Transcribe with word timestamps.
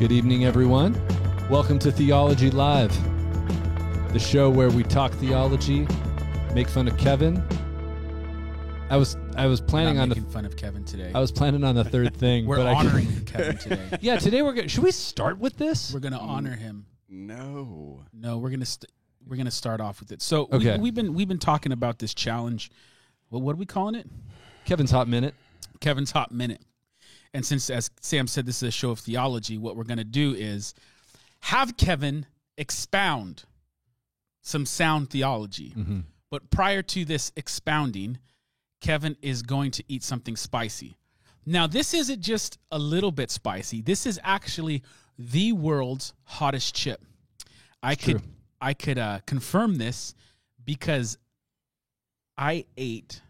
Good 0.00 0.12
evening, 0.12 0.46
everyone. 0.46 0.98
Welcome 1.50 1.78
to 1.80 1.92
Theology 1.92 2.50
Live, 2.50 2.90
the 4.14 4.18
show 4.18 4.48
where 4.48 4.70
we 4.70 4.82
talk 4.82 5.12
theology, 5.12 5.86
make 6.54 6.68
fun 6.68 6.88
of 6.88 6.96
Kevin. 6.96 7.36
I 8.88 8.96
was 8.96 9.18
I 9.36 9.44
was 9.44 9.60
planning 9.60 9.96
Not 9.96 10.04
on 10.04 10.08
the 10.08 10.14
making 10.14 10.30
fun 10.30 10.46
of 10.46 10.56
Kevin 10.56 10.86
today. 10.86 11.12
I 11.14 11.20
was 11.20 11.30
planning 11.30 11.64
on 11.64 11.74
the 11.74 11.84
third 11.84 12.16
thing, 12.16 12.46
We're 12.46 12.56
but 12.56 12.66
I 12.68 12.74
honoring 12.74 13.24
Kevin 13.26 13.58
today. 13.58 13.98
yeah, 14.00 14.16
today 14.18 14.40
we're 14.40 14.54
gonna. 14.54 14.68
Should 14.68 14.84
we 14.84 14.90
start 14.90 15.38
with 15.38 15.58
this? 15.58 15.92
We're 15.92 16.00
gonna 16.00 16.18
honor 16.18 16.56
him. 16.56 16.86
No. 17.10 18.02
No, 18.14 18.38
we're 18.38 18.50
gonna 18.50 18.64
st- 18.64 18.90
we're 19.28 19.36
gonna 19.36 19.50
start 19.50 19.82
off 19.82 20.00
with 20.00 20.12
it. 20.12 20.22
So 20.22 20.48
Okay. 20.50 20.76
we, 20.76 20.84
we've 20.84 20.94
been 20.94 21.12
we've 21.12 21.28
been 21.28 21.38
talking 21.38 21.72
about 21.72 21.98
this 21.98 22.14
challenge. 22.14 22.70
Well, 23.28 23.42
what 23.42 23.52
are 23.52 23.58
we 23.58 23.66
calling 23.66 23.96
it? 23.96 24.08
Kevin's 24.64 24.90
hot 24.90 25.08
minute. 25.08 25.34
Kevin's 25.80 26.10
Hot 26.10 26.30
Minute. 26.30 26.60
And 27.32 27.46
since, 27.46 27.70
as 27.70 27.90
Sam 28.00 28.26
said, 28.26 28.46
this 28.46 28.62
is 28.62 28.68
a 28.68 28.72
show 28.72 28.90
of 28.90 28.98
theology, 28.98 29.56
what 29.56 29.76
we're 29.76 29.84
going 29.84 29.98
to 29.98 30.04
do 30.04 30.34
is 30.34 30.74
have 31.40 31.76
Kevin 31.76 32.26
expound 32.56 33.44
some 34.42 34.66
sound 34.66 35.10
theology. 35.10 35.72
Mm-hmm. 35.76 36.00
But 36.30 36.50
prior 36.50 36.82
to 36.82 37.04
this 37.04 37.32
expounding, 37.36 38.18
Kevin 38.80 39.16
is 39.22 39.42
going 39.42 39.70
to 39.72 39.84
eat 39.88 40.02
something 40.02 40.36
spicy. 40.36 40.96
Now, 41.46 41.66
this 41.66 41.94
isn't 41.94 42.20
just 42.20 42.58
a 42.70 42.78
little 42.78 43.12
bit 43.12 43.30
spicy. 43.30 43.82
This 43.82 44.06
is 44.06 44.20
actually 44.22 44.82
the 45.18 45.52
world's 45.52 46.14
hottest 46.24 46.74
chip. 46.74 47.02
I 47.82 47.94
could 47.94 48.18
true. 48.18 48.28
I 48.60 48.74
could 48.74 48.98
uh, 48.98 49.20
confirm 49.26 49.76
this 49.76 50.14
because 50.64 51.16
I 52.36 52.66
ate 52.76 53.22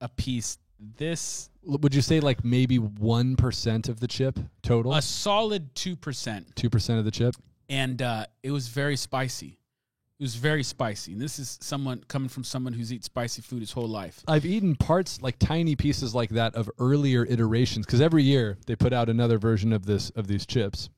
a 0.00 0.08
piece 0.08 0.58
this 0.96 1.50
Would 1.64 1.94
you 1.94 2.02
say 2.02 2.20
like 2.20 2.44
maybe 2.44 2.78
one 2.78 3.36
percent 3.36 3.88
of 3.88 4.00
the 4.00 4.06
chip 4.08 4.38
total? 4.62 4.94
a 4.94 5.02
solid 5.02 5.74
two 5.74 5.96
percent, 5.96 6.54
Two 6.56 6.70
percent 6.70 6.98
of 6.98 7.04
the 7.04 7.10
chip. 7.10 7.34
and 7.68 8.00
uh, 8.02 8.26
it 8.42 8.50
was 8.50 8.68
very 8.68 8.96
spicy. 8.96 9.58
It 10.18 10.24
was 10.24 10.34
very 10.34 10.64
spicy, 10.64 11.12
and 11.12 11.20
this 11.20 11.38
is 11.38 11.58
someone 11.62 12.02
coming 12.08 12.28
from 12.28 12.42
someone 12.42 12.72
who's 12.72 12.92
eaten 12.92 13.04
spicy 13.04 13.40
food 13.40 13.60
his 13.60 13.70
whole 13.70 13.86
life. 13.86 14.20
I've 14.26 14.44
eaten 14.44 14.74
parts 14.74 15.22
like 15.22 15.38
tiny 15.38 15.76
pieces 15.76 16.12
like 16.12 16.30
that 16.30 16.56
of 16.56 16.68
earlier 16.80 17.24
iterations 17.24 17.86
because 17.86 18.00
every 18.00 18.24
year 18.24 18.58
they 18.66 18.74
put 18.74 18.92
out 18.92 19.08
another 19.08 19.38
version 19.38 19.72
of 19.72 19.86
this 19.86 20.10
of 20.10 20.26
these 20.26 20.44
chips. 20.44 20.90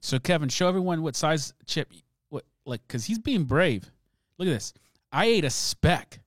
So 0.00 0.18
Kevin, 0.18 0.48
show 0.48 0.66
everyone 0.68 1.02
what 1.02 1.14
size 1.14 1.52
chip, 1.66 1.92
what 2.30 2.44
like, 2.64 2.80
because 2.88 3.04
he's 3.04 3.18
being 3.18 3.44
brave. 3.44 3.90
Look 4.38 4.48
at 4.48 4.52
this. 4.52 4.72
I 5.12 5.26
ate 5.26 5.44
a 5.44 5.50
speck. 5.50 6.20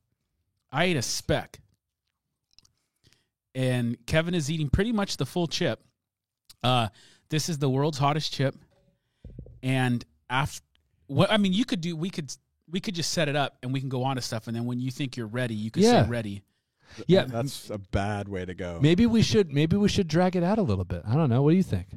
I 0.71 0.83
ate 0.85 0.97
a 0.97 1.01
speck, 1.01 1.59
and 3.55 3.97
Kevin 4.05 4.35
is 4.35 4.51
eating 4.51 4.69
pretty 4.69 4.91
much 4.91 5.17
the 5.17 5.25
full 5.25 5.47
chip. 5.47 5.79
Uh, 6.61 6.89
this 7.29 7.49
is 7.49 7.57
the 7.57 7.69
world's 7.69 7.97
hottest 7.97 8.31
chip, 8.31 8.55
and 9.63 10.05
after 10.29 10.61
what 11.07 11.31
I 11.31 11.37
mean, 11.37 11.53
you 11.53 11.65
could 11.65 11.81
do. 11.81 11.95
We 11.95 12.09
could 12.11 12.31
we 12.69 12.79
could 12.79 12.93
just 12.95 13.11
set 13.11 13.27
it 13.29 13.35
up, 13.35 13.57
and 13.63 13.71
we 13.73 13.79
can 13.79 13.89
go 13.89 14.03
on 14.03 14.15
to 14.17 14.21
stuff, 14.21 14.47
and 14.47 14.55
then 14.55 14.65
when 14.65 14.79
you 14.79 14.91
think 14.91 15.15
you're 15.17 15.27
ready, 15.27 15.55
you 15.55 15.71
can 15.71 15.81
Yeah. 15.83 16.03
say 16.03 16.09
ready. 16.09 16.43
Yeah, 17.07 17.23
That's 17.25 17.69
a 17.71 17.77
bad 17.79 18.27
way 18.29 18.45
to 18.45 18.53
go. 18.53 18.79
maybe 18.81 19.05
we 19.07 19.21
should 19.23 19.51
maybe 19.51 19.75
we 19.75 19.87
should 19.89 20.07
drag 20.07 20.35
it 20.35 20.43
out 20.43 20.57
a 20.59 20.61
little 20.61 20.85
bit. 20.85 21.01
I 21.07 21.15
don't 21.15 21.29
know. 21.29 21.41
What 21.41 21.51
do 21.51 21.57
you 21.57 21.63
think? 21.63 21.87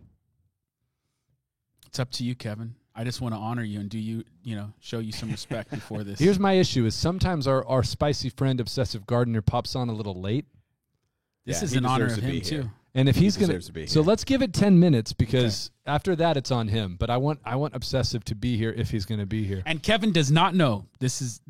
It's 1.86 1.98
up 1.98 2.10
to 2.12 2.24
you, 2.24 2.34
Kevin. 2.34 2.74
I 2.94 3.04
just 3.04 3.20
want 3.20 3.32
to 3.34 3.38
honor 3.38 3.62
you 3.62 3.78
and 3.80 3.88
do 3.88 3.98
you, 3.98 4.24
you 4.42 4.56
know, 4.56 4.72
show 4.80 4.98
you 4.98 5.12
some 5.12 5.30
respect 5.30 5.70
before 5.70 6.02
this. 6.02 6.18
Here's 6.20 6.38
my 6.40 6.54
issue: 6.54 6.84
is 6.84 6.94
sometimes 6.94 7.46
our 7.46 7.64
our 7.66 7.82
spicy 7.82 8.28
friend, 8.30 8.60
obsessive 8.60 9.06
gardener, 9.06 9.40
pops 9.40 9.76
on 9.76 9.88
a 9.88 9.92
little 9.92 10.20
late, 10.20 10.46
this 11.48 11.58
Yeah, 11.58 11.64
is 11.64 11.72
an 11.74 11.84
honor 11.86 12.06
of 12.06 12.14
to 12.14 12.20
be 12.20 12.36
him 12.38 12.40
too. 12.42 12.54
here. 12.62 12.70
and 12.94 13.08
if 13.08 13.16
he's 13.16 13.36
gonna, 13.36 13.58
to 13.60 13.72
be 13.72 13.86
so 13.86 14.00
let's 14.02 14.22
give 14.24 14.42
it 14.42 14.52
ten 14.52 14.78
minutes 14.78 15.12
because 15.12 15.70
after 15.86 16.14
that 16.16 16.36
it's 16.36 16.50
on 16.50 16.68
him. 16.68 16.96
But 16.98 17.10
I 17.10 17.16
want 17.16 17.40
I 17.44 17.56
want 17.56 17.74
obsessive 17.74 18.24
to 18.26 18.34
be 18.34 18.56
here 18.56 18.72
if 18.76 18.90
he's 18.90 19.06
gonna 19.06 19.26
be 19.26 19.44
here. 19.44 19.62
And 19.66 19.82
Kevin 19.82 20.12
does 20.12 20.30
not 20.30 20.54
know. 20.54 20.86
This 21.00 21.20
is 21.20 21.40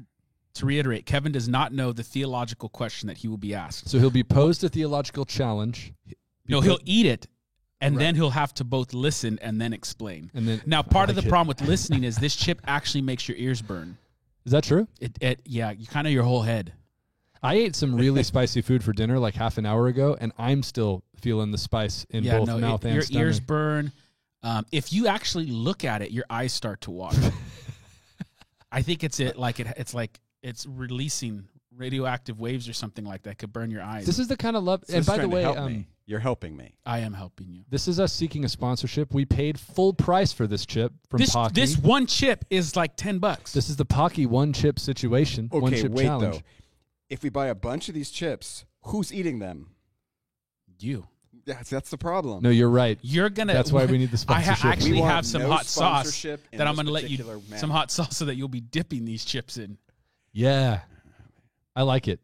to 0.54 0.66
reiterate. 0.66 1.06
Kevin 1.06 1.30
does 1.32 1.48
not 1.48 1.72
know 1.72 1.92
the 1.92 2.02
theological 2.02 2.68
question 2.68 3.06
that 3.08 3.18
he 3.18 3.28
will 3.28 3.36
be 3.36 3.54
asked. 3.54 3.88
So 3.88 3.98
he'll 3.98 4.10
be 4.10 4.24
posed 4.24 4.64
a 4.64 4.68
theological 4.68 5.24
challenge, 5.24 5.92
No, 6.48 6.60
he'll 6.60 6.80
eat 6.84 7.06
it, 7.06 7.28
and 7.80 7.96
then 7.96 8.16
he'll 8.16 8.30
have 8.30 8.52
to 8.54 8.64
both 8.64 8.92
listen 8.92 9.38
and 9.40 9.60
then 9.60 9.72
explain. 9.72 10.30
and 10.34 10.48
then 10.48 10.60
Now, 10.66 10.82
part 10.82 11.08
I 11.08 11.12
of 11.12 11.16
the 11.16 11.22
it. 11.22 11.28
problem 11.28 11.46
with 11.48 11.60
listening 11.68 12.02
is 12.02 12.16
this 12.16 12.34
chip 12.34 12.60
actually 12.66 13.02
makes 13.02 13.28
your 13.28 13.36
ears 13.36 13.62
burn. 13.62 13.98
is 14.46 14.50
that 14.52 14.64
true? 14.64 14.88
It, 15.00 15.16
it 15.20 15.40
yeah, 15.44 15.70
you 15.70 15.86
kind 15.86 16.06
of 16.08 16.12
your 16.12 16.24
whole 16.24 16.42
head. 16.42 16.72
I 17.42 17.54
ate 17.54 17.76
some 17.76 17.94
really 17.94 18.22
spicy 18.22 18.62
food 18.62 18.82
for 18.82 18.92
dinner 18.92 19.18
like 19.18 19.34
half 19.34 19.58
an 19.58 19.66
hour 19.66 19.86
ago, 19.86 20.16
and 20.20 20.32
I'm 20.38 20.62
still 20.62 21.02
feeling 21.20 21.50
the 21.50 21.58
spice 21.58 22.06
in 22.10 22.24
yeah, 22.24 22.38
both 22.38 22.48
no, 22.48 22.58
mouth 22.58 22.84
it- 22.84 22.88
and 22.88 22.94
your 22.94 23.02
stomach. 23.02 23.20
ears 23.22 23.40
burn. 23.40 23.92
Um, 24.42 24.66
if 24.70 24.92
you 24.92 25.08
actually 25.08 25.46
look 25.46 25.84
at 25.84 26.00
it, 26.02 26.10
your 26.12 26.24
eyes 26.30 26.52
start 26.52 26.80
to 26.82 26.90
water. 26.92 27.32
I 28.72 28.82
think 28.82 29.02
it's 29.02 29.18
it 29.20 29.36
like 29.38 29.60
it. 29.60 29.66
It's 29.76 29.94
like 29.94 30.20
it's 30.42 30.66
releasing 30.66 31.48
radioactive 31.74 32.38
waves 32.40 32.68
or 32.68 32.72
something 32.72 33.04
like 33.04 33.22
that 33.22 33.38
could 33.38 33.52
burn 33.52 33.70
your 33.70 33.82
eyes. 33.82 34.04
This 34.06 34.18
is 34.18 34.28
the 34.28 34.36
kind 34.36 34.56
of 34.56 34.64
love. 34.64 34.84
So 34.86 34.96
and 34.96 35.06
by 35.06 35.18
the 35.18 35.28
way, 35.28 35.42
help 35.42 35.56
um, 35.58 35.86
you're 36.06 36.18
helping 36.20 36.56
me. 36.56 36.74
I 36.84 37.00
am 37.00 37.12
helping 37.14 37.50
you. 37.50 37.62
this 37.70 37.88
is 37.88 37.98
us 37.98 38.12
seeking 38.12 38.44
a 38.44 38.48
sponsorship. 38.48 39.12
We 39.14 39.24
paid 39.24 39.58
full 39.58 39.92
price 39.92 40.32
for 40.32 40.46
this 40.46 40.66
chip 40.66 40.92
from 41.08 41.18
This 41.18 41.34
Paqui. 41.34 41.54
this 41.54 41.78
one 41.78 42.06
chip 42.06 42.44
is 42.50 42.76
like 42.76 42.96
ten 42.96 43.18
bucks. 43.18 43.52
This 43.52 43.68
is 43.70 43.76
the 43.76 43.86
Paqui 43.86 44.26
one 44.26 44.52
chip 44.52 44.78
situation. 44.78 45.48
one 45.50 45.72
chip 45.72 45.90
wait 45.92 46.04
challenge. 46.04 46.36
though. 46.36 46.42
If 47.10 47.22
we 47.22 47.28
buy 47.30 47.46
a 47.46 47.54
bunch 47.54 47.88
of 47.88 47.94
these 47.94 48.10
chips, 48.10 48.64
who's 48.82 49.12
eating 49.12 49.38
them? 49.38 49.70
you. 50.80 51.06
That's 51.44 51.70
that's 51.70 51.90
the 51.90 51.96
problem. 51.98 52.42
No, 52.42 52.50
you're 52.50 52.68
right. 52.68 52.98
You're 53.00 53.30
gonna. 53.30 53.54
That's 53.54 53.72
why 53.72 53.86
we 53.86 53.96
need 53.98 54.10
the 54.10 54.18
sponsorship. 54.18 54.52
I 54.64 54.68
ha- 54.68 54.72
actually 54.72 54.92
We 54.92 54.98
have 55.00 55.24
some 55.26 55.42
no 55.42 55.48
hot 55.50 55.64
sauce 55.64 56.22
that 56.22 56.66
I'm 56.66 56.76
gonna 56.76 56.90
let 56.90 57.04
you. 57.04 57.16
particular 57.16 57.38
manner. 57.48 57.58
Some 57.58 57.70
hot 57.70 57.90
sauce 57.90 58.16
so 58.16 58.26
that 58.26 58.34
you'll 58.36 58.48
be 58.48 58.60
dipping 58.60 59.04
these 59.06 59.24
chips 59.24 59.56
in. 59.56 59.78
Yeah, 60.32 60.80
I 61.74 61.82
like 61.82 62.06
it. 62.06 62.20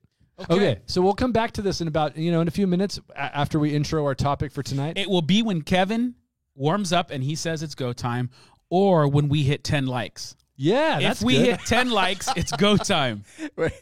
Okay. 0.51 0.81
so 0.87 1.01
we'll 1.01 1.15
come 1.15 1.33
back 1.33 1.53
to 1.53 1.63
this 1.63 1.81
in 1.81 1.89
about 1.89 2.17
you 2.19 2.31
know 2.33 2.43
in 2.43 2.49
a 2.49 2.51
few 2.51 2.67
minutes 2.67 3.01
after 3.17 3.59
we 3.59 3.75
intro 3.75 4.05
our 4.05 4.15
topic 4.15 4.53
for 4.53 4.63
tonight. 4.63 4.99
It 4.99 5.09
will 5.09 5.23
be 5.23 5.43
when 5.43 5.63
Kevin 5.63 6.15
warms 6.55 6.93
up 6.93 7.11
and 7.11 7.25
he 7.25 7.35
says 7.35 7.63
it's 7.63 7.75
go 7.75 7.93
time, 7.95 8.31
or 8.69 9.09
when 9.09 9.29
we 9.29 9.43
hit 9.43 9.65
ten 9.65 9.87
likes. 9.87 10.37
yeah, 10.57 10.99
if 11.01 11.23
we 11.23 11.35
good. 11.39 11.47
hit 11.47 11.61
ten 11.61 11.91
likes, 11.91 12.29
it's 12.37 12.53
go 12.53 12.77
time. 12.77 13.25
Wait, 13.57 13.73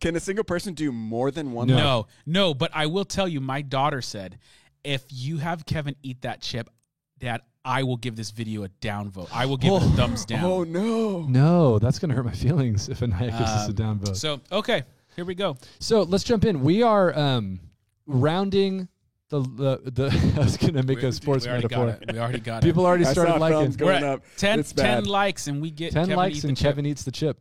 can 0.00 0.16
a 0.16 0.20
single 0.20 0.44
person 0.44 0.74
do 0.74 0.92
more 0.92 1.30
than 1.30 1.52
one? 1.52 1.68
No. 1.68 1.74
like? 1.74 1.84
No, 1.84 2.06
no. 2.26 2.54
But 2.54 2.70
I 2.74 2.86
will 2.86 3.04
tell 3.04 3.26
you, 3.28 3.40
my 3.40 3.62
daughter 3.62 4.00
said, 4.02 4.38
if 4.84 5.04
you 5.10 5.38
have 5.38 5.66
Kevin 5.66 5.96
eat 6.02 6.22
that 6.22 6.40
chip, 6.40 6.70
Dad, 7.18 7.40
I 7.64 7.82
will 7.82 7.96
give 7.96 8.14
this 8.16 8.30
video 8.30 8.62
a 8.64 8.68
downvote. 8.80 9.28
I 9.32 9.46
will 9.46 9.56
give 9.56 9.72
it 9.72 9.82
a 9.82 9.86
thumbs 9.90 10.24
down. 10.26 10.44
Oh 10.44 10.62
no. 10.64 11.22
no, 11.22 11.78
that's 11.78 11.98
gonna 11.98 12.14
hurt 12.14 12.24
my 12.24 12.32
feelings 12.32 12.88
if 12.88 13.02
Anaya 13.02 13.30
gives 13.30 13.42
us 13.42 13.66
a 13.66 13.70
Um, 13.70 13.98
downvote. 13.98 14.16
So 14.16 14.40
okay, 14.52 14.84
here 15.16 15.24
we 15.24 15.34
go. 15.34 15.56
So 15.80 16.02
let's 16.02 16.24
jump 16.24 16.44
in. 16.44 16.62
We 16.62 16.82
are 16.82 17.16
um, 17.18 17.58
rounding 18.06 18.88
the 19.30 19.40
the, 19.40 19.90
the 19.90 20.32
I 20.36 20.44
was 20.44 20.56
gonna 20.56 20.82
make 20.82 21.02
a 21.02 21.12
sports 21.12 21.44
we 21.44 21.50
already 21.50 21.64
metaphor. 21.64 21.86
got 21.86 22.02
it. 22.02 22.12
We 22.12 22.18
already 22.18 22.40
got 22.40 22.62
People 22.62 22.86
already 22.86 23.04
started 23.04 23.38
liking. 23.38 23.72
thumbs 23.72 23.78
We're 23.78 23.92
at 23.92 24.02
up. 24.02 24.22
10, 24.36 24.62
10 24.62 25.04
likes 25.04 25.48
and 25.48 25.60
we 25.60 25.70
get 25.70 25.92
10 25.92 26.04
Kevin 26.04 26.16
likes 26.16 26.36
eat 26.38 26.42
the 26.42 26.48
and 26.48 26.56
chip. 26.56 26.64
Kevin 26.64 26.86
eats 26.86 27.02
the 27.04 27.10
chip. 27.12 27.38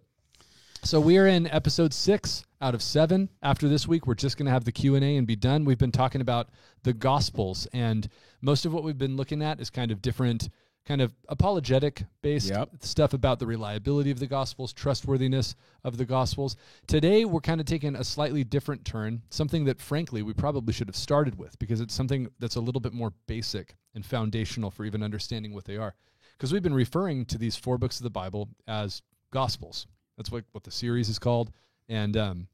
So 0.84 1.02
we 1.02 1.18
are 1.18 1.28
in 1.28 1.48
episode 1.48 1.94
six 1.94 2.44
out 2.62 2.74
of 2.74 2.82
seven. 2.82 3.30
After 3.42 3.68
this 3.68 3.88
week, 3.88 4.08
we're 4.08 4.16
just 4.16 4.38
going 4.38 4.46
to 4.46 4.52
have 4.52 4.64
the 4.64 4.72
Q 4.72 4.96
and 4.96 5.04
A 5.04 5.18
and 5.18 5.28
be 5.28 5.36
done. 5.36 5.66
We've 5.66 5.78
been 5.78 5.92
talking 5.92 6.22
about 6.22 6.50
the 6.84 6.94
Gospels, 6.94 7.68
and 7.74 8.08
most 8.42 8.66
of 8.66 8.74
what 8.74 8.84
we've 8.84 8.98
been 8.98 9.18
looking 9.18 9.42
at 9.42 9.60
is 9.60 9.70
kind 9.70 9.92
of 9.92 10.02
different, 10.02 10.50
kind 10.86 11.02
of 11.02 11.14
apologetic 11.28 12.04
based 12.22 12.50
Yep. 12.50 12.70
stuff 12.82 13.14
about 13.14 13.40
the 13.40 13.48
reliability 13.48 14.12
of 14.12 14.20
the 14.20 14.28
Gospels, 14.28 14.72
trustworthiness 14.72 15.56
of 15.84 15.98
the 15.98 16.06
Gospels. 16.06 16.56
Today, 16.88 17.26
we're 17.26 17.42
kind 17.42 17.60
of 17.60 17.66
taking 17.68 17.96
a 17.96 18.04
slightly 18.04 18.46
different 18.46 18.86
turn, 18.86 19.24
something 19.30 19.66
that 19.66 19.82
frankly 19.82 20.22
we 20.22 20.34
probably 20.34 20.74
should 20.74 20.88
have 20.88 20.96
started 20.96 21.38
with 21.38 21.60
because 21.60 21.82
it's 21.82 21.94
something 21.94 22.30
that's 22.40 22.56
a 22.56 22.62
little 22.62 22.82
bit 22.82 22.94
more 22.94 23.12
basic 23.28 23.76
and 23.94 24.06
foundational 24.06 24.72
for 24.72 24.86
even 24.86 25.04
understanding 25.04 25.54
what 25.54 25.66
they 25.66 25.76
are. 25.76 25.96
Because 26.38 26.54
we've 26.54 26.64
been 26.64 26.74
referring 26.74 27.26
to 27.26 27.38
these 27.38 27.58
four 27.58 27.78
books 27.78 27.98
of 27.98 28.04
the 28.04 28.10
Bible 28.10 28.48
as 28.68 29.02
Gospels. 29.32 29.86
That's 30.18 30.32
what, 30.32 30.44
what 30.52 30.64
the 30.64 30.72
series 30.72 31.10
is 31.10 31.20
called. 31.20 31.52
And 31.88 32.18
um, 32.18 32.48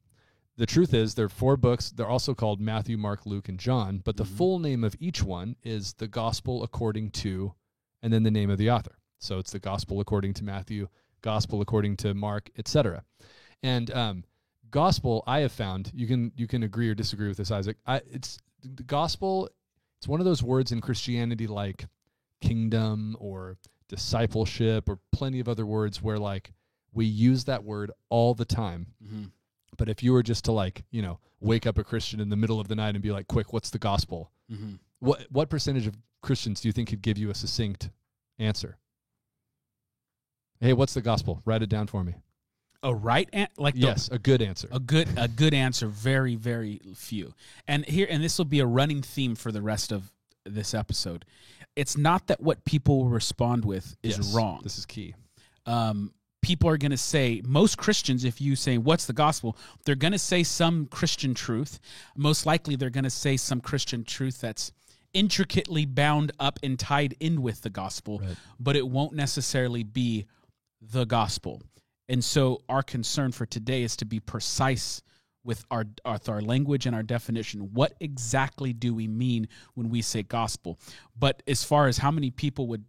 the 0.56 0.66
truth 0.66 0.94
is, 0.94 1.14
there 1.14 1.26
are 1.26 1.30
four 1.30 1.56
books. 1.56 1.90
They're 1.90 2.06
also 2.06 2.34
called 2.34 2.60
Matthew, 2.60 2.96
Mark, 2.96 3.26
Luke, 3.26 3.48
and 3.48 3.58
John. 3.58 4.00
But 4.04 4.16
the 4.16 4.24
full 4.24 4.58
name 4.58 4.84
of 4.84 4.94
each 5.00 5.22
one 5.22 5.56
is 5.62 5.94
the 5.94 6.06
Gospel 6.06 6.62
according 6.62 7.10
to, 7.10 7.54
and 8.02 8.12
then 8.12 8.22
the 8.22 8.30
name 8.30 8.50
of 8.50 8.58
the 8.58 8.70
author. 8.70 8.98
So 9.18 9.38
it's 9.38 9.50
the 9.50 9.58
Gospel 9.58 10.00
according 10.00 10.34
to 10.34 10.44
Matthew, 10.44 10.88
Gospel 11.22 11.60
according 11.60 11.96
to 11.98 12.14
Mark, 12.14 12.50
etc. 12.58 13.02
And 13.62 13.90
um, 13.92 14.24
Gospel, 14.70 15.24
I 15.26 15.40
have 15.40 15.52
found 15.52 15.90
you 15.94 16.06
can 16.06 16.32
you 16.36 16.46
can 16.46 16.62
agree 16.62 16.88
or 16.90 16.94
disagree 16.94 17.28
with 17.28 17.38
this, 17.38 17.50
Isaac. 17.50 17.78
I, 17.86 18.02
it's 18.10 18.38
the 18.62 18.82
Gospel. 18.82 19.48
It's 19.98 20.06
one 20.06 20.20
of 20.20 20.26
those 20.26 20.42
words 20.42 20.72
in 20.72 20.80
Christianity 20.80 21.46
like 21.46 21.86
kingdom 22.40 23.16
or 23.18 23.56
discipleship 23.88 24.88
or 24.88 24.98
plenty 25.12 25.40
of 25.40 25.48
other 25.48 25.64
words 25.64 26.02
where 26.02 26.18
like 26.18 26.52
we 26.94 27.04
use 27.06 27.44
that 27.44 27.64
word 27.64 27.90
all 28.08 28.34
the 28.34 28.44
time. 28.44 28.86
Mhm. 29.04 29.30
But 29.76 29.88
if 29.88 30.02
you 30.02 30.12
were 30.12 30.22
just 30.22 30.44
to 30.44 30.52
like, 30.52 30.84
you 30.90 31.02
know, 31.02 31.18
wake 31.40 31.66
up 31.66 31.76
a 31.78 31.84
Christian 31.84 32.20
in 32.20 32.28
the 32.30 32.36
middle 32.36 32.60
of 32.60 32.68
the 32.68 32.76
night 32.76 32.94
and 32.94 33.02
be 33.02 33.10
like, 33.12 33.26
quick, 33.26 33.52
what's 33.52 33.70
the 33.70 33.78
gospel? 33.78 34.30
Mhm. 34.50 34.78
What 35.00 35.26
what 35.30 35.50
percentage 35.50 35.86
of 35.86 35.96
Christians 36.22 36.60
do 36.60 36.68
you 36.68 36.72
think 36.72 36.88
could 36.88 37.02
give 37.02 37.18
you 37.18 37.30
a 37.30 37.34
succinct 37.34 37.90
answer? 38.38 38.78
Hey, 40.60 40.72
what's 40.72 40.94
the 40.94 41.02
gospel? 41.02 41.42
Write 41.44 41.62
it 41.62 41.68
down 41.68 41.86
for 41.86 42.04
me. 42.04 42.14
A 42.82 42.94
right 42.94 43.28
an- 43.32 43.48
like 43.56 43.74
the- 43.74 43.80
Yes, 43.80 44.08
a 44.12 44.18
good 44.18 44.40
answer. 44.42 44.68
a 44.70 44.78
good 44.78 45.08
a 45.16 45.26
good 45.26 45.54
answer. 45.54 45.88
Very 45.88 46.36
very 46.36 46.78
few. 46.94 47.34
And 47.66 47.84
here 47.86 48.06
and 48.08 48.22
this 48.22 48.38
will 48.38 48.44
be 48.44 48.60
a 48.60 48.66
running 48.66 49.02
theme 49.02 49.34
for 49.34 49.50
the 49.50 49.62
rest 49.62 49.90
of 49.92 50.12
this 50.44 50.74
episode. 50.74 51.24
It's 51.76 51.96
not 51.96 52.26
that 52.28 52.40
what 52.40 52.64
people 52.64 53.08
respond 53.08 53.64
with 53.64 53.96
is 54.02 54.18
Yes, 54.18 54.34
wrong. 54.34 54.60
This 54.62 54.78
is 54.78 54.86
key. 54.86 55.14
um, 55.66 56.12
people 56.44 56.68
are 56.68 56.76
going 56.78 56.90
to 56.90 56.96
say 56.96 57.40
most 57.46 57.78
christians 57.78 58.24
if 58.24 58.40
you 58.40 58.54
say 58.56 58.76
what's 58.78 59.06
the 59.06 59.12
gospel? 59.12 59.56
they're 59.84 59.94
going 59.94 60.12
to 60.12 60.18
say 60.18 60.42
some 60.42 60.86
christian 60.86 61.32
truth. 61.34 61.80
Most 62.16 62.44
likely 62.46 62.76
they're 62.76 62.90
going 62.90 63.04
to 63.04 63.10
say 63.10 63.36
some 63.36 63.60
christian 63.60 64.04
truth 64.04 64.40
that's 64.40 64.72
intricately 65.12 65.86
bound 65.86 66.32
up 66.40 66.58
and 66.62 66.78
tied 66.78 67.14
in 67.20 67.40
with 67.40 67.62
the 67.62 67.70
gospel 67.70 68.18
Right. 68.18 68.36
but 68.58 68.76
it 68.76 68.86
won't 68.86 69.14
necessarily 69.14 69.84
be 69.84 70.26
the 70.80 71.04
gospel. 71.06 71.62
And 72.08 72.22
so 72.22 72.60
our 72.68 72.82
concern 72.82 73.32
for 73.32 73.46
today 73.46 73.82
is 73.82 73.96
to 73.96 74.04
be 74.04 74.20
precise 74.20 75.02
with 75.44 75.64
our 75.70 75.84
with 76.04 76.28
our 76.28 76.40
language 76.42 76.84
and 76.86 76.94
our 76.96 77.02
definition. 77.02 77.72
What 77.72 77.94
exactly 78.00 78.72
do 78.72 78.92
we 78.94 79.06
mean 79.08 79.46
when 79.74 79.88
we 79.88 80.02
say 80.02 80.22
gospel? 80.22 80.78
But 81.18 81.42
as 81.46 81.62
far 81.64 81.86
as 81.86 81.98
how 81.98 82.10
many 82.10 82.30
people 82.30 82.66
would 82.68 82.84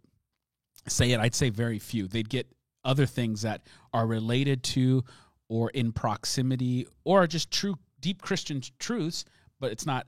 say 0.88 1.12
it, 1.12 1.20
I'd 1.20 1.34
say 1.34 1.50
very 1.50 1.78
few. 1.78 2.08
They'd 2.08 2.28
get 2.28 2.46
other 2.86 3.06
things 3.06 3.42
that 3.42 3.62
are 3.92 4.06
related 4.06 4.62
to 4.62 5.04
or 5.48 5.70
in 5.70 5.92
proximity 5.92 6.86
or 7.04 7.22
are 7.22 7.26
just 7.26 7.50
true 7.50 7.76
deep 8.00 8.22
Christian 8.22 8.62
truths, 8.78 9.24
but 9.60 9.72
it's 9.72 9.86
not 9.86 10.06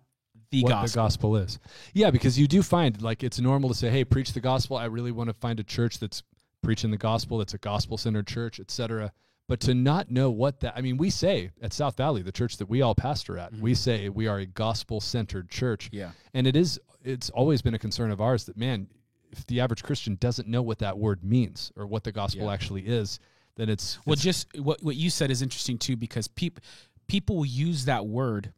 the 0.51 0.63
what 0.63 0.71
gospel. 0.71 0.89
the 0.89 1.07
gospel 1.07 1.37
is. 1.37 1.59
Yeah, 1.93 2.11
because 2.11 2.39
you 2.39 2.47
do 2.47 2.63
find 2.63 3.01
like 3.03 3.23
it's 3.23 3.39
normal 3.39 3.69
to 3.69 3.75
say, 3.75 3.91
"Hey, 3.91 4.05
preach 4.05 4.33
the 4.33 4.41
gospel." 4.41 4.77
I 4.77 4.87
really 4.87 5.13
want 5.13 5.29
to 5.29 5.35
find 5.35 5.61
a 5.61 5.65
church 5.65 5.99
that's 5.99 6.23
preaching 6.63 6.91
the 6.91 6.97
gospel, 6.97 7.39
that's 7.39 7.55
a 7.55 7.59
gospel-centered 7.59 8.27
church, 8.27 8.59
etc. 8.59 9.13
But 9.49 9.61
to 9.61 9.75
not 9.75 10.11
know 10.11 10.31
what 10.31 10.61
that 10.61 10.75
I 10.77 10.81
mean, 10.81 10.97
we 10.97 11.11
say 11.11 11.51
at 11.63 11.73
South 11.73 11.97
Valley, 11.97 12.23
the 12.23 12.33
church 12.33 12.59
that 12.59 12.69
we 12.69 12.83
all 12.83 12.95
pastor 12.95 13.39
at, 13.39 13.53
we 13.53 13.73
mm-hmm. 13.73 13.77
say 13.77 14.09
we 14.09 14.27
are 14.27 14.39
a 14.39 14.47
gospel-centered 14.47 15.49
church. 15.51 15.89
yeah. 15.93 16.11
And 16.35 16.47
it 16.47 16.57
is 16.57 16.81
it's 17.03 17.31
always 17.31 17.63
been 17.63 17.75
a 17.75 17.79
concern 17.79 18.11
of 18.11 18.21
ours 18.21 18.45
that 18.45 18.57
man, 18.57 18.89
if 19.31 19.47
the 19.47 19.61
average 19.61 19.83
Christian 19.83 20.17
doesn't 20.17 20.49
know 20.49 20.63
what 20.63 20.79
that 20.79 20.99
word 20.99 21.23
means 21.25 21.73
or 21.77 21.87
what 21.87 22.05
the 22.05 22.13
gospel 22.13 22.47
Yeah. 22.47 22.53
actually 22.53 22.87
is, 22.87 23.19
then 23.57 23.69
it's 23.69 23.99
Well, 24.07 24.13
it's- 24.15 24.25
just 24.25 24.47
what 24.59 24.83
what 24.83 24.97
you 24.97 25.11
said 25.11 25.31
is 25.31 25.43
interesting 25.43 25.79
too 25.79 25.97
because 25.97 26.29
people 26.29 26.63
people 27.07 27.37
will 27.37 27.47
use 27.47 27.87
that 27.87 28.07
word 28.07 28.53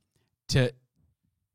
to 0.49 0.73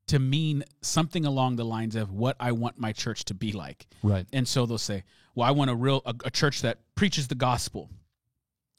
to 0.08 0.18
mean 0.20 0.62
something 0.82 1.24
along 1.26 1.56
the 1.56 1.64
lines 1.64 1.96
of 1.96 2.12
what 2.12 2.36
I 2.38 2.52
want 2.52 2.78
my 2.78 2.92
church 2.92 3.24
to 3.26 3.34
be 3.34 3.50
like. 3.52 3.86
right. 4.02 4.24
And 4.32 4.46
so 4.46 4.64
they'll 4.64 4.78
say, 4.78 5.02
"Well, 5.34 5.46
I 5.48 5.50
want 5.50 5.70
a 5.70 5.74
real 5.74 6.00
a, 6.06 6.14
a 6.24 6.30
church 6.30 6.62
that 6.62 6.78
preaches 6.94 7.28
the 7.28 7.34
gospel." 7.34 7.90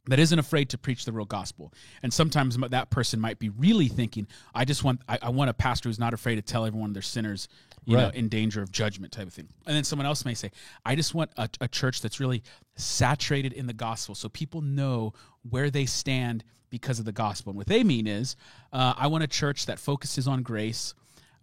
That 0.10 0.20
isn't 0.20 0.40
afraid 0.40 0.70
to 0.70 0.78
preach 0.78 1.04
the 1.04 1.12
real 1.12 1.26
gospel, 1.26 1.74
and 2.02 2.14
sometimes 2.14 2.56
that 2.58 2.90
person 2.90 3.20
might 3.20 3.40
be 3.40 3.50
really 3.50 3.90
thinking, 3.90 4.26
"I 4.56 4.64
just 4.64 4.82
want, 4.82 5.02
I, 5.10 5.20
I 5.22 5.30
want 5.30 5.50
a 5.50 5.54
pastor 5.54 5.90
who's 5.90 6.00
not 6.00 6.14
afraid 6.14 6.36
to 6.36 6.42
tell 6.42 6.66
everyone 6.66 6.94
they're 6.94 7.02
sinners, 7.02 7.50
you 7.92 7.98
know, 7.98 8.10
in 8.10 8.30
danger 8.30 8.62
of 8.62 8.72
judgment, 8.72 9.12
type 9.14 9.28
of 9.28 9.34
thing." 9.34 9.48
And 9.66 9.76
then 9.76 9.84
someone 9.84 10.06
else 10.06 10.26
may 10.26 10.34
say, 10.34 10.52
"I 10.86 10.96
just 10.96 11.14
want 11.14 11.32
a, 11.38 11.50
a 11.62 11.68
church 11.68 12.02
that's 12.02 12.20
really 12.20 12.44
saturated 12.76 13.54
in 13.54 13.68
the 13.68 13.74
gospel, 13.74 14.16
so 14.16 14.30
people 14.30 14.62
know 14.62 15.14
where 15.50 15.70
they 15.70 15.86
stand 15.86 16.44
because 16.70 17.00
of 17.00 17.06
the 17.06 17.12
gospel." 17.12 17.52
And 17.52 17.58
what 17.58 17.68
they 17.68 17.84
mean 17.84 18.08
is, 18.08 18.36
uh, 18.74 18.94
"I 18.98 19.08
want 19.08 19.24
a 19.24 19.28
church 19.28 19.66
that 19.66 19.80
focuses 19.80 20.28
on 20.28 20.44
grace 20.44 20.94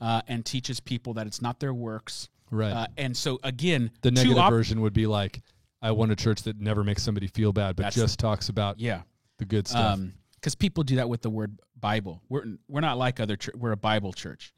uh, 0.00 0.22
and 0.28 0.44
teaches 0.44 0.80
people 0.80 1.14
that 1.14 1.26
it's 1.26 1.42
not 1.42 1.60
their 1.60 1.74
works." 1.74 2.28
Right. 2.50 2.72
Uh, 2.72 2.86
and 2.96 3.16
so 3.16 3.40
again, 3.42 3.90
the 4.02 4.10
negative 4.10 4.38
op- 4.38 4.50
version 4.52 4.80
would 4.82 4.92
be 4.92 5.06
like 5.06 5.42
I 5.82 5.90
want 5.90 6.12
a 6.12 6.16
church 6.16 6.42
that 6.44 6.60
never 6.60 6.84
makes 6.84 7.02
somebody 7.02 7.26
feel 7.26 7.52
bad, 7.52 7.76
but 7.76 7.92
just 7.92 8.18
talks 8.18 8.48
about 8.48 8.78
Yeah, 8.80 9.02
the 9.38 9.44
good 9.44 9.66
stuff. 9.68 9.98
because 10.36 10.54
people 10.54 10.84
do 10.84 10.96
that 10.96 11.08
with 11.08 11.22
the 11.22 11.30
word 11.30 11.58
Bible. 11.78 12.22
We're 12.28 12.44
we're 12.68 12.80
not 12.80 12.96
like 12.96 13.20
other 13.20 13.36
church. 13.36 13.54
We're 13.56 13.72
a 13.72 13.76
Bible 13.76 14.12
church. 14.12 14.54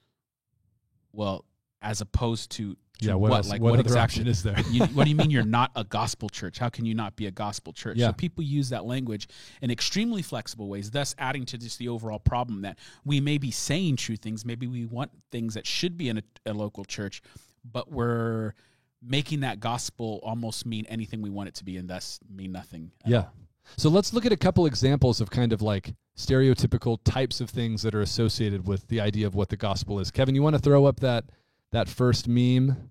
Well, 1.12 1.44
as 1.86 2.00
opposed 2.00 2.50
to, 2.50 2.74
to 2.98 3.06
yeah, 3.06 3.14
what, 3.14 3.32
else, 3.32 3.48
like 3.48 3.60
what, 3.60 3.70
what, 3.70 3.78
other 3.78 3.88
exactly? 3.88 4.28
is 4.28 4.42
there? 4.42 4.58
you, 4.70 4.84
what 4.86 5.04
do 5.04 5.10
you 5.10 5.14
mean 5.14 5.30
you're 5.36 5.44
not 5.44 5.70
a 5.76 5.84
gospel 5.84 6.28
church? 6.28 6.58
How 6.58 6.68
can 6.68 6.84
you 6.84 6.94
not 6.94 7.14
be 7.14 7.26
a 7.26 7.30
gospel 7.30 7.72
church? 7.72 7.96
Yeah. 7.96 8.08
So 8.08 8.12
people 8.14 8.42
use 8.42 8.70
that 8.70 8.84
language 8.84 9.28
in 9.62 9.70
extremely 9.70 10.20
flexible 10.20 10.68
ways, 10.68 10.90
thus 10.90 11.14
adding 11.18 11.44
to 11.46 11.58
just 11.58 11.78
the 11.78 11.88
overall 11.88 12.18
problem 12.18 12.62
that 12.62 12.78
we 13.04 13.20
may 13.20 13.38
be 13.38 13.52
saying 13.52 13.96
true 13.96 14.16
things. 14.16 14.44
Maybe 14.44 14.66
we 14.66 14.84
want 14.84 15.12
things 15.30 15.54
that 15.54 15.64
should 15.64 15.96
be 15.96 16.08
in 16.08 16.18
a, 16.18 16.22
a 16.44 16.52
local 16.52 16.84
church, 16.84 17.22
but 17.64 17.90
we're 17.90 18.52
making 19.00 19.40
that 19.40 19.60
gospel 19.60 20.18
almost 20.24 20.66
mean 20.66 20.86
anything 20.88 21.22
we 21.22 21.30
want 21.30 21.48
it 21.48 21.54
to 21.56 21.64
be, 21.64 21.76
and 21.76 21.88
thus 21.88 22.18
mean 22.28 22.50
nothing. 22.50 22.90
yeah. 23.06 23.18
all. 23.18 23.32
So 23.76 23.88
let's 23.88 24.12
look 24.12 24.24
at 24.24 24.32
a 24.32 24.36
couple 24.36 24.66
examples 24.66 25.20
of 25.20 25.30
kind 25.30 25.52
of 25.52 25.60
like 25.60 25.92
stereotypical 26.16 26.98
types 27.04 27.40
of 27.40 27.50
things 27.50 27.82
that 27.82 27.94
are 27.94 28.00
associated 28.00 28.66
with 28.66 28.86
the 28.88 29.00
idea 29.00 29.26
of 29.26 29.34
what 29.34 29.48
the 29.48 29.56
gospel 29.56 29.98
is. 29.98 30.10
Kevin, 30.10 30.34
you 30.34 30.42
want 30.42 30.54
to 30.54 30.62
throw 30.62 30.84
up 30.86 31.00
that 31.00 31.24
that 31.72 31.88
first 31.88 32.28
meme? 32.28 32.90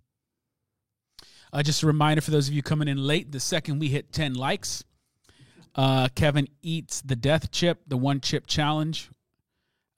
Uh, 1.53 1.63
just 1.63 1.83
a 1.83 1.87
reminder 1.87 2.21
for 2.21 2.31
those 2.31 2.47
of 2.47 2.53
you 2.53 2.61
coming 2.61 2.87
in 2.87 2.97
late, 2.97 3.31
the 3.31 3.39
second 3.39 3.79
we 3.79 3.87
hit 3.87 4.11
10 4.11 4.33
likes, 4.33 4.83
uh, 5.75 6.07
Kevin 6.15 6.47
eats 6.61 7.01
the 7.01 7.15
death 7.15 7.51
chip, 7.51 7.81
the 7.87 7.97
one 7.97 8.19
chip 8.19 8.45
challenge. 8.47 9.09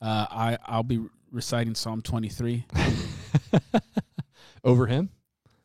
Uh, 0.01 0.27
I, 0.29 0.57
I'll 0.65 0.83
be 0.83 1.03
reciting 1.31 1.73
Psalm 1.75 2.01
23 2.01 2.65
Over 4.63 4.85
him? 4.87 5.09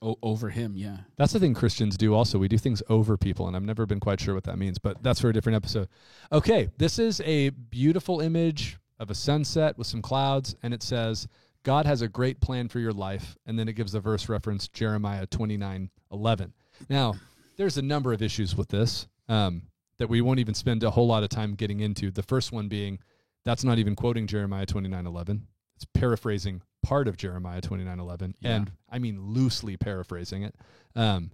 o- 0.00 0.18
over 0.22 0.48
him. 0.50 0.74
Yeah. 0.76 0.98
That's 1.16 1.32
the 1.32 1.40
thing 1.40 1.54
Christians 1.54 1.96
do 1.96 2.14
also. 2.14 2.38
We 2.38 2.48
do 2.48 2.58
things 2.58 2.82
over 2.88 3.16
people, 3.16 3.46
and 3.46 3.56
I've 3.56 3.62
never 3.62 3.86
been 3.86 4.00
quite 4.00 4.20
sure 4.20 4.34
what 4.34 4.44
that 4.44 4.58
means, 4.58 4.78
but 4.78 5.02
that's 5.02 5.20
for 5.20 5.28
a 5.28 5.32
different 5.32 5.56
episode. 5.56 5.88
Okay, 6.32 6.70
this 6.78 6.98
is 6.98 7.20
a 7.22 7.50
beautiful 7.50 8.20
image 8.20 8.78
of 8.98 9.10
a 9.10 9.14
sunset 9.14 9.76
with 9.78 9.86
some 9.86 10.02
clouds, 10.02 10.56
and 10.62 10.72
it 10.74 10.82
says, 10.82 11.28
God 11.62 11.86
has 11.86 12.02
a 12.02 12.08
great 12.08 12.40
plan 12.40 12.68
for 12.68 12.80
your 12.80 12.92
life. 12.92 13.36
And 13.46 13.58
then 13.58 13.68
it 13.68 13.74
gives 13.74 13.92
the 13.92 14.00
verse 14.00 14.28
reference, 14.28 14.68
Jeremiah 14.68 15.26
29 15.26 15.90
11. 16.10 16.52
Now, 16.88 17.14
there's 17.56 17.78
a 17.78 17.82
number 17.82 18.12
of 18.12 18.22
issues 18.22 18.56
with 18.56 18.68
this 18.68 19.06
um, 19.28 19.62
that 19.98 20.08
we 20.08 20.20
won't 20.20 20.40
even 20.40 20.54
spend 20.54 20.82
a 20.82 20.90
whole 20.90 21.06
lot 21.06 21.22
of 21.22 21.28
time 21.28 21.54
getting 21.54 21.80
into. 21.80 22.10
The 22.10 22.22
first 22.22 22.52
one 22.52 22.68
being, 22.68 22.98
that's 23.44 23.64
not 23.64 23.78
even 23.78 23.94
quoting 23.94 24.26
Jeremiah 24.26 24.66
29 24.66 25.06
11. 25.06 25.46
It's 25.76 25.86
paraphrasing 25.94 26.62
part 26.82 27.08
of 27.08 27.16
Jeremiah 27.16 27.60
29 27.60 27.98
11. 27.98 28.34
Yeah. 28.40 28.50
And 28.50 28.72
I 28.90 28.98
mean 28.98 29.20
loosely 29.20 29.76
paraphrasing 29.76 30.42
it. 30.42 30.54
Um, 30.94 31.30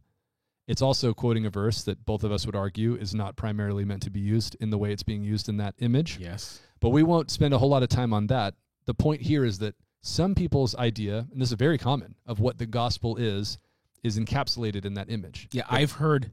it's 0.66 0.82
also 0.82 1.14
quoting 1.14 1.46
a 1.46 1.50
verse 1.50 1.82
that 1.84 2.04
both 2.04 2.24
of 2.24 2.30
us 2.30 2.44
would 2.44 2.54
argue 2.54 2.94
is 2.94 3.14
not 3.14 3.36
primarily 3.36 3.86
meant 3.86 4.02
to 4.02 4.10
be 4.10 4.20
used 4.20 4.54
in 4.60 4.68
the 4.68 4.76
way 4.76 4.92
it's 4.92 5.02
being 5.02 5.24
used 5.24 5.48
in 5.48 5.56
that 5.56 5.74
image. 5.78 6.18
Yes. 6.20 6.60
But 6.80 6.90
we 6.90 7.02
won't 7.02 7.30
spend 7.30 7.54
a 7.54 7.58
whole 7.58 7.70
lot 7.70 7.82
of 7.82 7.88
time 7.88 8.12
on 8.12 8.26
that. 8.26 8.54
The 8.84 8.92
point 8.92 9.22
here 9.22 9.44
is 9.44 9.58
that 9.60 9.74
some 10.08 10.34
people's 10.34 10.74
idea, 10.76 11.26
and 11.30 11.40
this 11.40 11.50
is 11.50 11.54
very 11.54 11.78
common, 11.78 12.14
of 12.26 12.40
what 12.40 12.58
the 12.58 12.66
gospel 12.66 13.16
is, 13.16 13.58
is 14.02 14.18
encapsulated 14.18 14.84
in 14.84 14.94
that 14.94 15.10
image. 15.10 15.48
Yeah. 15.52 15.64
I've 15.68 15.92
heard 15.92 16.32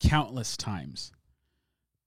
countless 0.00 0.56
times 0.56 1.12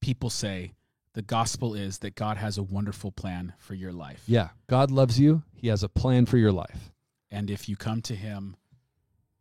people 0.00 0.30
say 0.30 0.72
the 1.14 1.22
gospel 1.22 1.74
is 1.74 1.98
that 1.98 2.14
God 2.14 2.36
has 2.36 2.58
a 2.58 2.62
wonderful 2.62 3.12
plan 3.12 3.52
for 3.58 3.74
your 3.74 3.92
life. 3.92 4.22
Yeah. 4.26 4.48
God 4.68 4.90
loves 4.90 5.18
you. 5.18 5.42
He 5.54 5.68
has 5.68 5.82
a 5.82 5.88
plan 5.88 6.26
for 6.26 6.38
your 6.38 6.52
life. 6.52 6.92
And 7.30 7.50
if 7.50 7.68
you 7.68 7.76
come 7.76 8.02
to 8.02 8.14
him, 8.14 8.56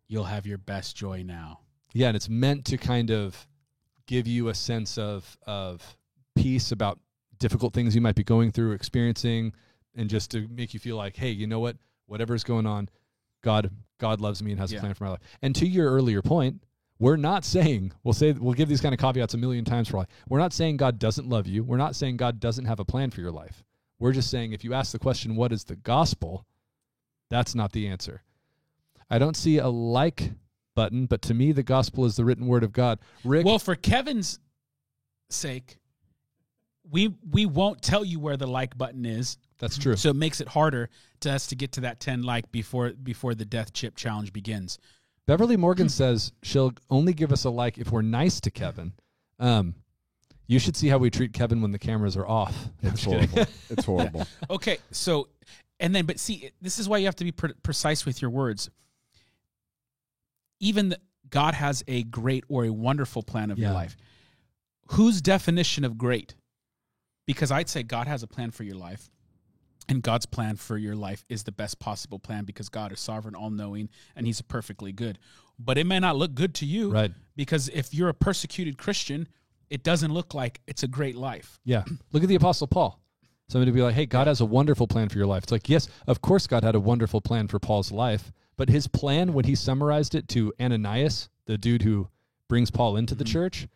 you'll 0.08 0.26
have 0.26 0.46
your 0.46 0.58
best 0.58 0.96
joy 0.96 1.24
now. 1.26 1.60
Yeah, 1.94 2.08
and 2.08 2.16
it's 2.16 2.30
meant 2.30 2.66
to 2.66 2.78
kind 2.78 3.12
of 3.12 3.48
give 4.06 4.28
you 4.28 4.50
a 4.50 4.54
sense 4.54 4.98
of 4.98 5.38
of 5.46 5.98
peace 6.36 6.72
about 6.72 7.00
difficult 7.38 7.74
things 7.74 7.96
you 7.96 8.02
might 8.02 8.16
be 8.16 8.24
going 8.24 8.52
through, 8.52 8.72
experiencing, 8.72 9.54
and 9.96 10.10
just 10.10 10.32
to 10.32 10.48
make 10.48 10.74
you 10.74 10.80
feel 10.80 10.96
like, 10.98 11.16
hey, 11.16 11.30
you 11.32 11.48
know 11.48 11.60
what? 11.60 11.78
Whatever's 12.08 12.44
going 12.44 12.66
on, 12.66 12.90
God 13.44 13.72
God 13.98 14.20
loves 14.20 14.42
me 14.42 14.52
and 14.52 14.60
has 14.60 14.72
Yeah. 14.72 14.80
a 14.80 14.82
plan 14.82 14.94
for 14.96 15.04
my 15.06 15.10
life. 15.12 15.20
And 15.42 15.56
to 15.56 15.68
your 15.68 15.92
earlier 15.92 16.22
point, 16.22 16.64
we're 17.00 17.18
not 17.18 17.46
saying 17.46 17.92
we'll 18.04 18.14
say 18.14 18.32
we'll 18.32 18.54
give 18.54 18.68
these 18.70 18.82
kind 18.82 18.94
of 18.94 19.00
caveats 19.00 19.34
a 19.34 19.38
million 19.38 19.64
times 19.66 19.88
for 19.90 19.98
life. 19.98 20.08
We're 20.28 20.40
not 20.40 20.54
saying 20.54 20.78
God 20.78 20.98
doesn't 21.00 21.28
love 21.30 21.48
you. 21.48 21.64
We're 21.64 21.78
not 21.78 21.96
saying 21.96 22.18
God 22.18 22.40
doesn't 22.40 22.66
have 22.66 22.80
a 22.80 22.86
plan 22.86 23.12
for 23.12 23.22
your 23.22 23.32
life. 23.32 23.64
We're 24.00 24.12
just 24.14 24.30
saying 24.32 24.54
if 24.54 24.64
you 24.64 24.74
ask 24.74 24.92
the 24.92 25.00
question, 25.00 25.36
what 25.36 25.52
is 25.52 25.64
the 25.64 25.76
gospel? 25.76 26.46
That's 27.30 27.54
not 27.56 27.72
the 27.72 27.88
answer. 27.88 28.24
I 29.10 29.20
don't 29.20 29.36
see 29.38 29.58
a 29.60 29.68
like 29.68 30.32
button, 30.76 31.06
but 31.06 31.22
to 31.24 31.34
me, 31.34 31.52
the 31.52 31.64
gospel 31.64 32.06
is 32.06 32.16
the 32.16 32.26
written 32.26 32.48
word 32.48 32.64
of 32.64 32.72
God. 32.74 33.00
Rick, 33.24 33.46
Well, 33.46 33.60
for 33.60 33.76
Kevin's 33.76 34.40
sake, 35.30 35.78
we 36.90 37.14
we 37.30 37.46
won't 37.46 37.82
tell 37.82 38.04
you 38.04 38.20
where 38.20 38.38
the 38.38 38.48
like 38.48 38.78
button 38.78 39.06
is, 39.06 39.38
that's 39.62 39.78
true. 39.78 39.96
so 39.96 40.10
it 40.10 40.16
makes 40.18 40.42
it 40.42 40.50
harder 40.50 40.90
to 41.22 41.32
us 41.32 41.48
to 41.48 41.56
get 41.56 41.72
to 41.74 41.82
that 41.82 42.02
10 42.02 42.24
like 42.24 42.52
before 42.52 42.92
before 42.92 43.34
the 43.34 43.46
death 43.46 43.72
chip 43.72 43.96
challenge 43.96 44.34
begins. 44.34 44.78
Beverly 45.28 45.56
Morgan 45.56 45.88
says 45.88 46.34
she'll 46.44 46.74
only 46.90 47.14
give 47.14 47.32
us 47.32 47.46
a 47.46 47.50
like 47.50 47.78
if 47.78 47.92
we're 47.92 48.02
nice 48.02 48.42
to 48.42 48.52
Kevin. 48.52 48.92
Um, 49.40 49.76
you 50.48 50.60
should 50.60 50.76
see 50.76 50.90
how 50.90 50.98
we 50.98 51.10
treat 51.10 51.32
Kevin 51.32 51.62
when 51.62 51.72
the 51.72 51.80
cameras 51.80 52.18
are 52.18 52.28
off. 52.28 52.68
It's 52.82 53.06
horrible. 53.06 53.46
It's 53.70 53.86
horrible. 53.86 54.28
Okay, 54.50 54.80
so 54.92 55.30
and 55.80 55.96
then 55.96 56.06
but 56.06 56.20
see 56.20 56.52
this 56.62 56.78
is 56.78 56.90
why 56.90 56.98
you 56.98 57.06
have 57.06 57.16
to 57.16 57.24
be 57.24 57.32
pre- 57.32 57.54
precise 57.64 58.06
with 58.06 58.22
your 58.22 58.32
words. 58.32 58.70
even 60.60 60.90
the, 60.90 61.00
God 61.30 61.54
has 61.54 61.84
a 61.88 62.04
great 62.04 62.44
or 62.50 62.66
a 62.66 62.70
wonderful 62.74 63.24
plan 63.24 63.52
of 63.52 63.58
your 63.60 63.72
life. 63.72 63.96
Whose 64.88 65.22
definition 65.22 65.86
of 65.86 65.98
great? 65.98 66.36
Because 67.26 67.52
I'd 67.52 67.70
say 67.70 67.84
God 67.84 68.08
has 68.08 68.24
a 68.24 68.28
plan 68.28 68.52
for 68.52 68.64
your 68.64 68.76
life, 68.76 69.10
and 69.92 70.02
God's 70.02 70.26
plan 70.26 70.56
for 70.56 70.78
your 70.78 70.96
life 70.96 71.26
is 71.28 71.44
the 71.44 71.52
best 71.52 71.80
possible 71.80 72.18
plan 72.18 72.46
because 72.46 72.70
God 72.70 72.92
is 72.92 73.00
sovereign, 73.00 73.36
all 73.36 73.50
knowing, 73.50 73.90
and 74.16 74.26
He's 74.26 74.42
perfectly 74.42 74.94
good. 74.94 75.20
But 75.60 75.78
it 75.78 75.86
may 75.86 76.00
not 76.00 76.16
look 76.16 76.34
good 76.34 76.56
to 76.56 76.66
you, 76.66 76.92
Right. 76.92 77.12
Because 77.36 77.70
if 77.70 77.94
you're 77.94 78.10
a 78.10 78.14
persecuted 78.14 78.78
Christian, 78.78 79.28
it 79.70 79.84
doesn't 79.84 80.14
look 80.14 80.34
like 80.34 80.62
it's 80.68 80.84
a 80.84 80.88
great 80.88 81.16
life. 81.16 81.60
Yeah. 81.64 81.84
Look 82.12 82.24
at 82.24 82.30
the 82.30 82.36
Apostle 82.36 82.68
Paul. 82.68 83.00
Somebody 83.48 83.72
would 83.72 83.76
be 83.76 83.82
like, 83.82 83.96
hey, 83.96 84.06
God 84.06 84.28
has 84.28 84.42
a 84.42 84.46
wonderful 84.46 84.86
plan 84.86 85.08
for 85.08 85.18
your 85.18 85.28
life. 85.28 85.44
It's 85.44 85.52
like, 85.52 85.70
yes, 85.70 85.88
of 86.08 86.22
course, 86.22 86.46
God 86.46 86.64
had 86.64 86.76
a 86.76 86.80
wonderful 86.80 87.22
plan 87.22 87.48
for 87.48 87.58
Paul's 87.58 87.92
life. 87.92 88.34
But 88.58 88.70
his 88.70 88.88
plan, 88.88 89.34
when 89.34 89.46
he 89.46 89.56
summarized 89.56 90.14
it 90.14 90.28
to 90.30 90.54
Ananias, 90.60 91.30
the 91.46 91.58
dude 91.58 91.84
who 91.84 92.10
brings 92.50 92.70
Paul 92.70 92.98
into 92.98 93.16
the 93.16 93.24
mm-hmm. 93.24 93.32
church, 93.32 93.68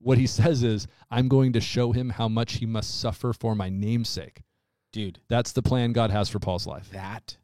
what 0.00 0.18
he 0.18 0.26
says 0.38 0.62
is, 0.62 0.86
I'm 1.10 1.28
going 1.28 1.54
to 1.54 1.60
show 1.60 1.92
him 1.92 2.10
how 2.10 2.28
much 2.28 2.56
he 2.56 2.66
must 2.66 3.00
suffer 3.00 3.32
for 3.32 3.54
my 3.54 3.70
namesake. 3.70 4.42
Dude, 4.92 5.20
That's 5.28 5.52
the 5.52 5.62
plan 5.62 5.92
God 5.92 6.10
has 6.10 6.28
for 6.28 6.38
Paul's 6.38 6.66
life. 6.66 6.88
that 6.92 7.36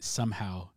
somehow 0.00 0.68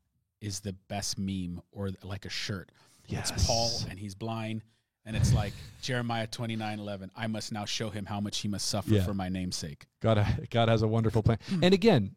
is 0.42 0.60
the 0.60 0.74
best 0.88 1.18
meme 1.18 1.62
or 1.72 1.90
like 2.04 2.26
a 2.26 2.30
shirt. 2.30 2.72
Yes. 3.08 3.32
It's 3.32 3.46
Paul 3.48 3.72
and 3.90 3.98
he's 3.98 4.16
blind. 4.16 4.62
And 5.06 5.16
it's 5.16 5.34
like 5.34 5.54
Jeremiah 5.82 6.28
twenty 6.28 6.56
nine 6.56 6.80
eleven. 6.80 7.10
I 7.16 7.28
must 7.28 7.52
now 7.52 7.66
show 7.66 7.90
him 7.90 8.06
how 8.06 8.20
much 8.20 8.40
he 8.40 8.48
must 8.48 8.68
suffer 8.68 8.92
Yeah. 8.94 9.04
for 9.06 9.14
my 9.14 9.30
namesake. 9.30 9.86
God, 10.02 10.24
God 10.52 10.68
has 10.70 10.82
a 10.82 10.88
wonderful 10.88 11.24
plan. 11.24 11.40
Hmm. 11.50 11.64
And 11.64 11.74
again, 11.74 12.16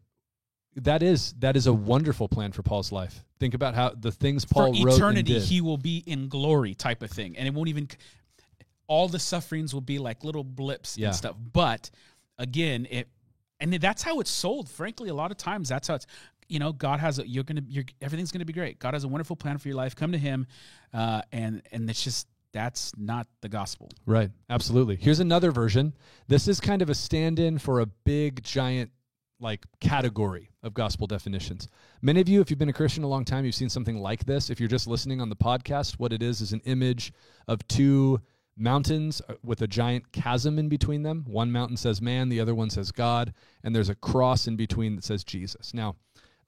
that 0.77 1.03
is 1.03 1.33
that 1.39 1.57
is 1.57 1.67
a 1.67 1.73
wonderful 1.73 2.29
plan 2.29 2.53
for 2.53 2.63
Paul's 2.63 2.93
life. 2.93 3.25
Think 3.39 3.55
about 3.55 3.75
how 3.75 3.91
the 3.91 4.13
things 4.13 4.45
Paul 4.45 4.75
for 4.75 4.87
wrote 4.87 4.97
eternity, 4.97 5.39
he 5.41 5.61
will 5.61 5.79
be 5.79 6.03
in 6.07 6.29
glory, 6.29 6.75
type 6.75 7.03
of 7.03 7.11
thing. 7.11 7.37
And 7.37 7.47
it 7.49 7.55
won't 7.55 7.69
even. 7.69 7.89
All 8.89 9.07
the 9.09 9.21
sufferings 9.21 9.73
will 9.73 9.81
be 9.81 10.01
like 10.01 10.25
little 10.25 10.43
blips 10.45 10.99
Yeah. 10.99 11.09
and 11.09 11.17
stuff. 11.17 11.37
But 11.53 11.91
again, 12.39 12.89
it 12.91 13.09
and 13.61 13.73
that's 13.75 14.03
how 14.03 14.21
it's 14.21 14.31
sold. 14.31 14.69
Frankly, 14.69 15.09
a 15.09 15.15
lot 15.15 15.31
of 15.31 15.37
times 15.37 15.69
that's 15.69 15.89
how 15.89 15.95
it's. 15.95 16.07
You 16.49 16.59
know, 16.59 16.73
God 16.73 16.99
has 16.99 17.21
a. 17.21 17.29
You're 17.29 17.45
gonna. 17.45 17.63
You're 17.69 17.85
everything's 18.03 18.33
gonna 18.33 18.45
be 18.45 18.53
great. 18.53 18.79
God 18.81 18.95
has 18.95 19.05
a 19.05 19.09
wonderful 19.09 19.37
plan 19.37 19.59
for 19.59 19.69
your 19.69 19.77
life. 19.77 19.95
Come 19.95 20.13
to 20.13 20.19
Him, 20.19 20.47
uh, 20.93 21.23
and 21.31 21.63
and 21.71 21.89
it's 21.89 22.03
just 22.03 22.27
that's 22.53 22.93
not 22.97 23.27
the 23.41 23.49
gospel. 23.49 23.91
Right. 24.07 24.31
Absolutely. 24.49 24.97
Here's 24.97 25.21
another 25.21 25.51
version. 25.53 25.95
This 26.29 26.49
is 26.49 26.61
kind 26.61 26.83
of 26.83 26.91
a 26.91 26.95
stand 26.95 27.39
in 27.39 27.59
for 27.59 27.81
a 27.81 27.87
big, 27.87 28.43
giant, 28.43 28.91
like 29.39 29.65
category 29.81 30.51
of 30.63 30.75
gospel 30.75 31.07
definitions. 31.07 31.69
Many 32.03 32.21
of 32.21 32.29
you, 32.29 32.41
if 32.41 32.51
you've 32.51 32.59
been 32.59 32.69
a 32.69 32.75
Christian 32.75 33.05
a 33.05 33.09
long 33.09 33.25
time, 33.25 33.45
you've 33.45 33.55
seen 33.55 33.71
something 33.71 33.99
like 33.99 34.25
this. 34.25 34.51
If 34.51 34.61
you're 34.61 34.69
just 34.69 34.87
listening 34.87 35.21
on 35.21 35.29
the 35.29 35.37
podcast, 35.37 35.95
what 35.95 36.13
it 36.13 36.23
is 36.23 36.41
is 36.41 36.53
an 36.53 36.61
image 36.65 37.13
of 37.49 37.67
two 37.69 38.21
mountains 38.61 39.23
uh, 39.29 39.35
with 39.43 39.63
a 39.63 39.67
giant 39.67 40.13
chasm 40.13 40.59
in 40.59 40.69
between 40.69 41.03
them. 41.03 41.25
One 41.27 41.51
mountain 41.51 41.77
says 41.77 42.01
man, 42.01 42.29
the 42.29 42.41
other 42.41 42.55
one 42.55 42.71
says 42.71 42.93
God, 42.93 43.33
and 43.65 43.75
there's 43.75 43.89
a 43.89 43.95
cross 43.95 44.47
in 44.47 44.57
between 44.57 44.97
that 44.97 45.05
says 45.05 45.25
Jesus. 45.25 45.75
Now, 45.75 45.97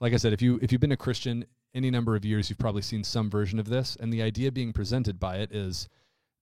like 0.00 0.12
I 0.12 0.16
said, 0.16 0.33
if 0.33 0.42
you 0.42 0.59
if 0.62 0.71
you've 0.71 0.81
been 0.81 0.92
a 0.92 0.97
Christian 0.97 1.45
any 1.75 1.90
number 1.90 2.14
of 2.14 2.25
years, 2.25 2.50
you've 2.50 2.59
probably 2.59 2.83
seen 2.83 3.02
some 3.02 3.31
version 3.31 3.59
of 3.59 3.69
this, 3.69 3.97
and 3.99 4.12
the 4.12 4.23
idea 4.23 4.52
being 4.52 4.73
presented 4.73 5.19
by 5.19 5.37
it 5.37 5.52
is 5.52 5.88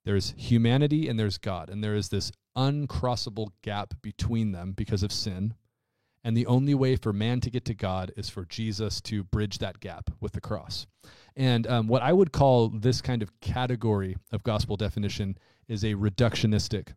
there's 0.05 0.35
humanity 0.37 1.09
and 1.09 1.19
there's 1.19 1.39
God, 1.39 1.71
and 1.71 1.85
there 1.85 1.95
is 1.95 2.09
this 2.09 2.33
uncrossable 2.57 3.49
gap 3.63 3.95
between 4.03 4.53
them 4.53 4.73
because 4.73 5.03
of 5.03 5.13
sin. 5.13 5.55
And 6.23 6.37
the 6.37 6.47
only 6.47 6.75
way 6.75 6.97
for 6.97 7.13
man 7.13 7.41
to 7.41 7.51
get 7.51 7.65
to 7.67 7.75
God 7.75 8.13
is 8.17 8.29
for 8.29 8.45
Jesus 8.45 9.01
to 9.03 9.25
bridge 9.25 9.59
that 9.59 9.81
gap 9.81 10.11
with 10.21 10.33
the 10.33 10.41
cross. 10.41 10.87
And 11.35 11.67
um, 11.67 11.87
what 11.87 12.03
I 12.03 12.13
would 12.13 12.33
call 12.33 12.69
this 12.69 13.01
kind 13.01 13.23
of 13.23 13.41
category 13.41 14.17
of 14.31 14.43
gospel 14.43 14.77
definition 14.77 15.39
is 15.71 15.85
a 15.85 15.95
reductionistic 15.95 16.89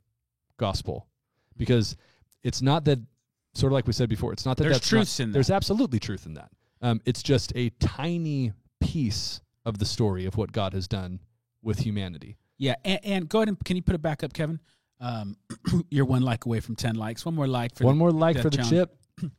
gospel, 0.58 1.08
because 1.56 1.96
it's 2.44 2.62
not 2.62 2.84
that, 2.86 3.00
sort 3.54 3.72
of 3.72 3.76
like 3.76 3.88
we 3.88 3.94
said 3.94 4.10
before, 4.10 4.34
it's 4.34 4.46
not 4.46 4.58
that 4.58 4.64
There's 4.64 4.76
that's 4.76 4.92
not- 4.92 4.98
truths 4.98 5.20
in 5.20 5.30
that. 5.30 5.34
There's 5.34 5.50
absolutely 5.52 6.00
truth 6.00 6.26
in 6.26 6.34
that. 6.34 6.50
Um, 6.82 7.00
it's 7.06 7.24
just 7.24 7.54
a 7.56 7.70
tiny 7.80 8.52
piece 8.82 9.40
of 9.66 9.78
the 9.78 9.86
story 9.86 10.26
of 10.26 10.36
what 10.36 10.52
God 10.52 10.74
has 10.74 10.88
done 10.88 11.20
with 11.62 11.80
humanity. 11.80 12.36
Yeah, 12.58 12.76
and, 12.84 13.00
and 13.04 13.30
go 13.30 13.40
ahead 13.40 13.48
and 13.48 13.64
can 13.64 13.78
you 13.78 13.82
put 13.82 13.96
it 13.96 14.02
back 14.02 14.24
up, 14.24 14.34
Kevin? 14.34 14.60
Um, 15.00 15.38
you're 15.90 16.06
one 16.06 16.22
like 16.24 16.46
away 16.46 16.60
from 16.60 16.76
ten 16.76 16.96
likes. 16.96 17.26
One 17.26 17.36
more 17.36 17.48
like 17.48 17.76
for 17.76 17.86
One 17.86 17.96
the, 17.96 18.00
more 18.00 18.12
like 18.12 18.38
for 18.38 18.50
the 18.50 18.58
Challenge. 18.58 18.70
chip. 18.70 18.98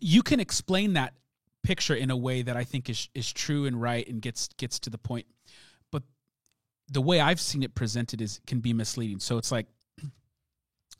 you 0.00 0.22
can 0.22 0.40
explain 0.40 0.94
that 0.94 1.14
picture 1.62 1.94
in 1.94 2.10
a 2.10 2.16
way 2.16 2.42
that 2.42 2.56
I 2.56 2.64
think 2.64 2.90
is 2.90 3.08
is 3.14 3.32
true 3.32 3.66
and 3.66 3.80
right 3.80 4.06
and 4.08 4.20
gets 4.20 4.48
gets 4.58 4.78
to 4.80 4.90
the 4.90 4.98
point. 4.98 5.26
The 6.88 7.00
way 7.00 7.20
I've 7.20 7.40
seen 7.40 7.62
it 7.62 7.74
presented 7.74 8.20
is 8.20 8.40
can 8.46 8.60
be 8.60 8.72
misleading. 8.72 9.20
So 9.20 9.38
it's 9.38 9.50
like 9.50 9.66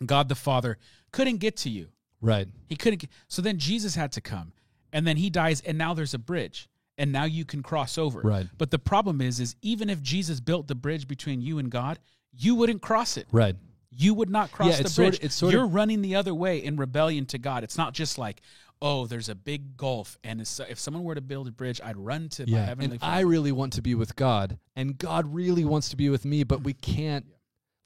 God 0.04 0.28
the 0.28 0.34
Father 0.34 0.78
couldn't 1.12 1.38
get 1.38 1.56
to 1.58 1.70
you. 1.70 1.88
Right. 2.20 2.48
He 2.66 2.76
couldn't 2.76 3.00
get, 3.00 3.10
so 3.28 3.42
then 3.42 3.58
Jesus 3.58 3.94
had 3.94 4.12
to 4.12 4.20
come. 4.20 4.52
And 4.92 5.06
then 5.06 5.16
he 5.16 5.28
dies 5.30 5.60
and 5.60 5.76
now 5.76 5.94
there's 5.94 6.14
a 6.14 6.18
bridge. 6.18 6.68
And 6.96 7.10
now 7.10 7.24
you 7.24 7.44
can 7.44 7.62
cross 7.62 7.98
over. 7.98 8.20
Right. 8.20 8.46
But 8.56 8.70
the 8.70 8.78
problem 8.78 9.20
is 9.20 9.40
is 9.40 9.56
even 9.62 9.90
if 9.90 10.00
Jesus 10.00 10.40
built 10.40 10.68
the 10.68 10.74
bridge 10.76 11.08
between 11.08 11.40
you 11.40 11.58
and 11.58 11.70
God, 11.70 11.98
you 12.32 12.54
wouldn't 12.54 12.82
cross 12.82 13.16
it. 13.16 13.26
Right. 13.32 13.56
You 13.90 14.14
would 14.14 14.30
not 14.30 14.52
cross 14.52 14.70
Yeah, 14.70 14.76
the 14.76 14.80
it's 14.82 14.94
sort 14.94 15.06
bridge. 15.10 15.18
of- 15.18 15.24
it's 15.24 15.34
sort 15.34 15.52
You're 15.52 15.64
of- 15.64 15.74
running 15.74 16.02
the 16.02 16.14
other 16.16 16.34
way 16.34 16.58
in 16.58 16.76
rebellion 16.76 17.26
to 17.26 17.38
God. 17.38 17.62
It's 17.64 17.76
not 17.76 17.94
just 17.94 18.16
like, 18.18 18.42
oh, 18.84 19.06
there's 19.06 19.28
a 19.28 19.34
big 19.34 19.76
gulf, 19.76 20.18
and 20.22 20.40
if 20.40 20.78
someone 20.78 21.02
were 21.02 21.14
to 21.14 21.20
build 21.20 21.48
a 21.48 21.52
bridge, 21.52 21.80
I'd 21.82 21.96
run 21.96 22.28
to 22.30 22.46
my 22.48 22.58
heavenly 22.58 22.92
And 22.92 23.00
Father. 23.00 23.12
I 23.12 23.20
really 23.20 23.50
want 23.50 23.72
to 23.74 23.82
be 23.82 23.94
with 23.94 24.14
God, 24.14 24.58
and 24.76 24.96
God 24.96 25.34
really 25.34 25.64
wants 25.64 25.88
to 25.88 25.96
be 25.96 26.10
with 26.10 26.24
me, 26.24 26.44
but 26.44 26.62
we 26.62 26.74
can't. 26.74 27.26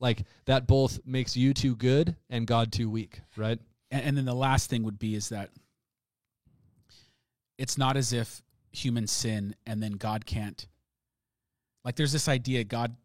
Like 0.00 0.24
that 0.44 0.68
both 0.68 1.00
makes 1.04 1.36
you 1.36 1.52
too 1.54 1.74
good 1.74 2.14
and 2.30 2.46
God 2.46 2.70
too 2.70 2.88
weak, 2.88 3.20
right? 3.36 3.58
and, 3.90 4.04
and 4.04 4.16
then 4.16 4.24
the 4.24 4.34
last 4.34 4.70
thing 4.70 4.82
would 4.84 4.98
be 4.98 5.14
is 5.14 5.30
that 5.30 5.50
it's 7.56 7.78
not 7.78 7.96
as 7.96 8.12
if 8.12 8.42
human 8.72 9.06
sin 9.06 9.54
and 9.66 9.82
then 9.82 9.92
God 9.92 10.26
can't. 10.26 10.66
Like 11.84 11.96
there's 11.96 12.12
this 12.12 12.28
idea 12.28 12.64
God 12.64 12.96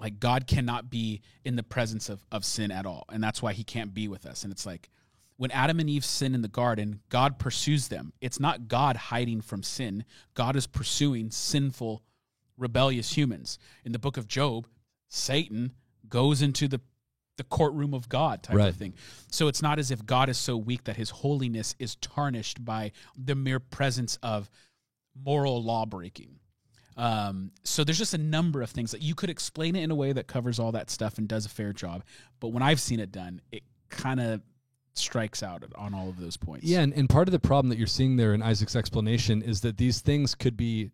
like 0.00 0.18
God 0.18 0.48
cannot 0.48 0.90
be 0.90 1.22
in 1.44 1.54
the 1.54 1.62
presence 1.62 2.08
of, 2.08 2.24
of 2.32 2.44
sin 2.44 2.72
at 2.72 2.86
all. 2.86 3.04
And 3.12 3.22
that's 3.22 3.40
why 3.40 3.52
he 3.52 3.62
can't 3.62 3.94
be 3.94 4.08
with 4.08 4.26
us. 4.26 4.42
And 4.42 4.52
it's 4.52 4.66
like 4.66 4.90
when 5.42 5.50
Adam 5.50 5.80
and 5.80 5.90
Eve 5.90 6.04
sin 6.04 6.36
in 6.36 6.42
the 6.42 6.46
garden, 6.46 7.00
God 7.08 7.36
pursues 7.40 7.88
them. 7.88 8.12
It's 8.20 8.38
not 8.38 8.68
God 8.68 8.96
hiding 8.96 9.40
from 9.40 9.64
sin. 9.64 10.04
God 10.34 10.54
is 10.54 10.68
pursuing 10.68 11.32
sinful, 11.32 12.00
rebellious 12.56 13.16
humans. 13.16 13.58
In 13.84 13.90
the 13.90 13.98
book 13.98 14.16
of 14.16 14.28
Job, 14.28 14.68
Satan 15.08 15.72
goes 16.08 16.42
into 16.42 16.68
the 16.68 16.80
the 17.38 17.42
courtroom 17.42 17.92
of 17.92 18.08
God 18.08 18.44
type 18.44 18.54
Right. 18.54 18.68
of 18.68 18.76
thing. 18.76 18.94
So 19.32 19.48
it's 19.48 19.62
not 19.62 19.80
as 19.80 19.90
if 19.90 20.06
God 20.06 20.28
is 20.28 20.38
so 20.38 20.56
weak 20.56 20.84
that 20.84 20.96
his 20.96 21.10
holiness 21.10 21.74
is 21.80 21.96
tarnished 21.96 22.64
by 22.64 22.92
the 23.16 23.34
mere 23.34 23.58
presence 23.58 24.18
of 24.22 24.48
moral 25.12 25.60
law 25.60 25.86
breaking. 25.86 26.38
Um, 26.96 27.50
so 27.64 27.82
there's 27.82 27.98
just 27.98 28.14
a 28.14 28.18
number 28.18 28.62
of 28.62 28.70
things 28.70 28.92
that 28.92 29.02
you 29.02 29.16
could 29.16 29.30
explain 29.30 29.74
it 29.74 29.82
in 29.82 29.90
a 29.90 29.94
way 29.96 30.12
that 30.12 30.28
covers 30.28 30.60
all 30.60 30.70
that 30.72 30.88
stuff 30.88 31.18
and 31.18 31.26
does 31.26 31.46
a 31.46 31.48
fair 31.48 31.72
job. 31.72 32.04
But 32.38 32.50
when 32.50 32.62
I've 32.62 32.80
seen 32.80 33.00
it 33.00 33.10
done, 33.10 33.40
it 33.50 33.64
kind 33.88 34.20
of 34.20 34.42
strikes 34.94 35.42
out 35.42 35.64
on 35.76 35.94
all 35.94 36.08
of 36.08 36.18
those 36.18 36.36
points. 36.36 36.64
Yeah, 36.64 36.80
and, 36.80 36.92
and 36.94 37.08
part 37.08 37.28
of 37.28 37.32
the 37.32 37.38
problem 37.38 37.68
that 37.70 37.78
you're 37.78 37.86
seeing 37.86 38.16
there 38.16 38.34
in 38.34 38.42
Isaac's 38.42 38.76
explanation 38.76 39.42
is 39.42 39.60
that 39.62 39.78
these 39.78 40.00
things 40.00 40.34
could 40.34 40.56
be, 40.56 40.90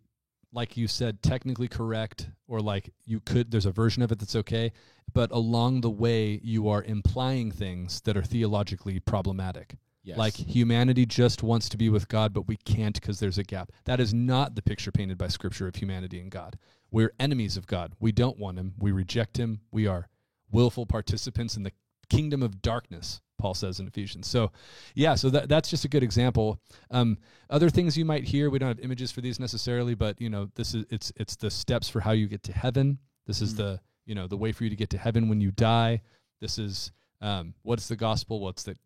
like 0.53 0.77
you 0.77 0.87
said, 0.87 1.23
technically 1.23 1.69
correct, 1.69 2.29
or 2.47 2.61
like 2.61 2.91
you 3.05 3.21
could, 3.21 3.51
there's 3.51 3.67
a 3.67 3.73
version 3.73 4.03
of 4.03 4.13
it 4.13 4.19
that's 4.19 4.37
okay, 4.37 4.73
but 5.13 5.31
along 5.31 5.81
the 5.81 5.91
way, 5.91 6.41
you 6.43 6.69
are 6.69 6.83
implying 6.83 7.51
things 7.51 8.01
that 8.03 8.17
are 8.17 8.23
theologically 8.23 9.01
problematic. 9.01 9.77
Yes. 10.05 10.17
Like 10.17 10.35
humanity 10.35 11.05
just 11.05 11.43
wants 11.43 11.69
to 11.69 11.77
be 11.77 11.91
with 11.91 12.09
God, 12.09 12.33
but 12.33 12.49
we 12.49 12.57
can't 12.57 12.99
because 12.99 13.21
there's 13.21 13.37
a 13.37 13.43
gap. 13.45 13.73
That 13.85 14.01
is 14.01 14.15
not 14.15 14.55
the 14.55 14.63
picture 14.63 14.91
painted 14.91 15.19
by 15.19 15.29
Scripture 15.29 15.69
of 15.69 15.75
humanity 15.75 16.19
and 16.19 16.31
God. 16.31 16.59
We're 16.91 17.13
enemies 17.21 17.59
of 17.59 17.67
God. 17.67 17.93
We 18.01 18.13
don't 18.13 18.39
want 18.39 18.59
Him. 18.59 18.73
We 18.79 18.91
reject 18.91 19.37
Him. 19.37 19.61
We 19.71 19.87
are 19.87 20.09
willful 20.51 20.87
participants 20.87 21.57
in 21.57 21.63
the 21.63 21.73
kingdom 22.09 22.43
of 22.43 22.63
darkness. 22.63 23.21
Paul 23.39 23.55
says 23.55 23.81
in 23.81 23.87
Ephesians. 23.87 24.27
So, 24.27 24.51
yeah, 24.95 25.15
so 25.15 25.31
that, 25.31 25.49
that's 25.49 25.71
just 25.71 25.85
a 25.85 25.89
good 25.89 26.03
example. 26.03 26.61
Um, 26.91 27.17
other 27.49 27.71
things 27.71 27.97
you 27.97 28.05
might 28.05 28.25
hear, 28.25 28.51
we 28.51 28.59
don't 28.59 28.69
have 28.69 28.81
images 28.81 29.11
for 29.13 29.21
these 29.21 29.39
necessarily, 29.41 29.95
but 29.95 30.21
you 30.21 30.29
know, 30.29 30.51
this 30.57 30.75
is 30.75 30.85
it's 30.91 31.13
it's 31.17 31.37
the 31.37 31.51
steps 31.51 31.89
for 31.89 32.01
how 32.01 32.13
you 32.13 32.27
get 32.27 32.43
to 32.45 32.53
heaven. 32.53 32.99
This 33.27 33.41
is 33.41 33.55
Mm. 33.55 33.57
the 33.59 33.81
you 34.07 34.15
know 34.15 34.27
the 34.27 34.37
way 34.37 34.53
for 34.53 34.65
you 34.65 34.71
to 34.71 34.77
get 34.77 34.91
to 34.91 34.99
heaven 34.99 35.29
when 35.29 35.41
you 35.41 35.51
die. 35.53 36.03
This 36.41 36.59
is 36.59 36.93
um, 37.21 37.55
what's 37.63 37.89
the 37.89 37.97
gospel? 37.97 38.41
What's 38.41 38.63
that 38.65 38.79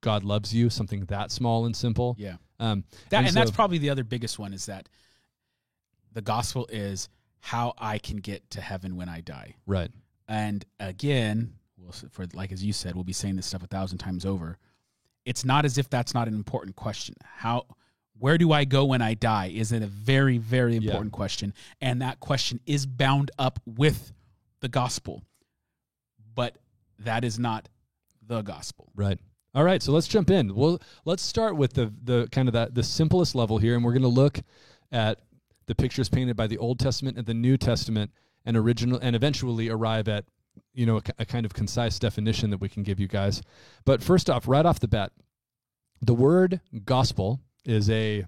God 0.00 0.22
loves 0.24 0.54
you? 0.54 0.70
Something 0.70 1.04
that 1.06 1.30
small 1.30 1.66
and 1.66 1.74
simple. 1.76 2.14
yeah. 2.18 2.36
Um, 2.58 2.84
That, 3.10 3.18
and, 3.18 3.26
and 3.28 3.36
that's 3.36 3.50
so- 3.50 3.54
probably 3.56 3.78
the 3.78 3.90
other 3.90 4.04
biggest 4.04 4.38
one 4.38 4.52
is 4.54 4.66
that 4.66 4.88
the 6.12 6.22
gospel 6.22 6.66
is 6.70 7.08
how 7.40 7.74
I 7.78 7.98
can 7.98 8.16
get 8.16 8.48
to 8.50 8.60
heaven 8.60 8.96
when 8.96 9.08
I 9.08 9.20
die. 9.20 9.56
right. 9.66 9.90
And 10.28 10.64
again, 10.80 11.52
we'll, 11.78 11.92
for 12.10 12.26
like 12.34 12.52
as 12.52 12.64
you 12.64 12.72
said, 12.72 12.94
we'll 12.94 13.04
be 13.04 13.12
saying 13.12 13.36
this 13.36 13.46
stuff 13.46 13.62
a 13.62 13.66
thousand 13.66 13.98
times 13.98 14.24
over. 14.24 14.58
It's 15.24 15.44
not 15.44 15.64
as 15.64 15.76
if 15.78 15.90
that's 15.90 16.14
not 16.14 16.28
an 16.28 16.34
important 16.34 16.76
question. 16.76 17.16
How, 17.22 17.66
where 18.18 18.38
do 18.38 18.52
I 18.52 18.64
go 18.64 18.84
when 18.84 19.02
I 19.02 19.14
die 19.14 19.52
is 19.54 19.72
it 19.72 19.82
a 19.82 19.86
very, 19.86 20.38
very 20.38 20.76
important 20.76 21.12
question. 21.12 21.52
And 21.80 22.00
that 22.02 22.20
question 22.20 22.60
is 22.64 22.86
bound 22.86 23.30
up 23.38 23.58
with 23.66 24.12
the 24.60 24.68
gospel. 24.68 25.22
But 26.34 26.56
that 27.00 27.24
is 27.24 27.38
not 27.38 27.68
the 28.26 28.42
gospel. 28.42 28.90
Right. 28.94 29.18
All 29.54 29.64
right. 29.64 29.82
So 29.82 29.92
let's 29.92 30.08
jump 30.08 30.30
in. 30.30 30.54
Well, 30.54 30.80
let's 31.04 31.22
start 31.22 31.56
with 31.56 31.72
the 31.72 31.92
the 32.04 32.28
kind 32.30 32.48
of 32.48 32.52
that 32.52 32.74
the 32.74 32.82
simplest 32.82 33.34
level 33.34 33.58
here, 33.58 33.74
and 33.74 33.84
we're 33.84 33.92
going 33.92 34.02
to 34.02 34.08
look 34.08 34.40
at 34.92 35.20
the 35.66 35.74
pictures 35.74 36.08
painted 36.08 36.36
by 36.36 36.46
the 36.46 36.58
Old 36.58 36.78
Testament 36.78 37.16
and 37.16 37.26
the 37.26 37.34
New 37.34 37.56
Testament, 37.56 38.10
and 38.44 38.56
original, 38.56 38.98
and 39.00 39.16
eventually 39.16 39.68
arrive 39.68 40.08
at 40.08 40.26
you 40.72 40.86
know 40.86 40.98
a, 40.98 41.02
a 41.20 41.24
kind 41.24 41.46
of 41.46 41.54
concise 41.54 41.98
definition 41.98 42.50
that 42.50 42.60
we 42.60 42.68
can 42.68 42.82
give 42.82 43.00
you 43.00 43.08
guys. 43.08 43.42
But 43.84 44.02
first 44.02 44.30
off, 44.30 44.46
right 44.48 44.66
off 44.66 44.80
the 44.80 44.88
bat, 44.88 45.12
the 46.02 46.14
word 46.14 46.60
gospel 46.84 47.40
is 47.64 47.90
a 47.90 48.26